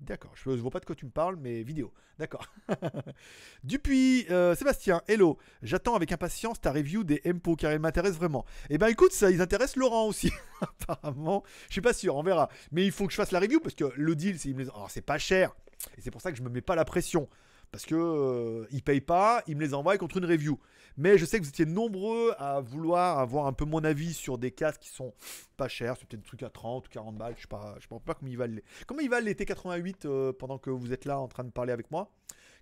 [0.00, 1.92] D'accord, je ne vois pas de quoi tu me parles, mais vidéo.
[2.18, 2.44] D'accord.
[3.64, 5.38] Dupuis, euh, Sébastien, hello.
[5.62, 8.44] J'attends avec impatience ta review des MPO car elle m'intéresse vraiment.
[8.70, 10.32] Eh ben écoute, ça, ils intéressent Laurent aussi.
[10.60, 12.48] Apparemment, je suis pas sûr, on verra.
[12.72, 15.02] Mais il faut que je fasse la review parce que le deal, c'est alors, c'est
[15.02, 15.54] pas cher.
[15.96, 17.28] Et c'est pour ça que je me mets pas la pression.
[17.72, 20.60] Parce que euh, ils payent pas, ils me les envoient contre une review.
[20.98, 24.36] Mais je sais que vous étiez nombreux à vouloir avoir un peu mon avis sur
[24.36, 25.14] des casques qui sont
[25.56, 25.96] pas chers.
[25.96, 27.32] C'est peut-être des trucs à 30 ou 40 balles.
[27.36, 28.64] Je sais pas, je sais pas comment ils valent les.
[28.86, 31.72] Comment ils valent les T88 euh, pendant que vous êtes là en train de parler
[31.72, 32.12] avec moi?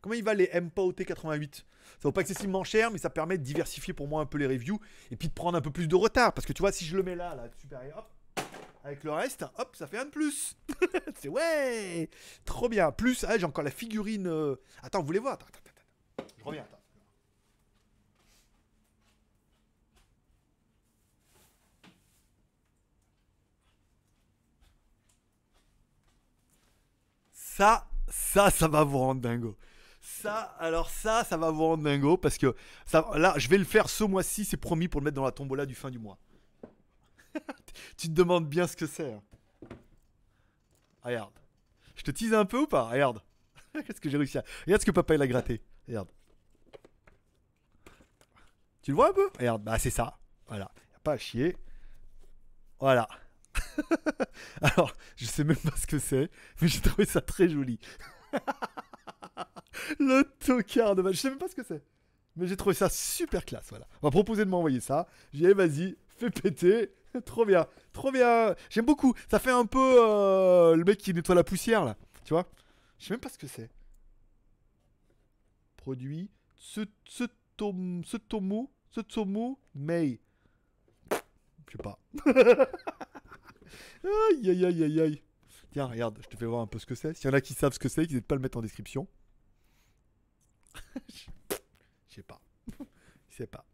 [0.00, 1.64] Comment ils valent les MPO T88 Ça
[2.04, 4.78] vaut pas excessivement cher, mais ça permet de diversifier pour moi un peu les reviews
[5.10, 6.32] et puis de prendre un peu plus de retard.
[6.32, 8.08] Parce que tu vois, si je le mets là, là, super, et hop,
[8.84, 10.56] avec le reste, hop, ça fait un de plus.
[11.20, 12.08] C'est ouais,
[12.44, 12.90] trop bien.
[12.92, 14.26] Plus, ah, j'ai encore la figurine.
[14.26, 15.34] euh, Attends, vous voulez voir?
[15.34, 16.34] Attends, attends, attends, attends.
[16.38, 16.66] Je reviens.
[27.32, 29.56] Ça, ça, ça va vous rendre dingo.
[30.00, 32.54] Ça, alors ça, ça va vous rendre dingo parce que
[33.14, 35.66] là, je vais le faire ce mois-ci, c'est promis pour le mettre dans la tombola
[35.66, 36.18] du fin du mois.
[37.96, 39.12] tu te demandes bien ce que c'est.
[39.12, 39.22] hein.
[41.02, 41.32] Regarde.
[41.96, 42.84] Je te tease un peu ou pas?
[42.84, 43.22] Regarde.
[43.72, 44.44] Qu'est-ce que j'ai réussi à.
[44.66, 45.62] Regarde ce que papa il a gratté.
[45.86, 46.08] Regarde.
[48.82, 49.28] Tu le vois un peu?
[49.38, 50.18] Regarde, bah c'est ça.
[50.46, 50.70] Voilà.
[50.92, 51.56] Y a pas à chier.
[52.78, 53.06] Voilà.
[54.62, 57.78] Alors, je sais même pas ce que c'est, mais j'ai trouvé ça très joli.
[59.98, 61.82] le tocard de Je sais même pas ce que c'est.
[62.36, 63.86] Mais j'ai trouvé ça super classe, voilà.
[64.00, 65.06] On va proposer de m'envoyer ça.
[65.32, 66.92] J'ai dit, vas-y, fais péter.
[67.24, 68.54] trop bien, trop bien.
[68.68, 69.14] J'aime beaucoup.
[69.28, 71.96] Ça fait un peu euh, le mec qui nettoie la poussière, là.
[72.24, 72.46] Tu vois?
[72.98, 73.70] Je sais même pas ce que c'est.
[75.76, 76.30] Produit.
[76.56, 76.80] Ce
[79.00, 79.58] tomo.
[79.74, 80.20] May.
[81.10, 81.98] Je sais pas.
[84.04, 85.22] aïe, aïe, aïe, aïe, aïe.
[85.72, 87.14] Tiens, regarde, je te fais voir un peu ce que c'est.
[87.14, 88.62] S'il y en a qui savent ce que c'est, n'hésitez pas à le mettre en
[88.62, 89.06] description.
[91.08, 92.40] Je sais pas.
[93.28, 93.64] Je sais pas.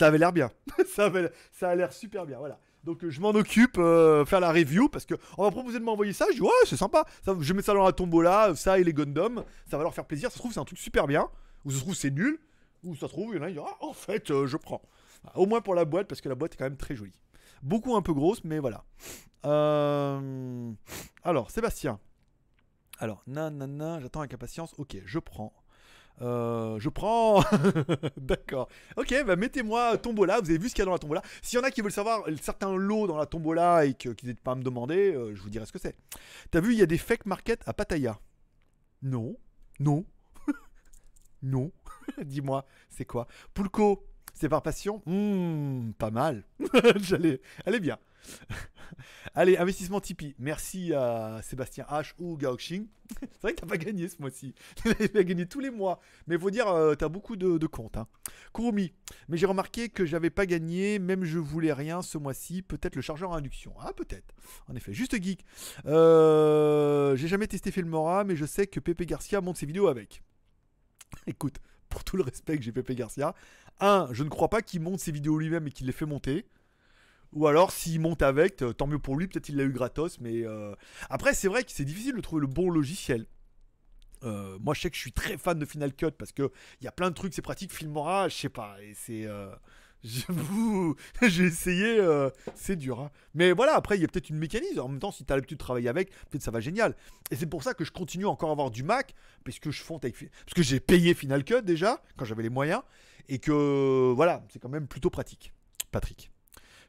[0.00, 0.50] Ça avait l'air bien.
[0.86, 2.38] ça, avait, ça a l'air super bien.
[2.38, 2.58] Voilà.
[2.84, 5.84] Donc euh, je m'en occupe, euh, faire la review parce que on va proposer de
[5.84, 6.24] m'envoyer ça.
[6.30, 7.04] Je dis ouais, c'est sympa.
[7.22, 9.44] Ça, je mets ça dans la tombola, ça et les Gundam.
[9.70, 10.30] Ça va leur faire plaisir.
[10.30, 11.28] Ça se trouve, c'est un truc super bien.
[11.66, 12.38] Ou ça se trouve, c'est nul.
[12.82, 14.80] Ou ça se trouve, il y en a ah, en fait, euh, je prends.
[15.34, 17.20] Au moins pour la boîte parce que la boîte est quand même très jolie.
[17.62, 18.84] Beaucoup un peu grosse, mais voilà.
[21.22, 22.00] Alors, Sébastien.
[22.98, 24.72] Alors, nanana, j'attends avec impatience.
[24.78, 25.52] Ok, je prends.
[26.22, 27.42] Euh, je prends.
[28.16, 28.68] D'accord.
[28.96, 30.40] Ok, bah mettez-moi tombola.
[30.40, 31.22] Vous avez vu ce qu'il y a dans la tombola.
[31.42, 34.40] S'il y en a qui veulent savoir certains lots dans la tombola et qu'ils n'hésitent
[34.42, 35.96] pas à me demander, euh, je vous dirai ce que c'est.
[36.50, 38.18] T'as vu, il y a des fake market à Pattaya.
[39.02, 39.36] Non.
[39.78, 40.04] Non.
[41.42, 41.72] non.
[42.24, 43.26] Dis-moi, c'est quoi?
[43.54, 44.04] Poulco,
[44.34, 45.02] c'est par passion?
[45.06, 46.44] Hmm, Pas mal.
[46.96, 47.40] J'allais.
[47.64, 47.98] Elle est bien.
[49.34, 50.34] Allez, investissement Tipeee.
[50.38, 52.86] Merci à Sébastien H ou Gaoxing.
[53.20, 54.54] C'est vrai que t'as pas gagné ce mois-ci.
[54.84, 56.00] As gagné tous les mois.
[56.26, 57.96] Mais faut dire, euh, t'as beaucoup de, comptes.
[57.96, 58.06] Hein.
[58.54, 58.92] Kurumi.
[59.28, 62.62] Mais j'ai remarqué que j'avais pas gagné, même je voulais rien ce mois-ci.
[62.62, 63.74] Peut-être le chargeur à induction.
[63.80, 64.34] Ah, peut-être.
[64.68, 64.92] En effet.
[64.92, 65.44] Juste geek.
[65.86, 70.22] Euh, j'ai jamais testé Filmora, mais je sais que Pepe Garcia monte ses vidéos avec.
[71.26, 71.56] Écoute,
[71.90, 73.34] pour tout le respect que j'ai Pepe Garcia,
[73.80, 76.46] un, je ne crois pas qu'il monte ses vidéos lui-même et qu'il les fait monter.
[77.32, 80.18] Ou alors, s'il monte avec, tant mieux pour lui, peut-être il l'a eu gratos.
[80.20, 80.74] Mais euh,
[81.08, 83.26] après, c'est vrai que c'est difficile de trouver le bon logiciel.
[84.24, 86.84] Euh, moi, je sais que je suis très fan de Final Cut parce que il
[86.84, 87.72] y a plein de trucs, c'est pratique.
[87.72, 89.26] Filmora, je sais pas, et c'est.
[89.26, 89.50] Euh,
[91.22, 92.00] j'ai essayé,
[92.54, 93.00] c'est dur.
[93.00, 93.10] Hein.
[93.34, 94.80] Mais voilà, après, il y a peut-être une mécanisme.
[94.80, 96.96] En même temps, si tu as l'habitude de travailler avec, peut-être ça va génial.
[97.30, 99.82] Et c'est pour ça que je continue encore à avoir du Mac, parce que je
[99.82, 100.16] fonte avec.
[100.18, 102.82] Parce que j'ai payé Final Cut déjà, quand j'avais les moyens.
[103.28, 105.52] Et que voilà, c'est quand même plutôt pratique.
[105.90, 106.30] Patrick.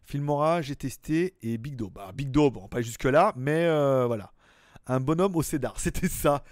[0.03, 1.89] Filmora, j'ai testé et Big Do.
[1.89, 4.31] Bah, Big Do, bon, pas jusque-là, mais euh, voilà.
[4.87, 6.43] Un bonhomme au cédar, c'était ça.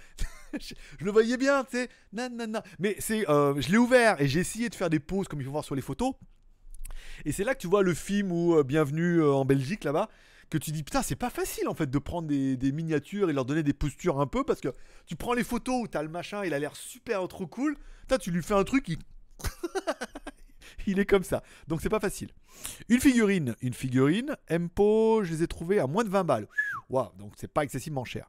[0.58, 1.88] je, le voyais bien, tu sais.
[2.78, 5.44] Mais c'est, euh, je l'ai ouvert et j'ai essayé de faire des pauses comme il
[5.44, 6.14] faut voir sur les photos.
[7.24, 10.08] Et c'est là que tu vois le film ou euh, Bienvenue en Belgique là-bas
[10.48, 13.44] que tu dis putain c'est pas facile en fait de prendre des, miniatures et leur
[13.44, 14.68] donner des postures un peu parce que
[15.06, 18.18] tu prends les photos où t'as le machin il a l'air super trop cool Putain,
[18.18, 18.98] tu lui fais un truc il
[20.86, 21.42] il est comme ça.
[21.68, 22.30] Donc c'est pas facile.
[22.88, 26.48] Une figurine, une figurine, Empo, je les ai trouvées à moins de 20 balles.
[26.88, 28.28] Waouh, donc c'est pas excessivement cher.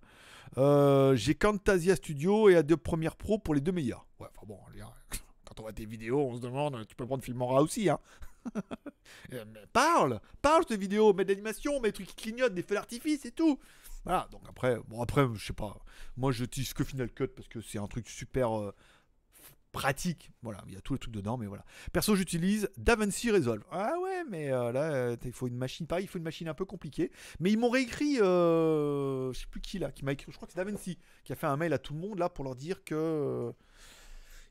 [0.57, 4.05] Euh, j'ai Camtasia Studio et Adobe Premiere Pro pour les deux meilleurs.
[4.19, 4.59] Ouais, enfin bon,
[5.45, 7.99] quand on voit tes vidéos, on se demande, tu peux prendre Filmora aussi, hein.
[9.33, 12.75] Euh, parle, parle de vidéos, mets de l'animation, mets des trucs qui clignotent, des feux
[12.75, 13.59] d'artifice et tout.
[14.03, 15.77] Voilà, donc après, bon après, je sais pas,
[16.17, 18.73] moi je dis que Final Cut parce que c'est un truc super euh,
[19.71, 20.31] pratique.
[20.41, 21.63] Voilà, il y a tous les trucs dedans, mais voilà.
[21.93, 23.63] Perso, j'utilise DaVinci Resolve.
[23.71, 26.53] Ah ouais, mais euh, là, il faut une machine, pareil, il faut une machine un
[26.53, 27.11] peu compliquée.
[27.39, 30.53] Mais ils m'ont réécrit, je sais plus qui là, qui m'a écrit, je crois que
[30.53, 32.83] c'est DaVinci, qui a fait un mail à tout le monde là pour leur dire
[32.83, 33.53] que.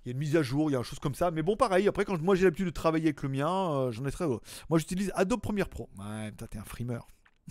[0.04, 1.30] Il y a une mise à jour, il y a une chose comme ça.
[1.30, 4.10] Mais bon, pareil, après, quand moi j'ai l'habitude de travailler avec le mien, j'en ai
[4.10, 4.26] très.
[4.26, 5.88] Moi j'utilise Adobe Premiere Pro.
[5.98, 7.06] Ouais, t'es un frimeur.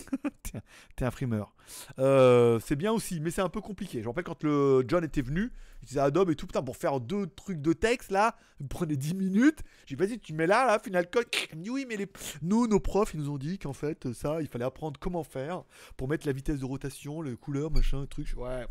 [0.96, 1.56] T'es un frimeur.
[2.00, 4.00] Euh, c'est bien aussi, mais c'est un peu compliqué.
[4.00, 6.78] Je me rappelle quand le John était venu, il disait Adobe et tout, putain, pour
[6.78, 9.60] faire deux trucs de texte là, vous prenez 10 minutes.
[9.86, 11.08] J'ai dit, vas-y, tu mets là, là, Final.
[11.52, 12.08] Il me dit, oui, mais les...
[12.42, 15.64] nous, nos profs, ils nous ont dit qu'en fait, ça, il fallait apprendre comment faire
[15.98, 18.34] pour mettre la vitesse de rotation, les couleurs, machin, truc.
[18.38, 18.66] Ouais,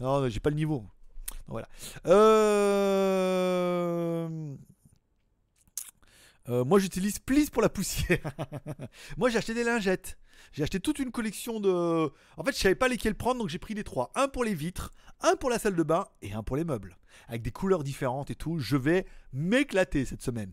[0.00, 0.84] non, j'ai pas le niveau.
[1.48, 1.68] Voilà.
[2.06, 3.32] Euh...
[6.48, 8.32] Euh, moi j'utilise Please pour la poussière.
[9.16, 10.18] moi j'ai acheté des lingettes.
[10.52, 11.70] J'ai acheté toute une collection de.
[12.36, 14.10] En fait, je savais pas lesquels prendre, donc j'ai pris les trois.
[14.14, 14.90] Un pour les vitres,
[15.20, 16.98] un pour la salle de bain et un pour les meubles.
[17.28, 18.58] Avec des couleurs différentes et tout.
[18.58, 20.52] Je vais m'éclater cette semaine.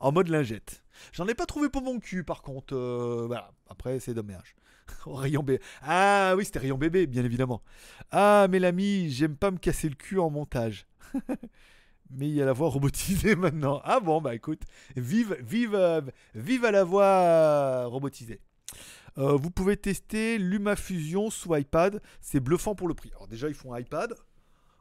[0.00, 0.84] En mode lingette.
[1.12, 2.74] J'en ai pas trouvé pour mon cul par contre.
[2.74, 3.52] Euh, voilà.
[3.68, 4.54] Après, c'est dommage.
[5.06, 5.62] rayon bébé.
[5.82, 7.62] Ah oui, c'était rayon bébé, bien évidemment.
[8.10, 10.86] Ah, mais l'ami, j'aime pas me casser le cul en montage.
[12.10, 13.80] mais il y a la voix robotisée maintenant.
[13.84, 14.62] Ah bon, bah écoute,
[14.96, 16.02] vive, vive,
[16.34, 18.40] vive à la voix robotisée.
[19.18, 22.02] Euh, vous pouvez tester LumaFusion sous iPad.
[22.20, 23.10] C'est bluffant pour le prix.
[23.14, 24.14] Alors déjà, ils font un iPad.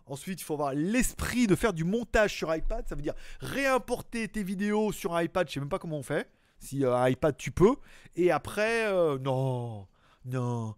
[0.08, 2.86] Ensuite, il faut avoir l'esprit de faire du montage sur iPad.
[2.88, 5.48] Ça veut dire réimporter tes vidéos sur un iPad.
[5.48, 6.30] Je sais même pas comment on fait.
[6.60, 7.76] Si euh, un iPad, tu peux.
[8.16, 9.88] Et après, euh, non,
[10.26, 10.76] non,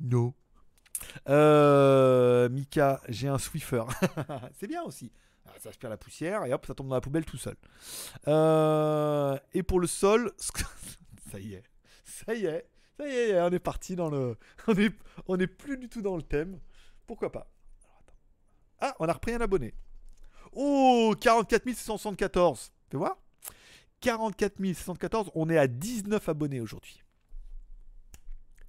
[0.00, 0.34] non.
[1.28, 3.84] Euh, Mika, j'ai un Swiffer.
[4.58, 5.12] C'est bien aussi.
[5.46, 7.56] Ah, ça aspire la poussière et hop, ça tombe dans la poubelle tout seul.
[8.26, 10.32] Euh, et pour le sol,
[11.30, 11.64] ça y est,
[12.04, 14.36] ça y est, ça y est, on est parti dans le,
[14.66, 14.94] on est,
[15.26, 16.58] on plus du tout dans le thème.
[17.06, 17.50] Pourquoi pas?
[18.80, 19.74] Ah, on a repris un abonné.
[20.52, 22.72] Oh, 44 674.
[22.90, 23.20] Tu vois?
[24.00, 25.30] 44 674.
[25.34, 27.02] On est à 19 abonnés aujourd'hui.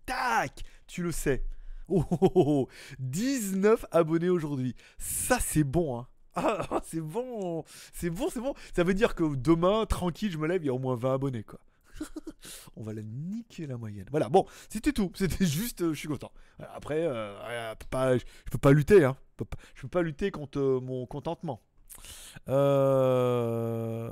[0.09, 1.43] Tac, tu le sais.
[1.87, 4.75] Oh, oh, oh, oh, 19 abonnés aujourd'hui.
[4.97, 6.07] Ça, c'est bon, hein.
[6.35, 8.55] Ah, c'est bon, c'est bon, c'est bon.
[8.75, 11.13] Ça veut dire que demain, tranquille, je me lève, il y a au moins 20
[11.13, 11.59] abonnés, quoi.
[12.75, 14.07] On va la niquer la moyenne.
[14.09, 15.11] Voilà, bon, c'était tout.
[15.13, 16.31] C'était juste, euh, je suis content.
[16.73, 19.15] Après, euh, pas, je peux pas lutter, hein.
[19.33, 21.61] Je peux pas, je peux pas lutter contre euh, mon contentement.
[22.47, 24.07] Alors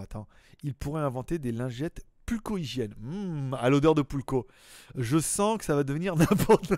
[0.00, 0.26] attends,
[0.64, 2.94] il pourrait inventer des lingettes Pulco Hygiène.
[2.98, 4.46] Mmh, à l'odeur de Pulco.
[4.96, 6.72] Je sens que ça va devenir n'importe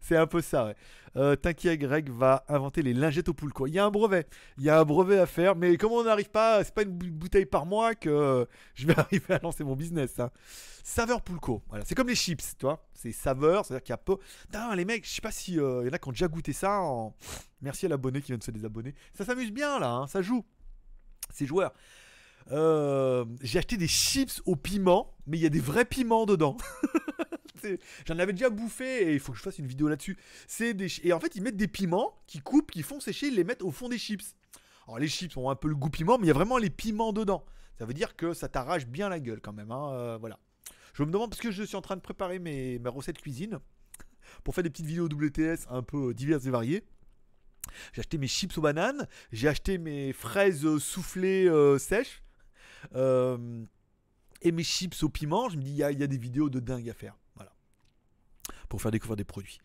[0.00, 0.76] C'est un peu ça, ouais.
[1.16, 3.66] Euh, T'inquiète, Greg va inventer les lingettes au Pulco.
[3.66, 4.28] Il y a un brevet.
[4.58, 5.56] Il y a un brevet à faire.
[5.56, 9.34] Mais comme on n'arrive pas, c'est pas une bouteille par mois que je vais arriver
[9.34, 10.20] à lancer mon business.
[10.20, 10.30] Hein.
[10.84, 11.64] Saveur Pulco.
[11.68, 11.84] Voilà.
[11.84, 12.86] C'est comme les chips, tu vois.
[12.94, 14.18] C'est saveur, c'est-à-dire qu'il y a peu.
[14.76, 16.80] Les mecs, je sais pas si euh, y en a qui ont déjà goûté ça.
[17.60, 18.94] Merci à l'abonné qui vient de se désabonner.
[19.14, 20.06] Ça s'amuse bien là, hein.
[20.06, 20.44] ça joue.
[21.32, 21.72] C'est joueur.
[22.52, 26.56] Euh, j'ai acheté des chips au piment, mais il y a des vrais piments dedans.
[28.06, 30.16] J'en avais déjà bouffé et il faut que je fasse une vidéo là-dessus.
[30.46, 33.34] C'est des et en fait ils mettent des piments qui coupent, qui font sécher, ils
[33.34, 34.34] les mettent au fond des chips.
[34.86, 36.70] Alors les chips ont un peu le goût piment, mais il y a vraiment les
[36.70, 37.44] piments dedans.
[37.78, 39.70] Ça veut dire que ça t'arrache bien la gueule quand même.
[39.70, 40.38] Hein, euh, voilà.
[40.94, 43.58] Je me demande parce que je suis en train de préparer mes, mes recettes cuisine
[44.44, 46.84] pour faire des petites vidéos WTS un peu diverses et variées.
[47.92, 52.22] J'ai acheté mes chips aux bananes, j'ai acheté mes fraises soufflées euh, sèches.
[52.94, 53.64] Euh,
[54.42, 56.88] et mes chips au piment, je me dis, il y, a des vidéos de dingue
[56.88, 57.16] à faire.
[57.34, 57.52] Voilà.
[58.68, 59.58] Pour faire découvrir des produits.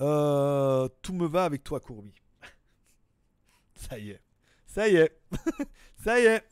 [0.00, 2.14] Euh, tout me va avec toi, Courbi.
[3.74, 4.22] Ça y est.
[4.66, 5.20] Ça y est.
[6.02, 6.44] Ça y est.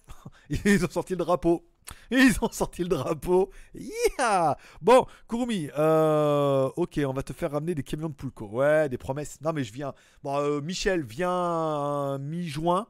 [0.64, 1.66] Ils ont sorti le drapeau.
[2.10, 3.50] Ils ont sorti le drapeau.
[3.74, 8.46] Yeah bon, Kurumi, euh, ok, on va te faire ramener des camions de Pulco.
[8.46, 9.40] Ouais, des promesses.
[9.40, 9.94] Non, mais je viens.
[10.22, 12.86] Bon, Michel vient mi-juin.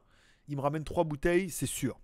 [0.48, 2.00] Il me ramène trois bouteilles, c'est sûr.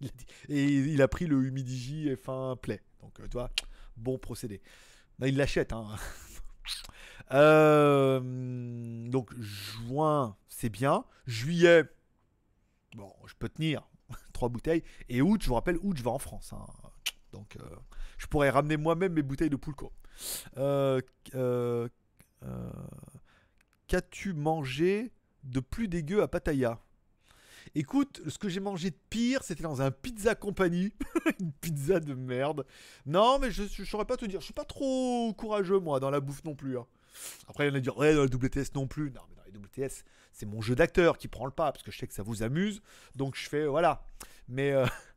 [0.48, 2.80] Et il a pris le Humidigi F1 Play.
[3.00, 3.50] Donc, euh, tu vois,
[3.96, 4.60] bon procédé.
[5.24, 5.72] il l'achète.
[5.72, 5.86] Hein.
[7.32, 8.20] Euh,
[9.08, 11.04] donc, juin, c'est bien.
[11.28, 11.84] Juillet,
[12.96, 13.88] bon, je peux tenir.
[14.32, 14.82] Trois bouteilles.
[15.08, 16.52] Et août, je vous rappelle, août, je vais en France.
[16.52, 16.66] Hein.
[17.30, 17.76] Donc, euh,
[18.18, 19.92] je pourrais ramener moi-même mes bouteilles de Poulco.
[23.86, 25.12] Qu'as-tu mangé
[25.44, 26.80] de plus dégueu à Pattaya?
[27.74, 30.92] Écoute, ce que j'ai mangé de pire, c'était dans un pizza compagnie.
[31.40, 32.64] une pizza de merde.
[33.06, 34.40] Non, mais je ne saurais pas te dire.
[34.40, 36.78] Je suis pas trop courageux, moi, dans la bouffe non plus.
[36.78, 36.86] Hein.
[37.48, 39.10] Après, il y en a qui disent, ouais, dans le WTS non plus.
[39.12, 41.92] Non, mais dans les WTS, c'est mon jeu d'acteur qui prend le pas, parce que
[41.92, 42.82] je sais que ça vous amuse.
[43.14, 44.02] Donc, je fais, voilà.
[44.48, 44.72] Mais.
[44.72, 44.86] Euh,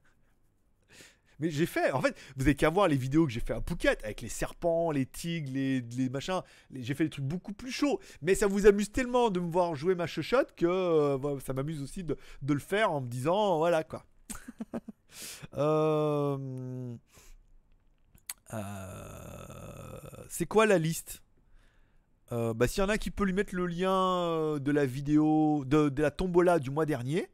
[1.40, 3.62] mais j'ai fait, en fait, vous avez qu'à voir les vidéos que j'ai fait à
[3.62, 6.42] Phuket avec les serpents, les tigres, les, machins.
[6.74, 8.00] J'ai fait des trucs beaucoup plus chauds.
[8.22, 11.82] Mais ça vous amuse tellement de me voir jouer ma chuchote que euh, ça m'amuse
[11.82, 12.18] aussi de,
[12.48, 14.06] le faire en me disant, voilà quoi.
[15.54, 16.96] Euh,
[18.52, 21.22] euh, c'est quoi la liste?
[22.32, 25.90] Bah, S'il y en a qui peut lui mettre le lien de la vidéo, de,
[25.90, 27.30] de la tombola du mois dernier,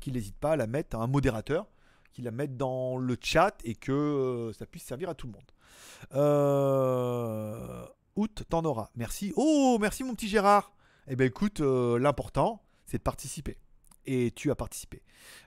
[0.00, 1.68] qu'il n'hésite pas à la mettre à un modérateur
[2.12, 5.32] qu'il la mette dans le chat et que euh, ça puisse servir à tout le
[5.32, 5.50] monde.
[6.14, 7.86] Euh,
[8.48, 8.90] t'en auras.
[8.96, 9.32] Merci.
[9.36, 10.72] Oh, merci mon petit Gérard.
[11.08, 13.58] Eh bien écoute, euh, l'important, c'est de participer.
[14.06, 15.02] Et tu as participé.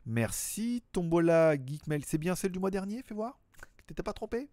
[0.06, 0.84] Merci.
[0.92, 3.40] Tombola Geekmail, c'est bien celle du mois dernier, fais voir.
[3.88, 4.50] T'étais pas trompé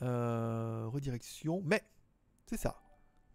[0.00, 1.62] Redirection.
[1.64, 1.82] Mais,
[2.46, 2.80] c'est ça.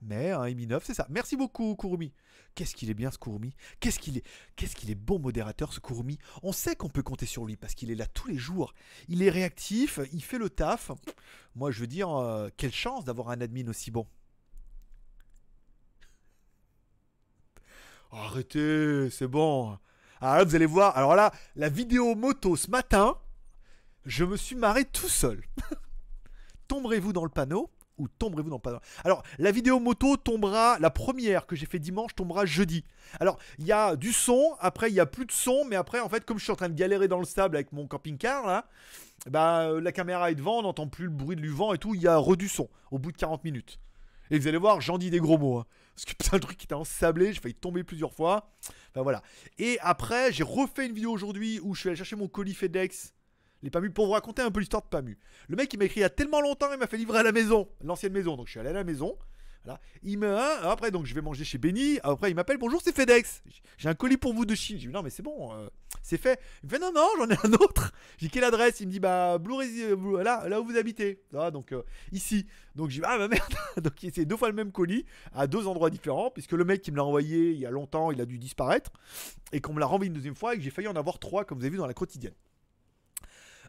[0.02, 1.08] Mais un Mi 9, c'est ça.
[1.10, 2.14] Merci beaucoup, Kurumi.
[2.54, 4.24] Qu'est-ce qu'il est bien, ce Kurumi Qu'est-ce qu'il est,
[4.56, 7.76] qu'est-ce qu'il est bon modérateur, ce Kurumi On sait qu'on peut compter sur lui parce
[7.76, 8.74] qu'il est là tous les jours.
[9.10, 10.92] Il est réactif, il fait le taf.
[11.56, 14.08] Moi, je veux dire, euh, quelle chance d'avoir un admin aussi bon.
[18.12, 19.78] Arrêtez, c'est bon.
[20.22, 20.98] Alors là, vous allez voir.
[20.98, 23.18] Alors là, la vidéo moto ce matin,
[24.06, 25.44] je me suis marré tout seul.
[26.68, 27.70] Tomberez-vous dans le panneau?
[27.98, 32.16] Ou tomberez-vous dans pas Alors, la vidéo moto tombera, la première que j'ai fait dimanche
[32.16, 32.84] tombera jeudi.
[33.20, 36.00] Alors, il y a du son, après il y a plus de son, mais après,
[36.00, 38.46] en fait, comme je suis en train de galérer dans le sable avec mon camping-car,
[38.46, 38.66] là,
[39.30, 42.02] bah, la caméra est devant, on n'entend plus le bruit du vent et tout, il
[42.02, 43.80] y a re du son au bout de 40 minutes.
[44.32, 45.60] Et vous allez voir, j'en dis des gros mots.
[45.60, 45.66] Hein.
[45.96, 48.52] Parce que putain, le truc était ensablé, j'ai failli tomber plusieurs fois.
[48.92, 49.22] Enfin voilà.
[49.58, 53.14] Et après, j'ai refait une vidéo aujourd'hui où je suis allé chercher mon colis FedEx
[53.66, 55.18] les pour vous raconter un peu l'histoire de PAMU.
[55.48, 57.24] Le mec, il m'a écrit il y a tellement longtemps, il m'a fait livrer à
[57.24, 58.36] la maison, l'ancienne maison.
[58.38, 59.18] Donc je suis allé à la maison.
[60.04, 62.00] Il me, hein, après, donc je vais manger chez Benny.
[62.04, 63.44] Après, il m'appelle Bonjour, c'est FedEx.
[63.78, 64.78] J'ai un colis pour vous de Chine.
[64.80, 65.68] Je dis Non, mais c'est bon, euh,
[66.02, 66.40] c'est fait.
[66.64, 67.92] Il me fait Non, non, j'en ai un autre.
[68.18, 68.80] J'ai quelle adresse?
[68.80, 71.24] Il me dit Bah, Blue, euh, là, là où vous habitez.
[71.52, 71.82] donc euh,
[72.12, 72.46] ici.
[72.76, 73.54] Donc dis Ah, bah merde.
[73.82, 76.30] donc c'est deux fois le même colis à deux endroits différents.
[76.30, 78.92] Puisque le mec qui me l'a envoyé il y a longtemps, il a dû disparaître.
[79.52, 81.46] Et qu'on me l'a renvoyé une deuxième fois et que j'ai failli en avoir trois,
[81.46, 82.34] comme vous avez vu dans la quotidienne.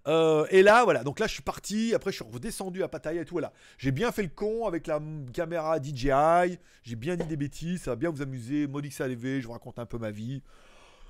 [0.06, 3.22] Euh, et là, voilà, donc là je suis parti, après je suis redescendu à Pattaya
[3.22, 3.52] et tout, voilà.
[3.78, 5.00] J'ai bien fait le con avec la
[5.32, 9.46] caméra DJI, j'ai bien dit des bêtises, ça va bien vous amuser, mode XALV, je
[9.46, 10.42] vous raconte un peu ma vie.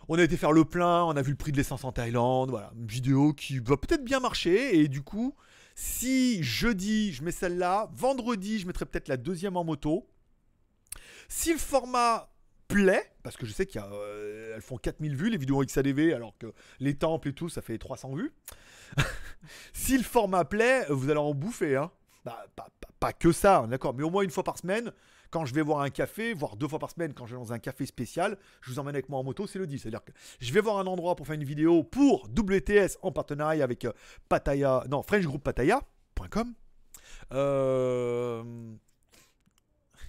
[0.08, 2.50] On a été faire le plein, on a vu le prix de l'essence en Thaïlande,
[2.50, 5.34] voilà, une vidéo qui va peut-être bien marcher, et du coup,
[5.74, 10.08] si jeudi je mets celle-là, vendredi je mettrai peut-être la deuxième en moto.
[11.28, 12.30] Si le format
[12.68, 16.52] plaît, parce que je sais qu'elles euh, font 4000 vues les vidéos XADV, alors que
[16.80, 18.32] les temples et tout, ça fait 300 vues.
[19.72, 21.76] si le format plaît, vous allez en bouffer.
[21.76, 21.90] Hein.
[22.24, 22.44] Bah,
[22.98, 24.92] pas, que ça, hein, d'accord, mais au moins une fois par semaine,
[25.30, 27.52] quand je vais voir un café, voire deux fois par semaine, quand je vais dans
[27.52, 29.78] un café spécial, je vous emmène avec moi en moto, c'est le 10.
[29.78, 33.62] C'est-à-dire que je vais voir un endroit pour faire une vidéo pour WTS en partenariat
[33.62, 33.92] avec euh,
[34.28, 36.54] Pataya, non, FrenchGroupPataya.com.
[37.32, 38.42] Euh,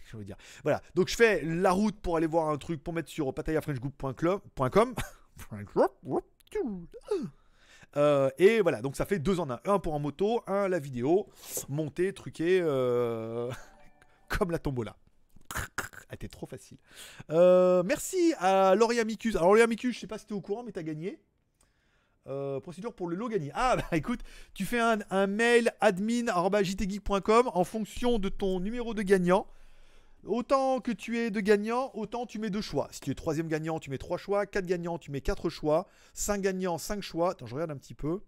[0.05, 0.37] je veux dire?
[0.63, 4.95] Voilà, donc je fais la route pour aller voir un truc pour mettre sur patayafrenchgroup.com.
[7.97, 9.59] Euh, et voilà, donc ça fait deux en un.
[9.65, 11.27] Un pour en moto, un la vidéo,
[11.67, 13.51] monté, truqué, euh,
[14.29, 14.95] comme la tombola.
[16.09, 16.77] Elle était trop facile.
[17.31, 19.35] Euh, merci à Laurie Amicus.
[19.35, 21.19] Alors Laurie Amicus, je sais pas si tu es au courant, mais tu as gagné.
[22.61, 23.51] procédure pour le lot gagné.
[23.55, 24.21] Ah bah écoute,
[24.53, 29.47] tu fais un, un mail admin.jtgeek.com en fonction de ton numéro de gagnant.
[30.27, 32.89] Autant que tu es de gagnants, autant tu mets deux choix.
[32.91, 34.45] Si tu es troisième gagnant, tu mets trois choix.
[34.45, 35.87] Quatre gagnants, tu mets quatre choix.
[36.13, 37.31] Cinq gagnants, cinq choix.
[37.31, 38.19] Attends, je regarde un petit peu.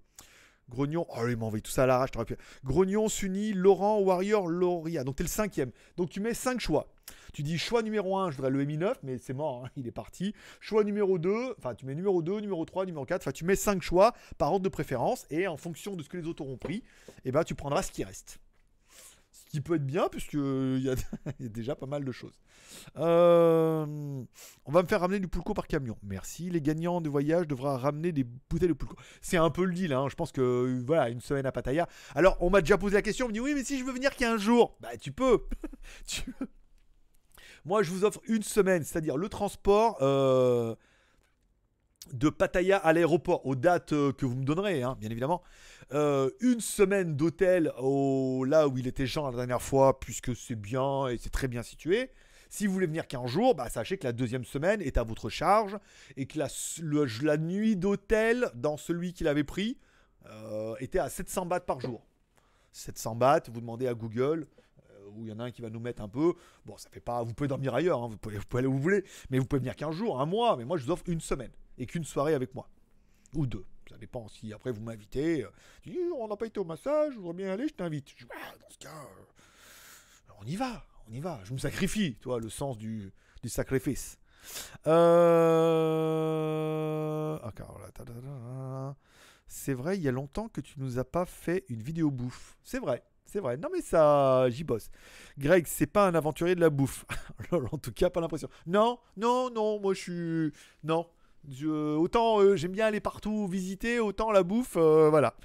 [0.70, 2.38] Grognon, oh il m'a envoyé tout ça à l'arrache, pu.
[2.64, 5.04] Grognon, Sunny, Laurent, Warrior, Loria.
[5.04, 5.72] Donc tu es le cinquième.
[5.98, 6.88] Donc tu mets cinq choix.
[7.34, 9.92] Tu dis choix numéro 1, je voudrais le Mi9, mais c'est mort, hein, il est
[9.92, 10.34] parti.
[10.62, 13.56] Choix numéro 2, enfin tu mets numéro 2, numéro 3, numéro 4, enfin tu mets
[13.56, 16.58] cinq choix par ordre de préférence et en fonction de ce que les autres auront
[16.58, 16.82] pris,
[17.26, 18.40] eh ben, tu prendras ce qui reste
[19.50, 20.40] qui peut être bien, puisqu'il
[20.90, 22.40] a, y a déjà pas mal de choses.
[22.98, 23.86] Euh,
[24.66, 25.98] on va me faire ramener du pulco par camion.
[26.04, 26.50] Merci.
[26.50, 28.96] Les gagnants de voyage devra ramener des bouteilles de pulco.
[29.22, 29.92] C'est un peu le deal.
[29.92, 30.08] Hein.
[30.10, 31.88] Je pense que voilà, une semaine à Pattaya.
[32.16, 33.26] Alors, on m'a déjà posé la question.
[33.26, 35.46] On me dit oui, mais si je veux venir qu'un jour, bah tu peux.
[37.66, 39.98] Moi, je vous offre une semaine, c'est-à-dire le transport.
[40.02, 40.76] Euh,
[42.14, 45.42] de Pattaya à l'aéroport aux dates euh, que vous me donnerez, hein, bien évidemment.
[45.94, 50.56] Euh, une semaine d'hôtel au, là où il était Jean la dernière fois, puisque c'est
[50.56, 52.12] bien et c'est très bien situé.
[52.50, 55.30] Si vous voulez venir qu'un jour, bah, sachez que la deuxième semaine est à votre
[55.30, 55.78] charge
[56.18, 56.48] et que la,
[57.22, 59.78] la nuit d'hôtel dans celui qu'il avait pris
[60.26, 62.06] euh, était à 700 bahts par jour.
[62.72, 64.48] 700 bahts, vous demandez à Google,
[65.14, 66.34] où il y en a un qui va nous mettre un peu.
[66.66, 67.24] Bon, ça fait pas.
[67.24, 69.46] Vous pouvez dormir ailleurs, hein, vous, pouvez, vous, pouvez, aller où vous voulez, mais vous
[69.46, 70.56] pouvez venir qu'un jour, un mois.
[70.58, 72.70] Mais moi, je vous offre une semaine et qu'une soirée avec moi.
[73.36, 73.66] Ou deux.
[73.90, 75.44] Ça dépend si après vous m'invitez.
[75.44, 75.50] Euh,
[76.18, 78.14] on n'a pas été au massage, je voudrais bien aller, je t'invite.
[78.32, 81.40] Ah, dans ce cas, euh, on y va, on y va.
[81.44, 83.12] Je me sacrifie, tu vois, le sens du,
[83.42, 84.20] du sacrifice.
[84.88, 85.70] Euh...
[89.48, 92.58] C'est vrai, il y a longtemps que tu nous as pas fait une vidéo bouffe.
[92.64, 93.58] C'est vrai, c'est vrai.
[93.58, 94.90] Non mais ça, j'y bosse.
[95.38, 97.06] Greg, c'est pas un aventurier de la bouffe.
[97.52, 98.50] en tout cas, pas l'impression.
[98.68, 100.54] Non, non, non, moi je suis...
[100.84, 101.10] Non,
[101.66, 105.36] autant euh, j'aime bien aller partout visiter, autant la bouffe, euh, voilà.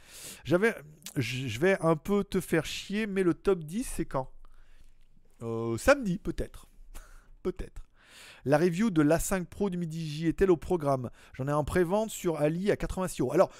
[0.44, 0.74] J'avais,
[1.16, 4.30] je vais un peu te faire chier, mais le top 10 c'est quand?
[5.42, 6.66] Euh, Samedi peut-être,
[7.42, 7.82] peut-être.
[8.44, 11.10] La review de l'A5 Pro du Midi J est-elle au programme?
[11.32, 13.32] J'en ai en pré-vente sur Ali à 86 euros.
[13.32, 13.50] Alors,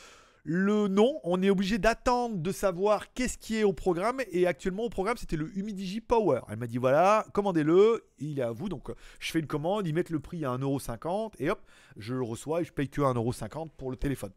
[0.47, 4.21] le nom, on est obligé d'attendre de savoir qu'est-ce qui est au programme.
[4.31, 6.41] Et actuellement, au programme, c'était le Humidigi Power.
[6.51, 8.69] Elle m'a dit voilà, commandez-le, il est à vous.
[8.69, 8.91] Donc,
[9.21, 11.61] je fais une commande, ils mettent le prix à 1,50€ et hop,
[11.97, 14.33] je le reçois et je paye que 1,50€ pour le téléphone.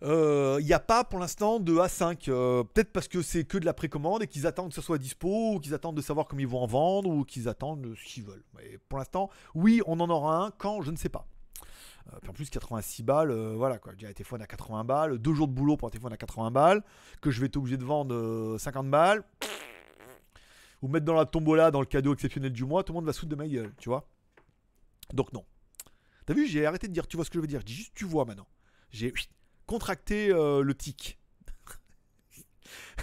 [0.00, 2.30] Il euh, n'y a pas pour l'instant de A5.
[2.30, 4.98] Euh, peut-être parce que c'est que de la précommande et qu'ils attendent que ça soit
[4.98, 8.04] dispo, ou qu'ils attendent de savoir comment ils vont en vendre, ou qu'ils attendent ce
[8.04, 8.44] qu'ils veulent.
[8.56, 11.26] Mais pour l'instant, oui, on en aura un quand, je ne sais pas.
[12.12, 13.92] Euh, puis en plus, 86 balles, euh, voilà quoi.
[13.96, 16.50] J'ai un téléphone à 80 balles, deux jours de boulot pour un téléphone à 80
[16.50, 16.82] balles,
[17.20, 19.22] que je vais être obligé de vendre 50 balles,
[20.82, 23.12] ou mettre dans la tombola dans le cadeau exceptionnel du mois, tout le monde va
[23.12, 24.08] se de ma gueule, tu vois.
[25.12, 25.44] Donc non.
[26.26, 27.60] T'as vu, j'ai arrêté de dire tu vois ce que je veux dire.
[27.60, 28.46] Je dis juste tu vois maintenant.
[28.90, 29.12] J'ai
[29.66, 31.18] contracté le tic.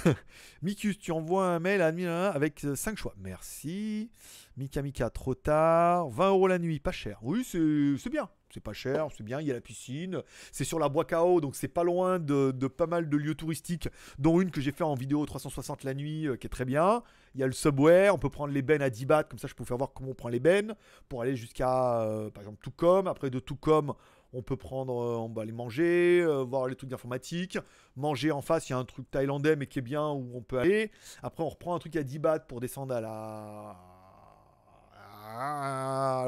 [0.62, 3.14] Mikus, tu envoies un mail à admin avec 5 choix.
[3.18, 4.12] Merci.
[4.58, 6.10] Mika Mika, trop tard.
[6.10, 7.20] 20 euros la nuit, pas cher.
[7.24, 8.30] Oui, c'est bien.
[8.56, 9.42] C'est pas cher, c'est bien.
[9.42, 10.22] Il y a la piscine.
[10.54, 14.40] C'est sur la Bois-Cao, donc c'est pas loin de, pas mal de lieux touristiques, dont
[14.40, 17.04] une que j'ai fait en vidéo 360 la nuit, euh, qui est très bien.
[17.34, 18.10] Il y a le subway.
[18.10, 20.12] On peut prendre les bennes à 10 bahts, comme ça je peux faire voir comment
[20.12, 20.74] on prend les bennes
[21.10, 23.08] pour aller jusqu'à, euh, par exemple, Toucom.
[23.08, 23.94] Après de Toucom,
[24.32, 27.58] on peut prendre, euh, on va aller manger, voir les trucs d'informatique.
[27.98, 30.42] Manger en face, il y a un truc thaïlandais, mais qui est bien où on
[30.42, 30.92] peut aller.
[31.24, 33.76] Après, on reprend un truc à 10 bahts pour descendre à la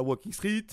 [0.01, 0.67] Walking Street.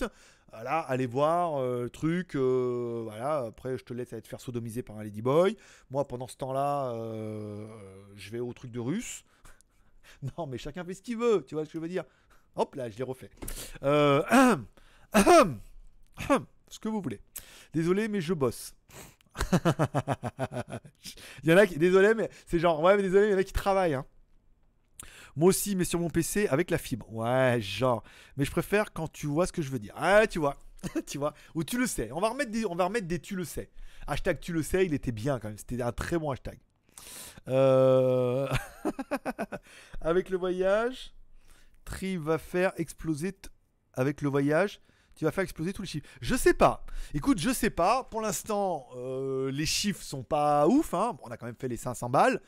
[0.51, 4.97] Voilà, allez voir, euh, truc, euh, voilà, après je te laisse être faire sodomiser par
[4.97, 5.57] un ladyboy.
[5.89, 7.67] Moi pendant ce temps-là, euh,
[8.15, 9.25] je vais au truc de russe.
[10.37, 12.05] non mais chacun fait ce qu'il veut, tu vois ce que je veux dire.
[12.55, 13.31] Hop là, je l'ai refait.
[16.69, 17.19] ce que vous voulez.
[17.73, 18.73] Désolé mais je bosse.
[21.43, 23.37] il y en a qui, désolé mais c'est genre, ouais mais désolé, il y en
[23.37, 23.95] a qui travaillent.
[23.95, 24.05] Hein.
[25.35, 27.11] Moi aussi, mais sur mon PC avec la fibre.
[27.11, 28.03] Ouais, genre.
[28.37, 29.93] Mais je préfère quand tu vois ce que je veux dire.
[29.97, 30.57] Ah, tu vois.
[31.07, 31.33] tu vois.
[31.55, 32.11] Ou tu le sais.
[32.11, 33.69] On va remettre des, on va remettre des tu le sais.
[34.07, 35.57] Hashtag tu le sais, il était bien quand même.
[35.57, 36.59] C'était un très bon hashtag.
[37.47, 38.47] Euh,
[40.01, 41.13] avec le voyage,
[41.83, 43.35] Tri va faire exploser
[43.93, 44.79] avec le voyage.
[45.15, 46.07] Tu vas faire exploser tous les chiffres.
[46.21, 46.85] Je sais pas.
[47.13, 48.03] Écoute, je sais pas.
[48.03, 50.93] Pour l'instant, euh, les chiffres sont pas ouf.
[50.93, 51.17] Hein.
[51.23, 52.41] on a quand même fait les 500 balles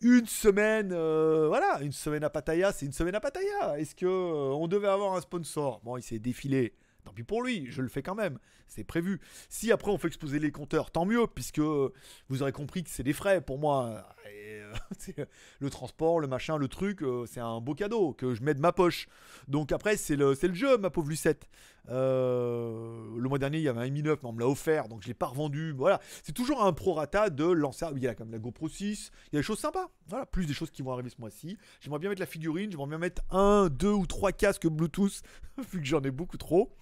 [0.00, 3.78] une semaine, euh, voilà, une semaine à Pattaya, c'est une semaine à Pattaya.
[3.78, 5.80] Est-ce que euh, on devait avoir un sponsor?
[5.84, 6.74] Bon, il s'est défilé.
[7.04, 8.38] Tant pis pour lui, je le fais quand même.
[8.70, 9.20] C'est prévu.
[9.48, 13.02] Si après on fait exposer les compteurs, tant mieux, puisque vous aurez compris que c'est
[13.02, 14.06] des frais pour moi.
[14.50, 15.24] Euh,
[15.60, 18.72] le transport, le machin, le truc, c'est un beau cadeau que je mets de ma
[18.72, 19.08] poche.
[19.48, 21.48] Donc après, c'est le, jeu, ma pauvre Lucette.
[21.88, 24.88] Euh, le mois dernier, il y avait un Mi 9, mais on me l'a offert,
[24.88, 25.72] donc je l'ai pas revendu.
[25.72, 27.86] Voilà, c'est toujours un prorata de lancer.
[27.96, 29.90] Il y a comme la GoPro 6, il y a des choses sympas.
[30.08, 31.58] Voilà, plus des choses qui vont arriver ce mois-ci.
[31.80, 35.22] J'aimerais bien mettre la figurine, j'aimerais bien mettre un, deux ou trois casques Bluetooth,
[35.72, 36.72] vu que j'en ai beaucoup trop.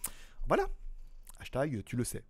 [0.47, 0.67] Voilà.
[1.39, 2.25] Hashtag, tu le sais.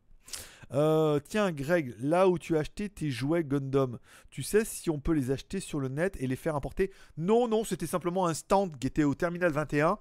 [0.74, 3.98] Euh, tiens, Greg, là où tu as acheté tes jouets Gundam,
[4.30, 6.92] tu sais si on peut les acheter sur le net et les faire importer?
[7.16, 9.98] Non, non, c'était simplement un stand qui était au terminal 21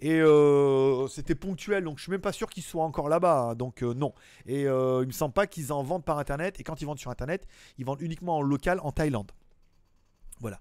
[0.00, 3.50] et euh, c'était ponctuel, donc je suis même pas sûr qu'ils soient encore là-bas.
[3.50, 4.12] Hein, donc euh, non.
[4.46, 4.66] Et il
[5.06, 6.58] me semble pas qu'ils en vendent par internet.
[6.58, 7.46] Et quand ils vendent sur internet,
[7.78, 9.30] ils vendent uniquement en local en Thaïlande.
[10.40, 10.60] Voilà.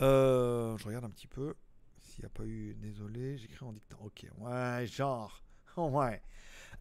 [0.00, 1.54] je regarde un petit peu.
[2.00, 2.74] S'il n'y a pas eu.
[2.74, 3.98] Désolé, j'écris en dictant.
[4.04, 5.42] Ok, ouais, genre.
[5.76, 6.22] Ouais.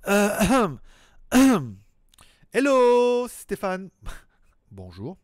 [2.53, 3.89] Hello Stéphane
[4.71, 5.17] Bonjour.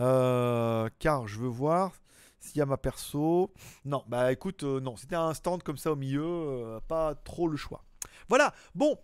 [0.00, 1.92] Euh, car je veux voir
[2.40, 3.52] s'il y a ma perso.
[3.84, 7.46] Non, bah écoute, euh, non, c'était un stand comme ça au milieu, euh, pas trop
[7.46, 7.84] le choix.
[8.30, 8.98] Voilà, bon,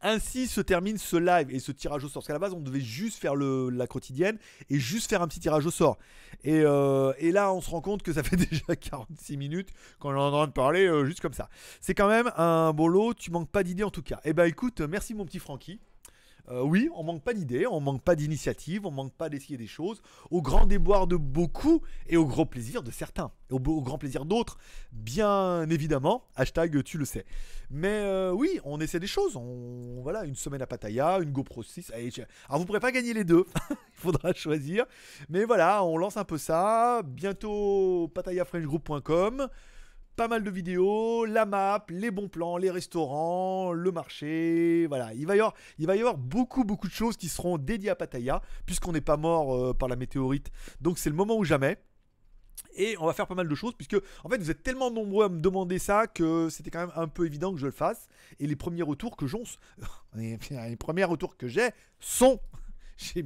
[0.00, 2.20] ainsi se termine ce live et ce tirage au sort.
[2.20, 4.38] Parce qu'à la base, on devait juste faire le, la quotidienne
[4.70, 5.98] et juste faire un petit tirage au sort.
[6.44, 10.18] Et, et, là, on se rend compte que ça fait déjà 46 minutes qu'on est
[10.18, 11.48] en train de parler juste comme ça.
[11.80, 13.14] C'est quand même un beau lot.
[13.14, 14.20] Tu manques pas d'idées en tout cas.
[14.24, 15.80] Eh ben écoute, merci mon petit Francky.
[16.50, 19.66] Euh, oui, on manque pas d'idées, on manque pas d'initiatives, on manque pas d'essayer des
[19.66, 20.00] choses,
[20.30, 24.58] au grand déboire de beaucoup et au gros plaisir de certains, au, grand plaisir d'autres,
[24.92, 26.24] bien évidemment.
[26.36, 27.26] Hashtag tu le sais.
[27.70, 29.36] Mais euh, oui, on essaie des choses.
[29.36, 31.92] On, voilà, une semaine à Pattaya, une GoPro 6.
[32.48, 34.86] Alors vous pourrez pas gagner les deux, il faudra choisir.
[35.28, 37.02] Mais voilà, on lance un peu ça.
[37.04, 39.48] Bientôt patayafrenchgroup.com
[40.18, 45.14] pas mal de vidéos, la map, les bons plans, les restaurants, le marché, voilà.
[45.14, 47.90] Il va y avoir, il va y avoir beaucoup, beaucoup de choses qui seront dédiées
[47.90, 50.50] à Pattaya, puisqu'on n'est pas mort euh, par la météorite.
[50.80, 51.78] Donc c'est le moment ou jamais.
[52.74, 55.26] Et on va faire pas mal de choses, puisque en fait vous êtes tellement nombreux
[55.26, 58.08] à me demander ça que c'était quand même un peu évident que je le fasse.
[58.40, 59.56] Et les premiers retours que j'once,
[60.16, 60.36] les
[60.76, 61.70] premiers retours que j'ai
[62.00, 62.40] sont
[62.96, 63.22] j'ai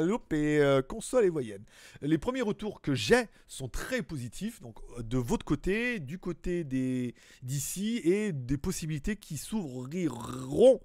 [0.00, 1.64] loupe et euh, console et voyenne.
[2.00, 6.64] Les premiers retours que j'ai sont très positifs, donc euh, de votre côté, du côté
[6.64, 10.80] des d'ici et des possibilités qui s'ouvriront,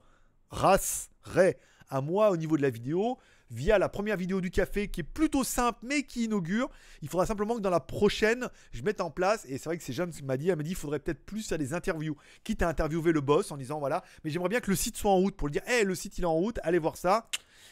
[0.50, 1.58] rasseraient
[1.90, 3.18] à moi au niveau de la vidéo
[3.50, 6.70] via la première vidéo du café qui est plutôt simple mais qui inaugure.
[7.02, 9.84] Il faudra simplement que dans la prochaine, je mette en place, et c'est vrai que
[9.84, 12.18] c'est Jeanne qui m'a dit, elle m'a dit, il faudrait peut-être plus à des interviews,
[12.44, 15.12] quitte à interviewer le boss en disant voilà, mais j'aimerais bien que le site soit
[15.12, 17.30] en route pour le dire, hé, le site il est en route, allez voir ça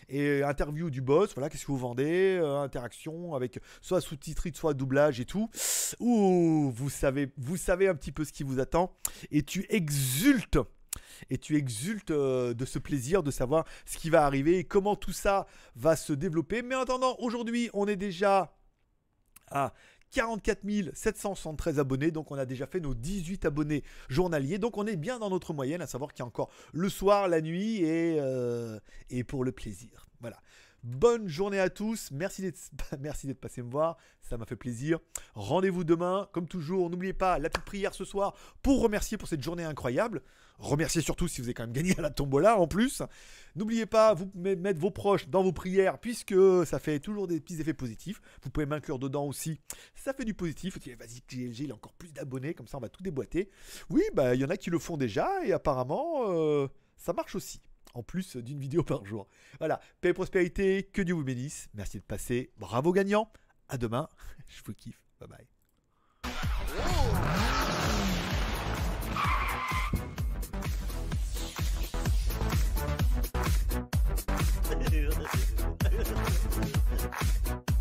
[0.09, 4.73] et interview du boss, voilà, qu'est-ce que vous vendez, euh, interaction avec soit sous-titré, soit
[4.73, 5.49] doublage et tout.
[5.99, 8.95] Ouh, vous savez, vous savez un petit peu ce qui vous attend
[9.31, 10.59] et tu exultes
[11.29, 14.95] et tu exultes euh, de ce plaisir de savoir ce qui va arriver et comment
[14.95, 16.61] tout ça va se développer.
[16.61, 18.55] Mais en attendant, aujourd'hui, on est déjà
[19.51, 19.73] à
[20.15, 20.63] 44
[20.93, 25.19] 773 abonnés, donc on a déjà fait nos 18 abonnés journaliers, donc on est bien
[25.19, 28.79] dans notre moyenne, à savoir qu'il y a encore le soir, la nuit et, euh,
[29.09, 30.07] et pour le plaisir.
[30.21, 30.37] Voilà.
[30.85, 32.11] Bonne journée à tous.
[32.11, 33.97] Merci d'être, passé me voir.
[34.21, 34.99] Ça m'a fait plaisir.
[35.33, 36.29] Rendez-vous demain.
[36.31, 40.21] Comme toujours, n'oubliez pas la petite prière ce soir pour remercier pour cette journée incroyable.
[40.59, 43.01] Remerciez surtout si vous avez quand même gagné à la tombola en plus.
[43.55, 46.35] N'oubliez pas, vous mettre vos proches dans vos prières puisque
[46.67, 48.21] ça fait toujours des petits effets positifs.
[48.43, 49.59] Vous pouvez m'inclure dedans aussi.
[49.95, 50.77] Ça fait du positif.
[50.77, 52.53] Vas-y, GLG, il a encore plus d'abonnés.
[52.53, 53.49] Comme ça, on va tout déboîter.
[53.89, 57.33] Oui, bah, il y en a qui le font déjà et apparemment, euh, ça marche
[57.33, 57.59] aussi
[57.95, 59.27] en plus d'une vidéo par jour.
[59.57, 61.69] Voilà, paix et prospérité, que Dieu vous bénisse.
[61.73, 63.31] Merci de passer, bravo gagnant.
[63.67, 64.07] À demain,
[64.47, 65.01] je vous kiffe.
[65.19, 65.47] Bye bye.